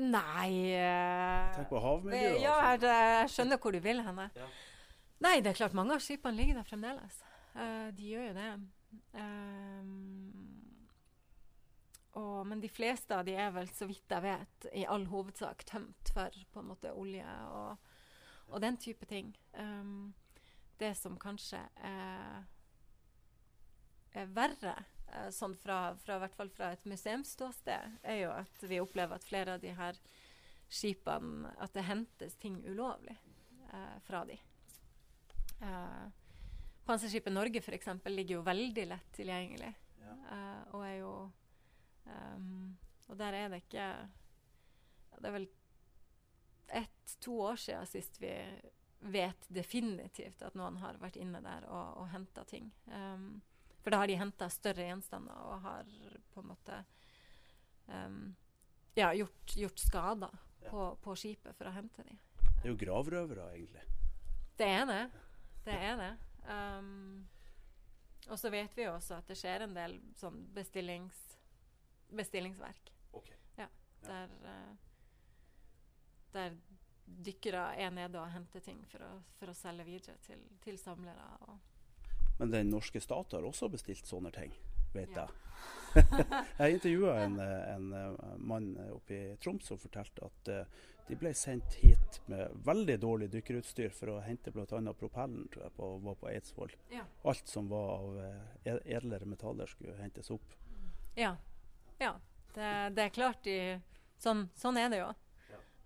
Nei 0.00 0.72
eh, 0.74 1.50
Tenk 1.54 1.68
på 1.70 1.82
havmiljøet. 1.84 2.40
Ja, 2.42 2.54
altså. 2.72 2.88
jeg, 2.88 3.10
jeg 3.20 3.34
skjønner 3.36 3.60
hvor 3.62 3.76
du 3.76 3.82
vil 3.84 4.00
henne. 4.02 4.30
Ja. 4.34 4.48
Nei, 5.24 5.36
det 5.44 5.52
er 5.52 5.60
klart 5.60 5.76
mange 5.76 5.94
av 5.94 6.02
skipene 6.02 6.36
ligger 6.36 6.58
der 6.58 6.66
fremdeles. 6.68 7.20
Uh, 7.54 7.92
de 7.94 8.08
gjør 8.10 8.24
jo 8.26 8.32
det. 8.34 8.48
Um, 9.14 10.64
og, 12.18 12.46
men 12.46 12.60
de 12.62 12.70
fleste 12.70 13.14
av 13.14 13.24
de 13.26 13.34
er 13.38 13.54
vel, 13.54 13.70
så 13.74 13.86
vidt 13.90 14.10
jeg 14.10 14.22
vet, 14.22 14.68
i 14.74 14.84
all 14.90 15.06
hovedsak 15.10 15.64
tømt 15.66 16.12
for 16.14 16.34
på 16.52 16.62
en 16.62 16.68
måte 16.70 16.92
olje 16.94 17.38
og, 17.50 17.88
og 18.50 18.62
den 18.62 18.78
type 18.78 19.06
ting. 19.10 19.32
Ehm, 19.58 20.12
det 20.84 20.94
som 21.00 21.16
kanskje 21.20 21.60
er, 21.88 22.44
er 24.12 24.32
verre, 24.36 24.74
eh, 25.12 25.30
sånn 25.34 25.56
fra, 25.58 25.94
fra, 26.04 26.18
i 26.18 26.24
hvert 26.24 26.36
fall 26.38 26.52
fra 26.52 26.72
et 26.74 26.84
museumsståsted, 26.88 28.00
er 28.02 28.20
jo 28.20 28.34
at 28.34 28.66
vi 28.68 28.82
opplever 28.82 29.16
at 29.16 29.26
flere 29.26 29.56
av 29.56 29.64
de 29.64 29.72
her 29.76 30.00
skipene 30.74 31.52
At 31.62 31.74
det 31.76 31.84
hentes 31.86 32.34
ting 32.40 32.56
ulovlig 32.66 33.14
eh, 33.70 33.96
fra 34.06 34.24
de. 34.26 34.38
Eh, 35.60 36.04
Panserskipet 36.84 37.32
Norge 37.32 37.62
eksempel, 37.76 38.14
ligger 38.16 38.40
jo 38.40 38.46
veldig 38.46 38.86
lett 38.90 39.12
tilgjengelig. 39.16 39.72
Ja. 40.00 40.14
eh, 40.36 40.62
og 40.74 40.84
er 40.84 40.96
jo 40.98 41.12
um, 42.04 42.74
Og 43.08 43.16
der 43.16 43.36
er 43.38 43.48
det 43.48 43.62
ikke 43.62 43.86
Det 45.14 45.28
er 45.30 45.36
vel 45.38 45.46
ett-to 46.74 47.38
år 47.44 47.60
siden 47.60 47.86
sist 47.86 48.18
vi 48.20 48.32
vet 49.04 49.48
definitivt 49.52 50.42
at 50.46 50.54
noen 50.56 50.78
har 50.80 50.96
vært 51.02 51.18
inne 51.20 51.40
der 51.44 51.66
og, 51.68 51.98
og 52.00 52.08
henta 52.12 52.44
ting. 52.48 52.70
Um, 52.88 53.42
for 53.84 53.92
da 53.92 53.98
har 54.00 54.08
de 54.08 54.16
henta 54.16 54.48
større 54.48 54.86
gjenstander 54.88 55.36
og 55.44 55.60
har 55.66 55.88
på 56.32 56.40
en 56.40 56.48
måte 56.48 56.78
um, 57.90 58.22
ja, 58.96 59.10
gjort, 59.12 59.56
gjort 59.60 59.82
skader 59.84 60.40
Ja. 60.64 60.70
på, 60.70 60.84
på 61.04 61.12
skipet 61.20 61.52
for 61.58 61.68
å 61.68 61.74
hente 61.76 62.00
dem. 62.06 62.16
Det 62.62 62.64
er 62.64 62.70
jo 62.72 62.78
gravrøvere, 62.80 63.50
egentlig. 63.52 63.82
Det 64.56 64.68
er 64.72 64.86
det. 64.88 65.02
Det 65.66 65.74
er 65.76 65.98
det. 66.00 66.12
Um, 66.48 67.26
og 68.30 68.38
så 68.40 68.48
vet 68.54 68.72
vi 68.76 68.86
jo 68.86 68.94
også 68.94 69.18
at 69.18 69.28
det 69.28 69.36
skjer 69.36 69.66
en 69.66 69.74
del 69.76 69.98
sånn 70.16 70.38
bestillings, 70.56 71.18
bestillingsverk. 72.16 72.88
Okay. 73.20 73.36
Ja, 73.60 73.68
der, 74.06 74.32
uh, 74.48 74.72
der 76.32 76.56
dykkere 77.06 77.74
er 77.80 77.90
nede 77.94 78.20
og 78.20 78.32
henter 78.32 78.60
ting 78.64 78.80
for 78.90 79.04
å, 79.04 79.12
for 79.38 79.52
å 79.52 79.56
selge 79.56 79.86
videre 79.88 80.16
til, 80.24 80.40
til 80.64 80.78
samlere. 80.80 81.56
Men 82.38 82.50
den 82.50 82.70
norske 82.72 83.00
stat 83.00 83.32
har 83.36 83.46
også 83.46 83.68
bestilt 83.70 84.06
sånne 84.10 84.32
ting, 84.34 84.54
vet 84.94 85.14
Ja. 85.14 85.26
jeg. 85.28 85.40
jeg 86.58 86.74
intervjua 86.74 87.12
en, 87.22 87.36
en 87.40 87.92
eh, 87.94 88.14
mann 88.42 88.72
oppe 88.90 89.14
i 89.14 89.36
Troms 89.38 89.68
som 89.70 89.78
fortalte 89.78 90.26
at 90.26 90.48
eh, 90.50 90.80
de 91.06 91.16
ble 91.20 91.30
sendt 91.36 91.76
hit 91.78 92.18
med 92.32 92.50
veldig 92.66 92.96
dårlig 93.00 93.28
dykkerutstyr 93.30 93.92
for 93.94 94.10
å 94.16 94.20
hente 94.24 94.50
bl.a. 94.50 94.66
propellen 94.98 95.46
tror 95.52 95.66
jeg, 95.68 95.74
på, 95.76 95.90
var 96.02 96.18
på 96.18 96.30
Eidsvoll. 96.32 96.74
Ja. 96.90 97.04
Alt 97.30 97.48
som 97.48 97.68
var 97.70 97.92
av 98.00 98.18
eh, 98.24 98.78
edlere 98.96 99.28
metaller 99.30 99.70
skulle 99.70 99.94
hentes 100.00 100.30
opp. 100.34 100.56
ja. 101.14 101.36
ja. 102.02 102.14
Det, 102.54 102.66
det 102.94 103.02
er 103.02 103.08
klart 103.10 103.40
de 103.42 103.58
Sånn, 104.22 104.44
sånn 104.54 104.76
er 104.78 104.88
det 104.92 105.00
jo. 105.00 105.08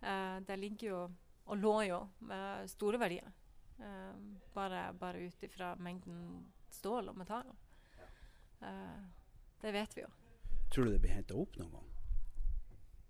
Eh, 0.00 0.36
det 0.46 0.56
ligger 0.56 0.88
jo 0.88 1.00
og 1.48 1.56
lå 1.56 1.74
jo 1.88 2.00
med 2.28 2.70
store 2.70 3.00
verdier. 3.00 3.32
Eh, 3.78 4.14
bare 4.54 4.92
bare 4.92 5.18
ut 5.18 5.42
ifra 5.42 5.74
mengden 5.76 6.44
stål 6.68 7.08
og 7.08 7.16
metall. 7.18 7.54
Eh, 8.60 9.00
det 9.60 9.72
vet 9.72 9.96
vi 9.96 10.02
jo. 10.02 10.10
Tror 10.74 10.84
du 10.84 10.92
det 10.92 11.00
blir 11.02 11.14
henta 11.14 11.38
opp 11.38 11.56
noen 11.56 11.72
gang? 11.72 11.88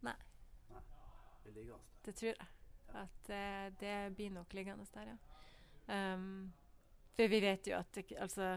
Nei. 0.07 0.15
Nei. 0.71 0.83
Det 1.45 1.55
ligger 1.57 1.75
altså. 1.75 1.99
Det 2.05 2.15
tror 2.21 2.33
jeg. 2.33 2.49
At 2.99 3.27
det, 3.27 3.75
det 3.81 3.97
blir 4.17 4.31
nok 4.33 4.55
liggende 4.55 4.87
der, 4.95 5.11
ja. 5.13 5.19
Um, 5.89 6.53
for 7.17 7.29
vi 7.29 7.41
vet 7.41 7.67
jo 7.69 7.77
at 7.77 7.93
det, 7.97 8.05
altså, 8.21 8.55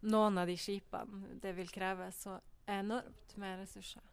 noen 0.00 0.38
av 0.40 0.48
de 0.48 0.56
skipene 0.60 1.38
det 1.40 1.54
vil 1.56 1.70
kreve 1.72 2.10
så 2.12 2.38
enormt 2.68 3.36
med 3.40 3.60
ressurser. 3.62 4.04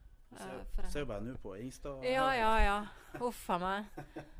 Eh, 0.41 0.87
Ser 0.91 1.05
jo 1.05 1.09
bare 1.09 1.23
nå 1.25 1.35
på 1.41 1.55
Ingstad. 1.57 2.03
ja, 2.03 2.27
ja, 2.35 2.53
ja. 2.63 2.77
Huff 3.19 3.49
a 3.49 3.57
meg. 3.61 3.85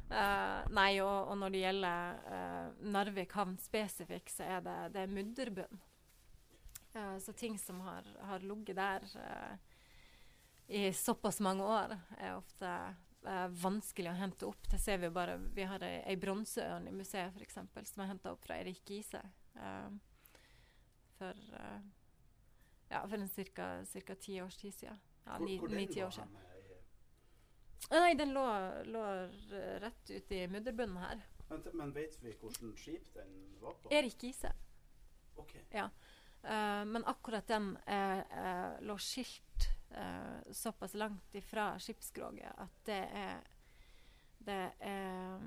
Uh, 0.06 0.62
nei, 0.76 1.00
og, 1.02 1.32
og 1.32 1.38
når 1.42 1.54
det 1.56 1.62
gjelder 1.64 2.20
uh, 2.30 2.84
Narvik 2.94 3.32
havn 3.34 3.56
spesifikt, 3.58 4.36
så 4.36 4.44
er 4.58 4.66
det, 4.66 4.76
det 4.94 5.02
er 5.06 5.14
mudderbunn. 5.16 5.82
Uh, 6.96 7.16
så 7.20 7.34
ting 7.34 7.58
som 7.60 7.80
har, 7.88 8.06
har 8.30 8.44
ligget 8.46 8.78
der 8.78 9.08
eh, 9.20 9.56
i 10.68 10.94
såpass 10.94 11.40
mange 11.40 11.64
år, 11.64 11.98
er 12.18 12.36
ofte 12.38 12.70
eh, 13.28 13.48
vanskelig 13.62 14.10
å 14.12 14.18
hente 14.18 14.48
opp. 14.48 14.70
Det 14.72 14.80
ser 14.82 14.98
vi 15.02 15.10
bare. 15.14 15.38
Vi 15.54 15.66
har 15.68 15.84
ei, 15.86 16.00
ei 16.10 16.16
bronseørn 16.18 16.88
i 16.90 16.94
museet 16.96 17.34
for 17.36 17.46
eksempel, 17.46 17.86
som 17.86 18.02
er 18.04 18.14
henta 18.14 18.34
opp 18.34 18.46
fra 18.46 18.58
Erik 18.62 18.82
Gise. 18.90 19.22
eh, 19.56 19.92
for 21.20 21.44
eh, 21.60 21.84
ja, 22.90 23.04
for 23.08 23.18
en 23.18 23.30
ca. 23.30 24.16
ti 24.16 24.42
års 24.42 24.58
tid 24.58 24.74
siden. 24.74 25.00
Ja, 25.26 25.38
Hvor- 25.38 25.46
ni- 25.46 25.58
hvor 25.60 25.68
den 25.68 25.78
ni-ti 25.78 26.04
år 26.04 26.10
siden. 26.12 26.30
Nei, 27.92 28.14
den 28.18 28.32
lå, 28.34 28.44
lå 28.86 29.02
rett 29.80 30.10
ute 30.10 30.36
i 30.36 30.48
mudderbunnen 30.48 30.98
her. 30.98 31.22
Men, 31.50 31.64
men 31.74 31.92
vet 31.94 32.16
vi 32.24 32.32
hvilket 32.34 32.80
skip 32.82 33.12
den 33.14 33.36
var 33.62 33.74
på? 33.82 33.92
Erik 33.94 34.24
Gise. 34.24 34.52
Ok. 35.38 35.56
Uh, 35.76 36.86
men 36.86 37.06
akkurat 37.06 37.48
den 37.48 37.72
eh, 37.88 38.22
uh, 38.38 38.82
lå 38.86 38.98
skilt 39.02 39.68
eh, 39.92 40.52
såpass 40.52 40.94
langt 40.94 41.36
ifra 41.36 41.72
skipsskroget 41.80 42.52
at 42.58 42.82
det 42.86 43.00
er 43.18 43.40
det 44.46 44.72
er 44.80 45.40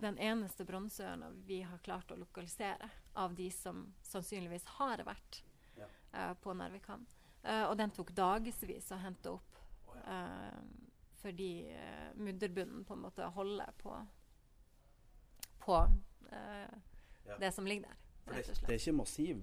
den 0.00 0.16
eneste 0.18 0.64
bronseørna 0.64 1.28
vi 1.44 1.58
har 1.62 1.78
klart 1.84 2.10
å 2.10 2.16
lokalisere 2.16 2.88
av 3.20 3.34
de 3.36 3.50
som 3.52 3.82
sannsynligvis 4.02 4.64
har 4.78 5.02
vært 5.04 5.42
Ja. 5.76 6.34
på 6.40 6.54
Narvik 6.56 6.86
havn. 6.88 7.04
Eh, 7.44 7.64
og 7.70 7.76
den 7.80 7.90
tok 7.96 8.12
dagevis 8.16 8.90
å 8.92 8.98
hente 9.00 9.32
opp. 9.36 9.60
Eh, 10.04 10.60
fordi 11.22 11.50
eh, 11.72 12.10
mudderbunnen 12.16 12.84
på 12.88 12.96
en 12.96 13.04
måte 13.06 13.28
holder 13.36 13.72
på 13.80 13.96
på 15.60 15.76
Ja. 17.26 17.36
det 17.38 17.50
som 17.52 17.66
ligger 17.66 17.88
der. 17.90 17.96
Det, 18.30 18.46
det 18.46 18.70
er 18.70 18.78
ikke 18.78 18.92
massiv 18.96 19.40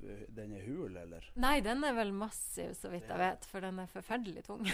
f- 0.00 0.26
den 0.34 0.52
er 0.56 0.64
hul, 0.66 0.96
eller? 0.96 1.26
Nei, 1.36 1.60
den 1.62 1.84
er 1.84 1.92
vel 1.94 2.10
massiv, 2.16 2.72
så 2.74 2.88
vidt 2.90 3.06
jeg 3.08 3.18
vet, 3.20 3.44
for 3.46 3.60
den 3.62 3.78
er 3.78 3.86
forferdelig 3.92 4.42
tung. 4.46 4.64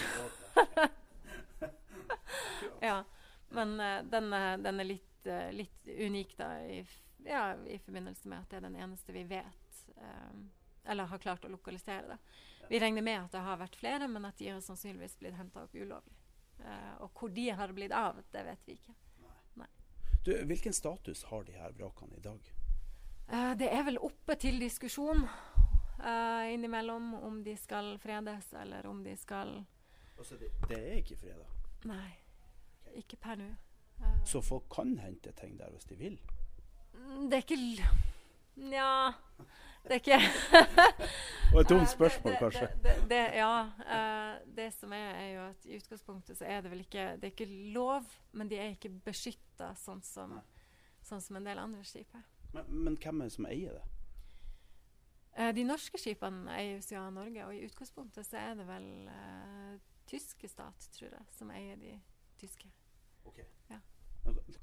ja. 2.81 3.03
Men 3.49 3.79
uh, 3.79 4.03
den, 4.09 4.33
er- 4.33 4.57
den 4.57 4.79
er 4.79 4.83
litt, 4.89 5.25
uh, 5.27 5.49
litt 5.53 5.89
unik, 6.07 6.35
da, 6.37 6.49
i, 6.65 6.81
ja, 7.25 7.53
i 7.67 7.77
forbindelse 7.83 8.29
med 8.29 8.39
at 8.43 8.49
det 8.51 8.59
er 8.61 8.67
den 8.69 8.77
eneste 8.79 9.13
vi 9.15 9.23
vet 9.29 9.81
eh, 9.97 10.35
Eller 10.89 11.09
har 11.09 11.21
klart 11.21 11.45
å 11.45 11.51
lokalisere. 11.53 12.07
det. 12.07 12.17
Vi 12.69 12.79
regner 12.81 13.05
med 13.05 13.19
at 13.23 13.35
det 13.35 13.43
har 13.45 13.59
vært 13.61 13.77
flere, 13.77 14.07
men 14.09 14.25
at 14.25 14.37
de 14.37 14.49
har 14.49 14.63
sannsynligvis 14.65 15.19
blitt 15.19 15.37
henta 15.37 15.63
opp 15.63 15.75
ulovlig. 15.75 16.15
Uh, 16.59 16.95
og 17.05 17.13
hvor 17.15 17.31
de 17.31 17.45
har 17.55 17.71
blitt 17.73 17.93
av, 17.95 18.17
det 18.33 18.43
vet 18.43 18.65
vi 18.67 18.75
ikke. 18.79 18.95
Du, 20.25 20.45
hvilken 20.45 20.73
status 20.73 21.23
har 21.23 21.43
de 21.43 21.51
her 21.51 21.71
vrakene 21.71 22.17
i 22.17 22.19
dag? 22.19 22.51
Uh, 23.31 23.53
det 23.57 23.69
er 23.71 23.85
vel 23.87 23.97
oppe 24.03 24.35
til 24.35 24.59
diskusjon 24.59 25.23
uh, 25.23 26.43
innimellom 26.51 27.13
om 27.23 27.39
de 27.43 27.55
skal 27.57 27.95
fredes, 28.03 28.51
eller 28.53 28.87
om 28.87 29.03
de 29.03 29.15
skal 29.17 29.61
Altså, 30.19 30.35
det, 30.35 30.49
det 30.67 30.77
er 30.77 30.97
ikke 30.99 31.15
fredag. 31.15 31.47
Nei, 31.87 32.09
ikke 32.99 33.15
per 33.23 33.37
nå. 33.39 33.47
Så 34.27 34.41
folk 34.43 34.65
kan 34.71 34.97
hente 34.99 35.31
ting 35.39 35.55
der 35.59 35.71
hvis 35.71 35.87
de 35.87 35.95
vil? 35.95 36.19
mm, 36.91 37.29
det 37.31 37.37
er 37.37 37.45
ikke 37.45 37.89
Nja 38.59 38.91
Det 39.89 39.97
er 39.97 40.01
ikke 40.03 40.19
Og 41.53 41.61
et 41.61 41.69
dumt 41.69 41.81
Eh, 41.81 41.87
spørsmål, 41.87 42.35
kanskje. 42.37 42.67
Det, 42.83 42.83
det, 42.83 43.09
det, 43.09 43.21
ja. 43.39 43.53
Uh, 43.81 44.55
det 44.55 44.73
som 44.73 44.91
er, 44.93 45.13
er 45.17 45.29
jo 45.33 45.45
at 45.49 45.65
i 45.65 45.77
utgangspunktet 45.77 46.37
så 46.37 46.45
er 46.45 46.61
det 46.61 46.71
vel 46.71 46.83
ikke 46.83 47.05
Det 47.15 47.23
er 47.23 47.33
ikke 47.33 47.71
lov, 47.73 48.05
men 48.31 48.49
de 48.49 48.59
er 48.59 48.75
ikke 48.75 48.91
beskytta 49.05 49.73
sånn 49.75 50.03
som, 50.05 50.37
sånn 51.01 51.23
som 51.25 51.39
en 51.39 51.47
del 51.49 51.57
andre 51.57 51.81
skip 51.83 52.13
er. 52.13 52.27
Men, 52.53 52.69
men 52.69 52.99
hvem 53.01 53.21
er 53.21 53.31
det 53.31 53.33
som 53.33 53.49
eier 53.49 53.79
det? 53.79 53.87
Uh, 55.39 55.49
de 55.57 55.65
norske 55.65 55.97
skipene 55.97 56.53
eies 56.53 56.91
jo 56.91 57.01
av 57.01 57.13
Norge, 57.17 57.45
og 57.47 57.55
i 57.55 57.65
utgangspunktet 57.65 58.29
så 58.29 58.37
er 58.37 58.55
det 58.59 58.69
vel 58.69 58.89
uh, 59.09 59.73
tyske 60.09 60.53
stat, 60.53 60.89
tror 60.93 61.09
jeg, 61.09 61.25
som 61.33 61.49
eier 61.53 61.81
de 61.81 61.97
tyske. 62.37 62.69
Ja. 63.69 63.81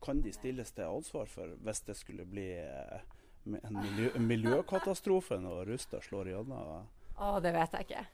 Kan 0.03 0.23
de 0.23 0.33
stilles 0.33 0.71
til 0.73 0.87
ansvar 0.87 1.27
for 1.31 1.55
hvis 1.67 1.81
det 1.87 1.97
skulle 1.97 2.27
bli 2.29 2.47
eh, 2.61 3.03
en, 3.47 3.79
miljø, 3.79 4.11
miljøkatastrofe 4.19 5.39
når 5.41 5.65
Rusta 5.71 6.01
slår 6.03 6.33
gjennom? 6.35 6.87
Å, 7.17 7.31
det 7.41 7.53
vet 7.57 7.79
jeg 7.79 7.89
ikke. 7.89 8.05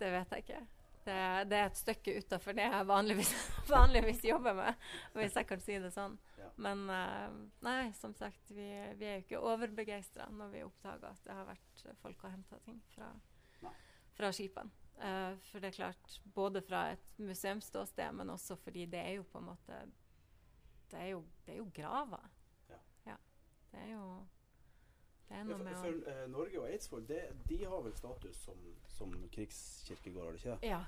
Det 0.00 0.12
vet 0.14 0.34
jeg 0.34 0.46
ikke. 0.46 0.60
Det, 1.00 1.20
det 1.48 1.56
er 1.56 1.70
et 1.70 1.78
stykke 1.80 2.16
utafor 2.20 2.56
det 2.56 2.66
jeg 2.66 2.88
vanligvis, 2.88 3.30
vanligvis 3.72 4.24
jobber 4.28 4.58
med, 4.58 4.90
hvis 5.16 5.38
jeg 5.38 5.48
kan 5.48 5.62
si 5.64 5.78
det 5.80 5.92
sånn. 5.94 6.18
Men 6.60 6.82
eh, 6.92 7.38
nei, 7.64 7.92
som 7.96 8.12
sagt, 8.16 8.50
vi, 8.52 8.68
vi 9.00 9.08
er 9.08 9.16
jo 9.16 9.24
ikke 9.24 9.40
overbegeistra 9.48 10.28
når 10.34 10.52
vi 10.52 10.66
oppdager 10.66 11.08
at 11.08 11.24
det 11.24 11.36
har 11.38 11.48
vært 11.48 11.86
folk 12.02 12.26
og 12.26 12.34
henta 12.34 12.60
ting 12.66 12.82
fra, 12.92 13.08
fra 14.18 14.32
skipene. 14.36 14.76
Uh, 15.00 15.32
for 15.48 15.62
det 15.62 15.70
er 15.70 15.76
klart, 15.78 16.18
både 16.36 16.60
fra 16.60 16.90
et 16.92 17.14
museumsståsted, 17.16 18.12
men 18.18 18.34
også 18.34 18.58
fordi 18.60 18.84
det 18.92 19.00
er 19.00 19.14
jo 19.16 19.22
på 19.24 19.40
en 19.40 19.46
måte 19.46 19.78
Det 20.90 20.98
er 20.98 21.06
jo, 21.14 21.22
det 21.46 21.54
er 21.54 21.58
jo 21.62 21.70
graver. 21.72 22.26
Ja. 23.06 23.14
Det 23.70 23.80
er 23.80 23.92
jo 23.94 24.04
Det 25.30 25.36
er 25.36 25.44
Ja, 25.44 25.44
noe 25.46 25.58
for, 25.58 25.64
med 25.64 25.76
for 25.78 26.08
eh, 26.10 26.24
Norge 26.30 26.58
og 26.58 26.64
Eidsvoll 26.66 27.04
det, 27.06 27.20
de 27.46 27.58
har 27.64 27.82
vel 27.84 27.92
status 27.94 28.36
som, 28.42 28.56
som 28.90 29.12
krigskirkegård, 29.30 30.24
har 30.24 30.32
de 30.34 30.40
ikke 30.40 30.56
det? 30.56 30.70
Ja. 30.72 30.80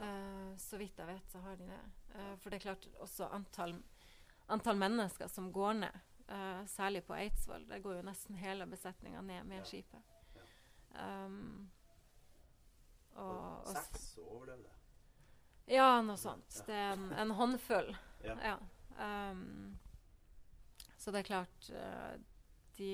Uh, 0.00 0.54
så 0.56 0.78
vidt 0.80 0.96
jeg 0.98 1.06
vet, 1.10 1.26
så 1.28 1.42
har 1.44 1.58
de 1.60 1.66
det. 1.68 1.80
Uh, 2.14 2.30
for 2.40 2.48
det 2.48 2.56
er 2.56 2.64
klart 2.64 2.86
også 3.04 3.26
antall, 3.36 3.74
antall 4.48 4.80
mennesker 4.80 5.28
som 5.28 5.50
går 5.52 5.74
ned, 5.82 5.98
uh, 6.30 6.62
særlig 6.72 7.02
på 7.04 7.14
Eidsvoll. 7.18 7.66
Der 7.68 7.82
går 7.84 7.98
jo 7.98 8.06
nesten 8.08 8.40
hele 8.40 8.66
besetninga 8.66 9.20
ned 9.20 9.44
med 9.44 9.60
Ja. 9.60 9.64
skipet. 9.68 10.00
Um, 10.96 11.70
og, 13.12 13.66
og, 13.66 13.76
Seks 13.76 14.18
overlevde. 14.24 14.72
ja, 15.68 16.00
noe 16.04 16.16
sånt. 16.16 16.56
Ja. 16.56 16.64
Det 16.66 16.74
er 16.80 16.92
en, 16.96 17.12
en 17.12 17.36
håndfull. 17.36 17.92
Ja. 18.24 18.36
Ja. 18.40 18.56
Um, 19.32 19.78
så 20.96 21.10
det 21.10 21.18
er 21.18 21.22
klart 21.26 21.70
de 22.78 22.90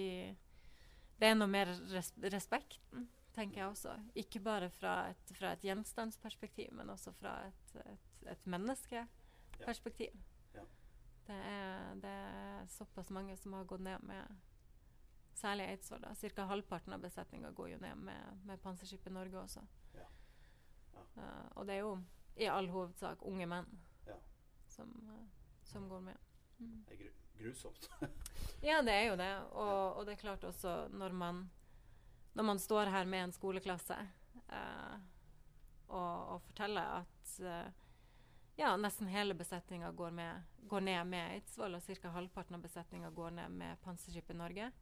Det 1.19 1.27
er 1.27 1.35
noe 1.35 1.51
mer 1.51 1.71
res 1.91 2.13
respekten, 2.23 3.09
tenker 3.35 3.61
jeg 3.63 3.69
også. 3.73 3.95
Ikke 4.19 4.41
bare 4.41 4.71
fra 4.71 4.95
et, 5.11 5.33
fra 5.39 5.53
et 5.57 5.65
gjenstandsperspektiv, 5.67 6.71
men 6.79 6.91
også 6.95 7.13
fra 7.19 7.41
et, 7.49 7.73
et, 7.85 8.13
et 8.35 8.47
menneskeperspektiv. 8.47 10.15
Ja. 10.55 10.63
Det, 11.27 11.39
er, 11.53 11.95
det 12.03 12.13
er 12.13 12.69
såpass 12.73 13.11
mange 13.11 13.37
som 13.37 13.53
har 13.59 13.67
gått 13.69 13.85
ned 13.85 14.07
med 14.07 14.39
Særlig 15.39 15.69
Eidsvoll. 15.71 16.03
Ca. 16.03 16.15
Cirka 16.19 16.45
halvparten 16.51 16.93
av 16.97 17.03
besetninga 17.03 17.51
går 17.55 17.69
jo 17.71 17.77
ned 17.79 18.01
med, 18.09 18.39
med 18.47 18.59
Panserskipet 18.63 19.13
Norge 19.15 19.39
også. 19.39 19.61
Ja. 19.95 20.07
Ja. 20.95 21.05
Eh, 21.23 21.45
og 21.55 21.67
det 21.69 21.77
er 21.77 21.85
jo 21.85 21.93
i 22.43 22.49
all 22.51 22.67
hovedsak 22.73 23.23
unge 23.27 23.47
menn 23.47 23.69
Ja. 24.07 24.17
som, 24.67 24.91
uh, 25.07 25.29
som 25.63 25.87
går 25.89 26.01
med. 26.01 26.17
Mm. 26.59 26.83
Grusomt. 27.39 27.91
Ja, 28.61 28.81
det 28.83 28.91
er 28.91 29.05
jo 29.07 29.17
det. 29.17 29.31
Og, 29.55 29.99
og 29.99 30.07
det 30.07 30.17
er 30.17 30.21
klart 30.23 30.45
også 30.45 30.89
når 30.91 31.13
man, 31.15 31.45
når 32.35 32.47
man 32.49 32.59
står 32.59 32.91
her 32.91 33.07
med 33.07 33.29
en 33.29 33.33
skoleklasse 33.33 33.95
uh, 34.49 34.97
og, 35.87 36.33
og 36.35 36.41
forteller 36.49 36.97
at 36.97 37.35
uh, 37.39 37.69
ja, 38.59 38.73
nesten 38.77 39.07
hele 39.13 39.37
besetninga 39.39 39.93
går, 39.95 40.17
går 40.67 40.81
ned 40.89 41.05
med 41.13 41.37
Eidsvoll, 41.37 41.79
og 41.79 41.87
ca. 41.87 42.11
halvparten 42.17 42.59
av 42.59 42.65
besetninga 42.65 43.11
går 43.15 43.37
ned 43.37 43.55
med 43.61 43.79
Panserskipet 43.85 44.37
Norge. 44.37 44.73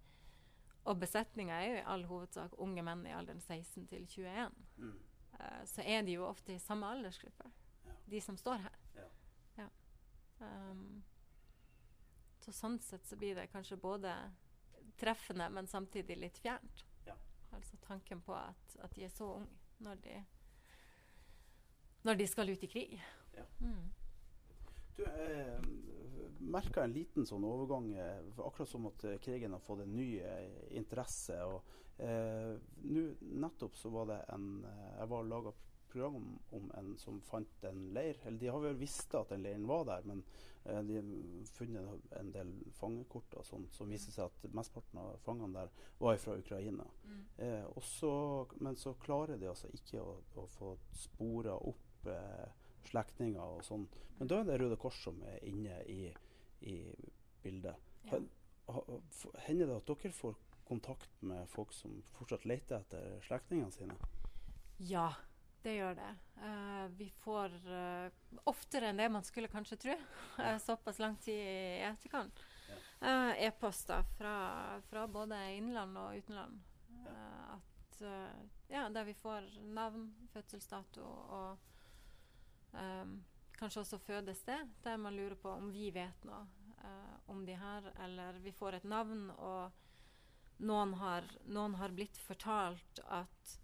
Og 0.86 0.96
besetninga 1.02 1.59
er 1.61 1.68
jo 1.68 1.76
i 1.80 1.84
all 1.92 2.07
hovedsak 2.09 2.57
unge 2.62 2.84
menn 2.86 3.04
i 3.04 3.12
alderen 3.12 3.42
16 3.44 3.84
til 3.90 4.07
21. 4.07 4.57
Mm. 4.78 4.94
Uh, 5.36 5.61
så 5.68 5.84
er 5.84 6.07
de 6.07 6.16
jo 6.16 6.24
ofte 6.30 6.54
i 6.57 6.62
samme 6.62 6.88
aldersgruppe, 6.88 7.50
Ja. 7.84 7.98
de 8.07 8.20
som 8.20 8.36
står 8.40 8.64
her. 8.64 8.80
Ja. 8.96 9.07
Ja. 9.59 9.68
Um, 10.40 11.04
så 12.47 12.55
sånn 12.55 12.78
sett 12.78 13.07
så 13.07 13.18
blir 13.18 13.34
det 13.34 13.49
kanskje 13.51 13.78
både 13.82 14.12
treffende, 15.01 15.49
men 15.51 15.66
samtidig 15.66 16.16
litt 16.20 16.38
fjernt. 16.38 16.84
Ja. 17.09 17.16
Altså 17.51 17.76
tanken 17.82 18.22
på 18.22 18.36
at, 18.38 18.76
at 18.84 18.94
de 18.94 19.07
er 19.07 19.12
så 19.12 19.32
unge 19.40 19.64
når 19.82 19.99
de, 20.05 20.14
når 22.07 22.20
de 22.20 22.26
skal 22.30 22.53
ut 22.53 22.62
i 22.64 22.70
krig. 22.70 22.94
Ja. 23.36 23.44
Mm. 23.61 23.90
Du, 24.97 25.03
jeg 25.05 25.59
merka 26.40 26.86
en 26.86 26.94
liten 26.94 27.26
sånn 27.28 27.44
overgang, 27.44 27.90
eh, 27.99 28.22
akkurat 28.38 28.70
som 28.70 28.86
at 28.88 29.05
eh, 29.05 29.18
krigen 29.20 29.53
har 29.53 29.64
fått 29.66 29.82
en 29.84 29.97
ny 29.99 30.09
eh, 30.22 30.47
interesse. 30.78 31.36
og 31.44 31.66
eh, 32.01 32.55
nu, 32.86 33.03
Nettopp 33.42 33.76
så 33.76 33.92
var 33.92 34.09
det 34.12 34.22
en 34.32 34.64
eh, 34.64 34.90
Jeg 35.01 35.11
var 35.12 35.28
laga 35.28 35.53
program 35.90 36.38
om, 36.57 36.70
en 36.78 36.94
som 37.03 37.20
fant 37.20 37.68
en 37.68 37.88
leir. 37.92 38.22
Eller 38.24 38.38
de 38.40 38.53
har 38.55 38.64
vel 38.64 38.78
visst 38.80 39.18
at 39.18 39.34
den 39.34 39.44
leiren 39.44 39.68
var 39.68 39.84
der, 39.90 40.07
men 40.09 40.24
eh, 40.24 40.55
de 40.66 40.96
har 40.98 41.08
funnet 41.54 42.12
en 42.18 42.30
del 42.34 42.52
fangekort 42.78 43.36
og 43.38 43.46
sånt, 43.46 43.74
som 43.74 43.90
viser 43.90 44.14
seg 44.14 44.30
at 44.30 44.54
mesteparten 44.56 45.00
av 45.02 45.18
fangene 45.24 45.62
der 45.62 45.90
var 46.00 46.18
fra 46.22 46.36
Ukraina. 46.38 46.86
Mm. 47.04 47.20
Eh, 47.46 47.66
også, 47.78 48.12
men 48.60 48.78
så 48.80 48.94
klarer 49.02 49.38
de 49.40 49.50
altså 49.50 49.70
ikke 49.74 50.02
å, 50.02 50.16
å 50.42 50.46
få 50.56 50.72
spora 50.96 51.56
opp 51.56 52.10
eh, 52.10 52.46
slektninger 52.90 53.58
og 53.58 53.62
sånn. 53.66 53.86
Men 54.18 54.32
da 54.32 54.40
er 54.40 54.50
det 54.50 54.58
Røde 54.62 54.78
Kors 54.80 54.98
som 55.04 55.20
er 55.28 55.42
inne 55.46 55.78
i, 55.92 56.10
i 56.66 56.76
bildet. 57.44 57.76
Ja. 58.10 58.20
Hender 59.46 59.70
det 59.70 59.78
at 59.78 59.90
dere 59.90 60.14
får 60.14 60.38
kontakt 60.66 61.22
med 61.22 61.46
folk 61.52 61.74
som 61.74 62.00
fortsatt 62.16 62.46
leter 62.48 62.80
etter 62.80 63.20
slektningene 63.26 63.74
sine? 63.74 63.94
Ja, 64.82 65.12
det 65.66 65.74
gjør 65.74 65.96
det. 65.98 66.12
Uh, 66.36 66.86
vi 66.94 67.08
får 67.10 67.54
uh, 67.66 68.10
oftere 68.46 68.90
enn 68.90 69.00
det 69.00 69.08
man 69.10 69.24
skulle 69.26 69.50
kanskje 69.50 69.78
tro, 69.82 69.96
uh, 70.38 70.58
såpass 70.68 71.00
lang 71.02 71.16
tid 71.24 71.40
i 71.40 71.80
etterkant, 71.88 72.44
e-poster 73.42 74.06
fra, 74.16 74.36
fra 74.88 75.02
både 75.10 75.36
innland 75.52 75.98
og 76.00 76.16
utenland. 76.16 76.62
At, 77.06 77.98
ja, 78.72 78.86
der 78.88 79.04
vi 79.04 79.12
får 79.14 79.50
navn, 79.76 80.06
fødselsdato 80.32 81.04
og 81.04 81.58
um, 82.72 83.12
kanskje 83.58 83.82
også 83.82 83.98
fødested, 84.00 84.72
der 84.82 84.96
man 84.96 85.14
lurer 85.16 85.36
på 85.36 85.52
om 85.52 85.68
vi 85.74 85.90
vet 85.92 86.24
noe 86.24 86.46
om 87.28 87.44
de 87.46 87.58
her, 87.58 87.90
eller 88.06 88.40
vi 88.40 88.54
får 88.56 88.78
et 88.78 88.88
navn, 88.88 89.28
og 89.36 90.64
noen 90.64 90.96
har, 91.02 91.28
noen 91.44 91.76
har 91.76 91.92
blitt 91.92 92.16
fortalt 92.22 93.04
at 93.04 93.56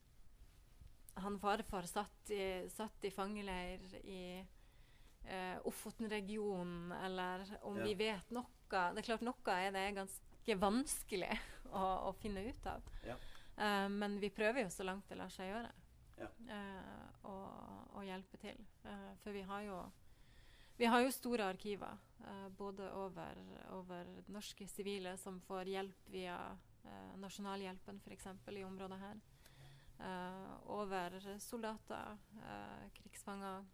han 1.15 1.39
farfar 1.41 1.83
satt 1.87 2.31
i, 2.31 2.69
satt 2.73 3.05
i 3.05 3.11
fangeleir 3.11 3.83
i 4.05 4.21
eh, 5.27 5.59
Ofoten-regionen, 5.69 6.93
eller 6.93 7.45
om 7.63 7.77
Ja. 7.79 7.85
vi 7.85 7.95
vet 7.95 8.31
noe. 8.31 8.47
Det 8.73 8.99
er 9.03 9.03
klart 9.05 9.21
Noe 9.27 9.53
er 9.53 9.71
det 9.75 9.95
ganske 9.95 10.55
vanskelig 10.59 11.39
å, 11.73 11.83
å 12.09 12.13
finne 12.23 12.41
ut 12.49 12.67
av. 12.67 12.83
Ja. 13.05 13.17
Eh, 13.57 13.89
men 13.89 14.19
vi 14.21 14.31
prøver 14.31 14.63
jo 14.65 14.71
så 14.73 14.85
langt 14.89 15.09
det 15.09 15.19
lar 15.21 15.29
seg 15.29 15.51
gjøre 15.53 15.73
Ja. 16.19 16.29
eh, 16.49 17.27
å, 17.29 17.37
å 17.99 18.03
hjelpe 18.07 18.39
til. 18.41 18.57
Eh, 18.85 19.11
for 19.23 19.33
vi 19.33 19.43
har 19.43 19.63
jo 19.69 19.83
vi 20.79 20.87
har 20.89 21.03
jo 21.05 21.11
store 21.13 21.45
arkiver, 21.53 21.99
eh, 22.25 22.49
både 22.59 22.87
over, 22.97 23.37
over 23.77 24.09
norske 24.33 24.65
sivile 24.67 25.13
som 25.21 25.37
får 25.45 25.69
hjelp 25.69 26.09
via 26.11 26.39
eh, 26.85 27.13
Nasjonalhjelpen 27.21 28.01
f.eks. 28.03 28.27
i 28.57 28.65
området 28.65 28.99
her. 28.99 29.21
Eh, 30.03 30.70
over 30.70 31.38
soldater, 31.38 32.18
eh, 32.36 32.90
krigsfanger 32.92 33.64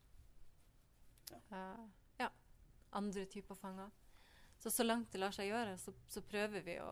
eh, 1.51 1.87
Ja, 2.17 2.31
andre 2.91 3.25
typer 3.27 3.55
fanger. 3.55 3.91
Så 4.59 4.71
så 4.71 4.83
langt 4.83 5.13
det 5.13 5.19
lar 5.19 5.33
seg 5.33 5.49
gjøre, 5.49 5.79
så, 5.79 5.95
så 6.09 6.21
prøver 6.27 6.65
vi 6.67 6.75
å, 6.83 6.91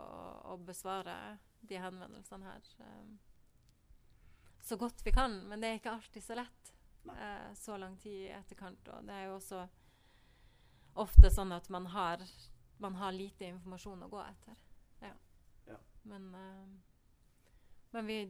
å, 0.52 0.56
besvare 0.56 1.36
de 1.66 1.80
henvendelsene 1.82 2.46
her. 2.46 2.68
Um, 2.78 3.16
så 4.62 4.78
godt 4.78 5.02
vi 5.04 5.12
kan, 5.12 5.34
men 5.50 5.60
det 5.60 5.68
er 5.68 5.80
ikke 5.80 5.96
alltid 5.98 6.24
så 6.24 6.36
lett 6.38 6.70
uh, 7.10 7.50
så 7.58 7.76
lang 7.76 7.98
tid 7.98 8.28
i 8.28 8.36
etterkant. 8.38 8.88
Og 8.94 9.10
det 9.10 9.18
er 9.18 9.26
jo 9.26 9.34
også 9.40 9.64
ofte 11.02 11.32
sånn 11.34 11.52
at 11.58 11.66
man 11.74 11.90
har, 11.90 12.22
man 12.78 12.96
har 13.02 13.12
lite 13.18 13.50
informasjon 13.50 14.06
å 14.06 14.12
gå 14.14 14.22
etter. 14.22 14.62
Ja. 15.02 15.12
ja. 15.66 15.80
Men, 16.06 16.30
uh, 16.38 17.50
men 17.98 18.12
vi, 18.14 18.20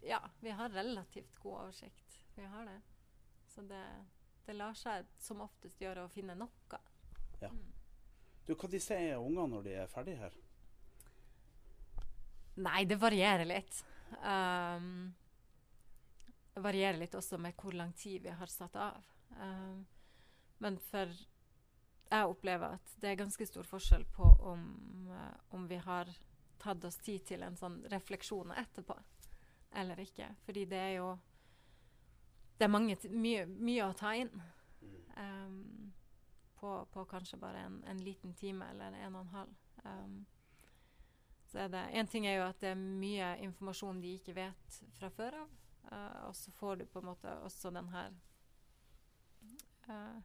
ja, 0.00 0.20
vi 0.40 0.50
har 0.50 0.70
relativt 0.70 1.38
god 1.38 1.60
oversikt. 1.60 2.18
Vi 2.34 2.44
har 2.44 2.66
det. 2.66 2.80
Så 3.46 3.62
det, 3.62 3.84
det 4.46 4.52
lar 4.52 4.74
seg 4.78 5.06
som 5.18 5.40
oftest 5.44 5.80
gjøre 5.82 6.04
å 6.06 6.12
finne 6.12 6.36
noe. 6.38 6.80
Ja. 7.40 7.50
Mm. 7.50 7.72
Du, 8.46 8.54
Hva 8.54 8.70
de 8.72 8.80
sier 8.80 9.20
ungene 9.20 9.50
når 9.52 9.66
de 9.66 9.72
er 9.82 9.90
ferdige 9.92 10.22
her? 10.22 10.36
Nei, 12.58 12.82
det 12.88 12.96
varierer 12.98 13.46
litt. 13.46 13.82
Um, 14.24 15.10
det 16.54 16.62
varierer 16.64 16.98
litt 16.98 17.14
også 17.14 17.38
med 17.38 17.54
hvor 17.60 17.76
lang 17.76 17.92
tid 17.92 18.24
vi 18.24 18.32
har 18.34 18.50
satt 18.50 18.78
av. 18.80 19.04
Um, 19.36 19.84
men 20.64 20.78
for 20.88 21.12
jeg 22.08 22.30
opplever 22.32 22.78
at 22.78 22.96
det 23.02 23.12
er 23.12 23.20
ganske 23.20 23.46
stor 23.46 23.68
forskjell 23.68 24.08
på 24.16 24.30
om, 24.50 24.64
uh, 25.12 25.36
om 25.54 25.68
vi 25.70 25.78
har 25.84 26.10
tatt 26.58 26.84
oss 26.88 26.98
tid 27.04 27.26
til 27.28 27.44
en 27.46 27.56
sånn 27.56 27.82
refleksjon 27.92 28.56
etterpå 28.56 28.96
eller 29.72 30.00
ikke. 30.00 30.28
Fordi 30.44 30.64
det 30.64 30.78
er 30.78 30.94
jo 30.98 31.18
Det 32.58 32.64
er 32.64 32.68
mange, 32.68 32.96
mye, 33.10 33.44
mye 33.46 33.84
å 33.86 33.92
ta 33.94 34.16
inn. 34.18 34.32
Um, 35.14 35.92
på, 36.58 36.72
på 36.90 37.04
kanskje 37.04 37.38
bare 37.38 37.58
en, 37.58 37.84
en, 37.86 38.00
liten 38.02 38.34
time 38.34 38.66
eller 38.70 38.92
en 38.92 39.14
og 39.14 39.20
en 39.20 39.28
halv. 39.28 39.52
Um, 39.84 40.26
så 41.46 41.58
er 41.58 41.68
det, 41.68 41.84
en 41.92 42.10
ting 42.10 42.26
er 42.26 42.40
jo 42.40 42.48
at 42.48 42.58
det 42.60 42.72
er 42.72 42.80
mye 42.80 43.28
informasjon 43.46 44.02
de 44.02 44.16
ikke 44.18 44.34
vet 44.36 44.80
fra 44.98 45.10
før 45.14 45.38
av. 45.44 45.54
Uh, 45.88 46.26
og 46.28 46.34
så 46.36 46.50
får 46.52 46.82
du 46.82 46.84
på 46.86 47.00
en 47.00 47.08
måte 47.08 47.38
også 47.46 47.70
den 47.72 47.88
her 47.88 48.10
uh, 49.88 50.18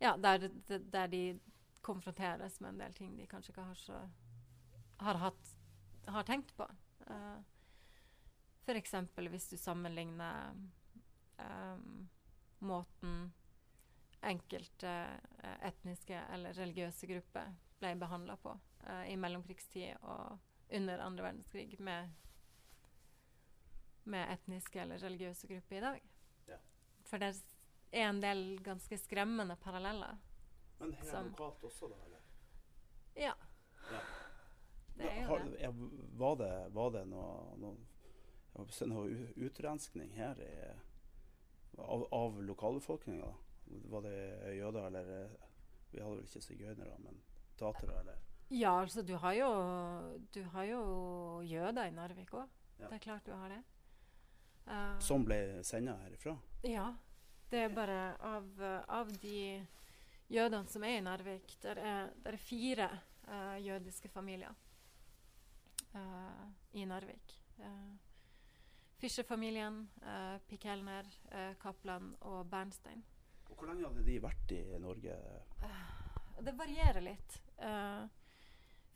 Ja, 0.00 0.14
der, 0.16 0.48
der, 0.68 1.06
de 1.06 1.40
konfronteres 1.82 2.60
med 2.60 2.70
en 2.70 2.80
del 2.80 2.94
ting 2.94 3.18
de 3.18 3.26
kanskje 3.26 3.50
ikke 3.50 3.66
har, 3.66 3.74
så, 3.74 3.98
har, 5.02 5.18
hatt, 5.18 5.54
har 6.06 6.22
tenkt 6.22 6.54
på. 6.56 6.68
Uh, 7.10 7.42
F.eks. 8.68 8.94
hvis 9.16 9.48
du 9.48 9.56
sammenligner 9.56 10.52
um, 11.40 12.08
måten 12.58 13.32
enkelte 14.20 14.90
eh, 15.42 15.66
etniske 15.68 16.20
eller 16.34 16.52
religiøse 16.52 17.06
grupper 17.06 17.52
ble 17.78 17.94
behandla 17.96 18.36
på 18.42 18.52
uh, 18.58 19.04
i 19.08 19.16
mellomkrigstid 19.16 20.02
og 20.02 20.38
under 20.74 21.00
andre 21.00 21.22
verdenskrig 21.22 21.80
med, 21.80 22.10
med, 24.04 24.32
etniske 24.34 24.82
eller 24.82 24.98
religiøse 24.98 25.48
grupper 25.48 25.76
i 25.76 25.84
dag. 25.86 26.08
Ja. 26.48 26.58
For 27.08 27.22
det 27.22 27.32
er 27.92 28.08
en 28.10 28.20
del 28.20 28.58
ganske 28.64 28.98
skremmende 29.00 29.56
paralleller. 29.56 30.18
Men 30.78 30.92
her 30.98 31.08
som, 31.08 31.30
lokalt 31.30 31.64
også, 31.64 31.88
da? 31.88 32.02
eller? 32.04 32.26
Ja. 33.14 33.34
ja. 33.92 34.02
Det 34.98 35.12
er 35.12 35.24
jo 35.24 35.38
det. 35.38 35.70
Var 36.18 36.36
det, 36.42 36.52
var 36.74 36.90
det 36.98 37.06
noe, 37.06 37.56
noe, 37.62 37.78
noe 38.54 39.32
utrenskning 39.36 40.10
her 40.16 40.40
i, 40.42 40.52
av, 41.78 42.06
av 42.14 42.42
lokalbefolkninga? 42.42 43.32
Var 43.64 44.02
det 44.02 44.18
jøder, 44.56 44.86
eller 44.86 45.10
eh, 45.22 45.48
Vi 45.90 46.00
hadde 46.00 46.16
vel 46.16 46.24
ikke 46.24 46.40
sigøynere, 46.44 46.98
men 47.04 47.20
tatere, 47.56 48.00
eller? 48.00 48.16
Ja, 48.48 48.80
altså 48.80 49.02
du 49.02 49.14
har 49.20 49.34
jo, 49.36 49.48
du 50.34 50.42
har 50.52 50.64
jo 50.64 50.80
jøder 51.44 51.88
i 51.88 51.92
Narvik 51.92 52.32
òg. 52.32 52.48
Ja. 52.78 52.88
Det 52.88 52.96
er 52.96 53.04
klart 53.04 53.26
du 53.26 53.32
har 53.32 53.52
det. 53.52 53.60
Uh, 54.68 54.96
Som 55.00 55.24
ble 55.24 55.60
senda 55.64 55.96
herifra? 56.04 56.36
Ja. 56.64 56.92
Det 57.48 57.62
er 57.64 57.72
bare 57.72 58.00
av, 58.20 58.48
av 58.88 59.12
de 59.22 59.64
jødene 60.28 60.68
som 60.68 60.84
er 60.84 60.98
i 60.98 61.04
Narvik, 61.04 61.54
der 61.62 61.80
er, 61.80 62.10
der 62.24 62.36
er 62.36 62.42
fire 62.42 62.88
uh, 63.28 63.56
jødiske 63.64 64.08
familier 64.12 64.52
uh, 65.94 66.44
i 66.76 66.84
Narvik. 66.84 67.32
Uh, 67.58 67.96
Fischer-familien, 68.98 69.84
uh, 70.02 70.36
Pikelner, 70.50 71.06
Kaplan 71.62 72.10
og 72.26 72.48
Bernstein. 72.50 73.04
Hvor 73.48 73.68
lenge 73.70 73.86
hadde 73.86 74.04
de 74.06 74.16
vært 74.22 74.54
i 74.54 74.62
Norge? 74.82 75.14
Det 76.42 76.54
varierer 76.58 77.02
litt. 77.02 77.38
Uh, 77.58 78.06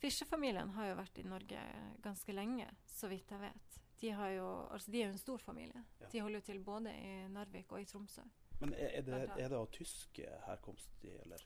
Fischer-familien 0.03 0.73
har 0.75 0.89
jo 0.89 0.99
vært 0.99 1.19
i 1.19 1.25
Norge 1.27 1.63
ganske 2.03 2.35
lenge, 2.35 2.67
så 2.91 3.07
vidt 3.11 3.31
jeg 3.31 3.39
vet. 3.39 3.79
De, 4.01 4.09
jo, 4.11 4.47
altså 4.75 4.91
de 4.91 4.99
er 4.99 5.07
jo 5.07 5.13
en 5.13 5.21
stor 5.21 5.39
familie. 5.39 5.83
Ja. 6.01 6.09
De 6.11 6.23
holder 6.25 6.41
jo 6.41 6.47
til 6.49 6.63
både 6.63 6.91
i 6.91 7.11
Narvik 7.31 7.71
og 7.71 7.79
i 7.79 7.87
Tromsø. 7.87 8.23
Men 8.59 8.73
er, 8.75 8.97
er, 8.99 9.05
det, 9.07 9.19
er 9.37 9.51
det, 9.51 9.59
av 9.59 9.69
tysk 9.71 10.19
herkomst, 10.47 10.91
de, 11.01 11.13
eller? 11.23 11.45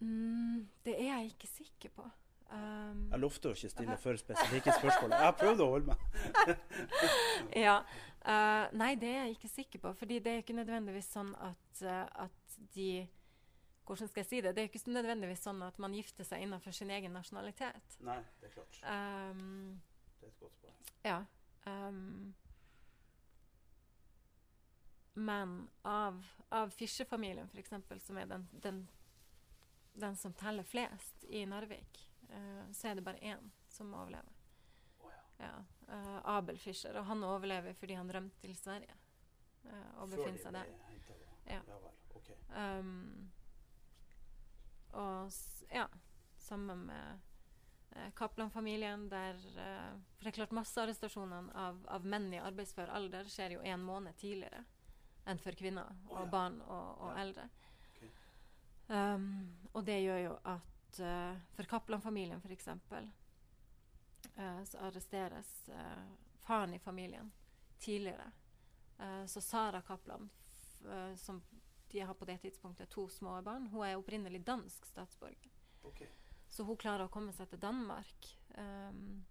Mm, 0.00 0.64
det 0.84 0.94
er 0.96 1.10
jeg 1.10 1.34
ikke 1.34 1.50
sikker 1.50 1.92
på. 1.96 2.08
Um, 2.46 3.00
jeg 3.10 3.20
lovte 3.20 3.50
å 3.50 3.56
ikke 3.56 3.70
stille 3.72 3.96
for 3.98 4.18
spesifikke 4.20 4.74
spørsmål. 4.76 5.16
Jeg 5.18 5.36
prøvde 5.40 5.64
å 5.64 5.72
holde 5.72 5.94
meg. 5.94 6.62
ja. 7.66 7.80
Uh, 8.26 8.64
nei, 8.74 8.94
det 8.98 9.10
er 9.10 9.20
jeg 9.26 9.36
ikke 9.36 9.52
sikker 9.52 9.82
på. 9.82 9.92
fordi 9.98 10.18
det 10.22 10.32
er 10.32 10.42
ikke 10.42 10.56
nødvendigvis 10.56 11.10
sånn 11.14 11.34
at, 11.42 11.82
uh, 11.82 12.26
at, 12.26 12.58
de 12.74 13.06
Hvordan 13.86 14.08
skal 14.10 14.18
jeg 14.24 14.26
si 14.26 14.38
det? 14.42 14.50
Det 14.56 14.62
er 14.64 14.66
ikke 14.66 14.90
nødvendigvis 14.90 15.44
sånn 15.46 15.60
at 15.62 15.76
man 15.78 15.92
gifter 15.94 16.26
seg 16.26 16.42
innenfor 16.42 16.74
sin 16.74 16.90
egen 16.90 17.12
nasjonalitet. 17.14 17.92
Nei, 18.02 18.16
det 18.40 18.48
er 18.48 18.54
klart. 18.56 18.80
Um, 18.82 19.76
det 20.18 20.26
er 20.26 20.32
et 20.32 20.40
godt 20.42 20.56
poeng. 20.58 20.80
Ja. 21.06 21.20
Um, 21.70 22.34
men 25.14 25.68
av, 25.82 26.18
av 26.48 26.74
Fischer-familien, 26.74 27.48
f.eks., 27.54 27.70
som 28.04 28.18
er 28.18 28.26
den, 28.26 28.48
den, 28.50 28.82
den, 29.94 30.16
som 30.18 30.34
teller 30.36 30.66
flest 30.66 31.24
i 31.30 31.46
Narvik, 31.48 32.02
uh, 32.30 32.66
så 32.72 32.90
er 32.90 32.98
det 32.98 33.04
bare 33.06 33.22
én 33.22 33.50
som 33.68 33.94
overlever. 33.94 34.32
Oh, 35.00 35.10
ja. 35.12 35.46
Ja 35.46 35.54
uh, 35.88 36.20
Abel 36.36 36.58
Fischer. 36.58 36.96
Og 36.98 37.06
han 37.06 37.24
overlever 37.24 37.74
fordi 37.74 37.94
han 37.94 38.12
rømte 38.12 38.40
til 38.40 38.56
Sverige 38.56 38.94
uh, 39.64 40.02
og 40.02 40.10
befinner 40.10 40.42
seg 40.42 40.58
der. 40.58 40.72
Ja. 41.46 41.60
ja 41.60 41.78
vel. 41.84 41.94
Ok. 42.16 42.30
Um, 42.56 43.30
og 44.96 45.32
ja, 45.70 45.86
sammen 46.38 46.86
med 46.86 47.24
Kaplan-familien, 48.16 49.06
der 49.08 49.36
For 49.36 50.24
det 50.24 50.30
er 50.30 50.34
klart 50.36 50.52
massearrestasjonene 50.52 51.52
av, 51.56 51.78
av 51.88 52.04
menn 52.04 52.26
i 52.34 52.40
arbeidsfør 52.40 52.92
alder 52.92 53.28
skjer 53.32 53.54
jo 53.56 53.62
en 53.64 53.84
måned 53.84 54.16
tidligere 54.20 54.64
enn 55.26 55.40
for 55.42 55.56
kvinner 55.58 55.94
og 56.10 56.20
ja. 56.20 56.26
barn 56.30 56.58
og, 56.62 57.00
og 57.02 57.10
ja. 57.10 57.22
eldre. 57.24 57.46
Okay. 57.90 58.10
Um, 58.88 59.28
og 59.72 59.86
det 59.88 59.96
gjør 60.04 60.20
jo 60.22 60.34
at 60.52 60.75
uh, 61.00 61.36
for 61.56 61.68
Kaplan-familien 61.70 62.42
f.eks 62.44 62.68
Uh, 64.36 64.64
så 64.64 64.78
arresteres 64.78 65.68
uh, 65.68 66.08
faren 66.44 66.74
i 66.74 66.78
familien 66.78 67.30
tidligere. 67.78 68.32
Uh, 68.98 69.26
så 69.26 69.40
Sara 69.40 69.80
Kaplan, 69.82 70.28
eh, 70.84 71.14
som 71.16 71.42
de 71.90 72.00
har 72.00 72.14
på 72.14 72.24
det 72.24 72.38
tidspunktet 72.38 72.90
to 72.90 73.08
små 73.08 73.42
barn, 73.42 73.66
hun 73.66 73.86
er 73.86 73.96
opprinnelig 73.96 74.44
dansk 74.44 74.86
statsborger. 74.86 75.52
Okay. 75.82 76.08
Så 76.48 76.64
hun 76.64 76.76
klarer 76.76 77.06
å 77.06 77.12
komme 77.12 77.32
seg 77.32 77.48
til 77.50 77.60
Danmark. 77.60 78.28
Um, 78.58 79.24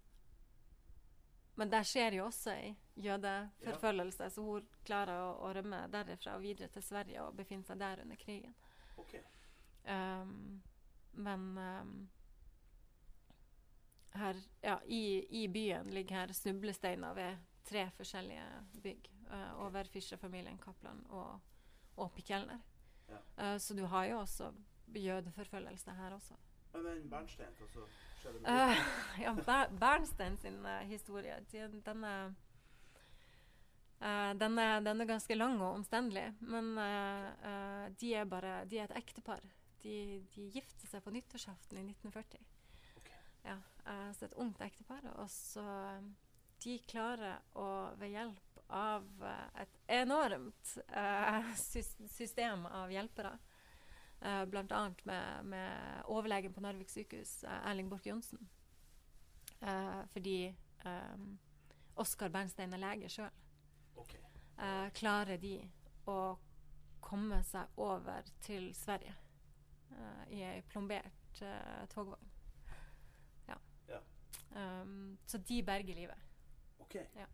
men 1.56 1.70
der 1.72 1.86
skjer 1.88 2.18
jo 2.18 2.26
også 2.26 2.52
ei 2.52 2.74
jødeforfølgelse, 3.00 4.28
ja. 4.28 4.30
så 4.30 4.44
hun 4.44 4.66
klarer 4.84 5.22
å, 5.24 5.30
å, 5.46 5.52
rømme 5.56 5.86
derifra 5.92 6.36
og 6.36 6.44
videre 6.44 6.68
til 6.72 6.84
Sverige 6.84 7.24
og 7.24 7.36
befinne 7.36 7.64
seg 7.64 7.80
der 7.80 8.02
under 8.04 8.20
krigen. 8.20 8.54
Okay. 9.00 9.22
Um, 9.84 10.62
men 11.16 11.58
um, 11.58 12.08
her, 14.16 14.36
ja, 14.60 14.80
i, 14.84 15.26
i, 15.42 15.48
byen 15.48 15.90
ligger 15.90 16.16
her 16.16 16.32
snublesteiner 16.32 17.14
ved 17.14 17.36
tre 17.64 17.88
forskjellige 17.96 18.46
bygg 18.82 19.10
uh, 19.30 19.60
over 19.66 19.84
Fischer-familien 19.84 20.58
Kaplan 20.58 21.04
og, 21.08 21.40
og 21.96 22.12
Pikelner. 22.12 22.58
Ja. 23.08 23.20
Uh, 23.36 23.58
så 23.60 23.74
du 23.74 23.84
har 23.84 24.04
jo 24.04 24.18
også 24.18 24.52
jødeforfølgelse 24.94 25.90
her 25.90 26.14
også. 26.14 26.34
Men 26.72 27.08
Bernstein, 27.10 27.52
hva 27.58 27.68
så 27.72 27.84
skjedde 28.20 28.40
med 28.40 28.50
uh, 28.50 28.82
ja, 29.24 29.34
Ber 29.34 29.70
Bernstein 29.80 30.36
sin 30.36 30.66
historie, 30.88 31.38
den, 31.52 31.80
den 31.80 32.04
er 32.04 32.32
den, 34.36 34.58
er, 34.58 34.80
den, 34.80 35.00
er, 35.00 35.04
ganske 35.08 35.34
lang 35.34 35.62
og 35.62 35.78
omstendelig, 35.78 36.34
men 36.40 36.76
de 38.00 38.14
er 38.14 38.24
bare 38.24 38.64
de 38.68 38.78
er 38.78 38.84
et 38.84 38.98
ektepar. 38.98 39.40
De, 39.86 39.96
de 40.34 40.48
gifter 40.50 40.90
seg 40.90 41.04
på 41.04 41.12
nyttårsaften 41.14 41.78
i 41.78 41.84
1940. 41.92 42.40
ja, 43.46 43.56
eh, 43.86 44.08
så 44.16 44.26
et 44.26 44.38
ungt 44.42 44.62
ektepar. 44.66 45.04
Og 45.20 45.30
så 45.30 45.62
eh, 45.62 46.08
De 46.64 46.78
klarer 46.88 47.42
å 47.54 47.68
ved 48.00 48.10
hjelp 48.16 48.60
av 48.74 49.06
eh, 49.22 49.62
et 49.62 49.78
enormt 50.00 50.72
eh, 50.88 51.52
system 51.54 52.66
av 52.66 52.90
hjelpere, 52.90 53.36
uh, 54.24 54.42
bl.a. 54.50 54.82
Med, 55.04 55.44
med 55.52 56.02
overlegen 56.10 56.54
på 56.56 56.64
Narvik 56.64 56.90
sykehus, 56.90 57.44
eh, 57.44 57.70
Erling 57.70 57.92
Borch 57.92 58.08
Johnsen. 58.08 58.48
Eh, 59.60 60.02
fordi 60.12 60.56
um, 60.84 61.38
Oskar 61.94 62.28
Bernstein 62.28 62.74
er 62.74 62.82
lege 62.82 63.08
sjøl. 63.08 63.30
Okay. 63.96 64.20
eh, 64.60 64.88
klarer 64.92 65.38
de 65.40 65.54
å 66.10 66.36
komme 67.00 67.38
seg 67.46 67.78
over 67.80 68.26
til 68.44 68.68
Sverige 68.76 69.14
eh, 69.14 69.25
i 70.30 70.42
ei 70.42 70.62
plombert 70.62 71.42
eh, 71.42 71.86
togvogn. 71.88 72.30
Ja. 73.48 73.56
Ja. 73.88 74.00
Um, 74.82 75.18
så 75.26 75.38
de 75.38 75.62
berger 75.62 75.94
livet. 75.94 76.18
Ok. 76.78 76.94
Ja. 76.94 77.26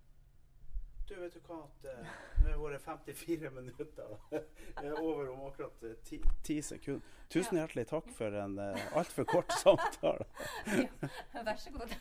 Du, 1.08 1.20
vet 1.20 1.34
du 1.34 1.40
hva 1.44 1.58
at 1.66 1.86
uh, 1.90 2.12
Nå 2.40 2.52
er 2.52 2.58
våre 2.60 2.78
54 2.80 3.50
minutter 3.50 4.12
eh, 4.38 4.92
over 5.02 5.28
om 5.32 5.42
akkurat 5.48 5.82
eh, 5.84 5.98
ti, 6.06 6.22
ti 6.46 6.60
sekunder. 6.62 7.18
Tusen 7.32 7.58
hjertelig 7.58 7.88
takk 7.90 8.08
for 8.16 8.38
en 8.44 8.58
uh, 8.60 8.96
altfor 8.96 9.26
kort 9.28 9.52
samtale. 9.62 10.28
Vær 11.34 11.56
så 11.60 11.74
god. 11.74 11.96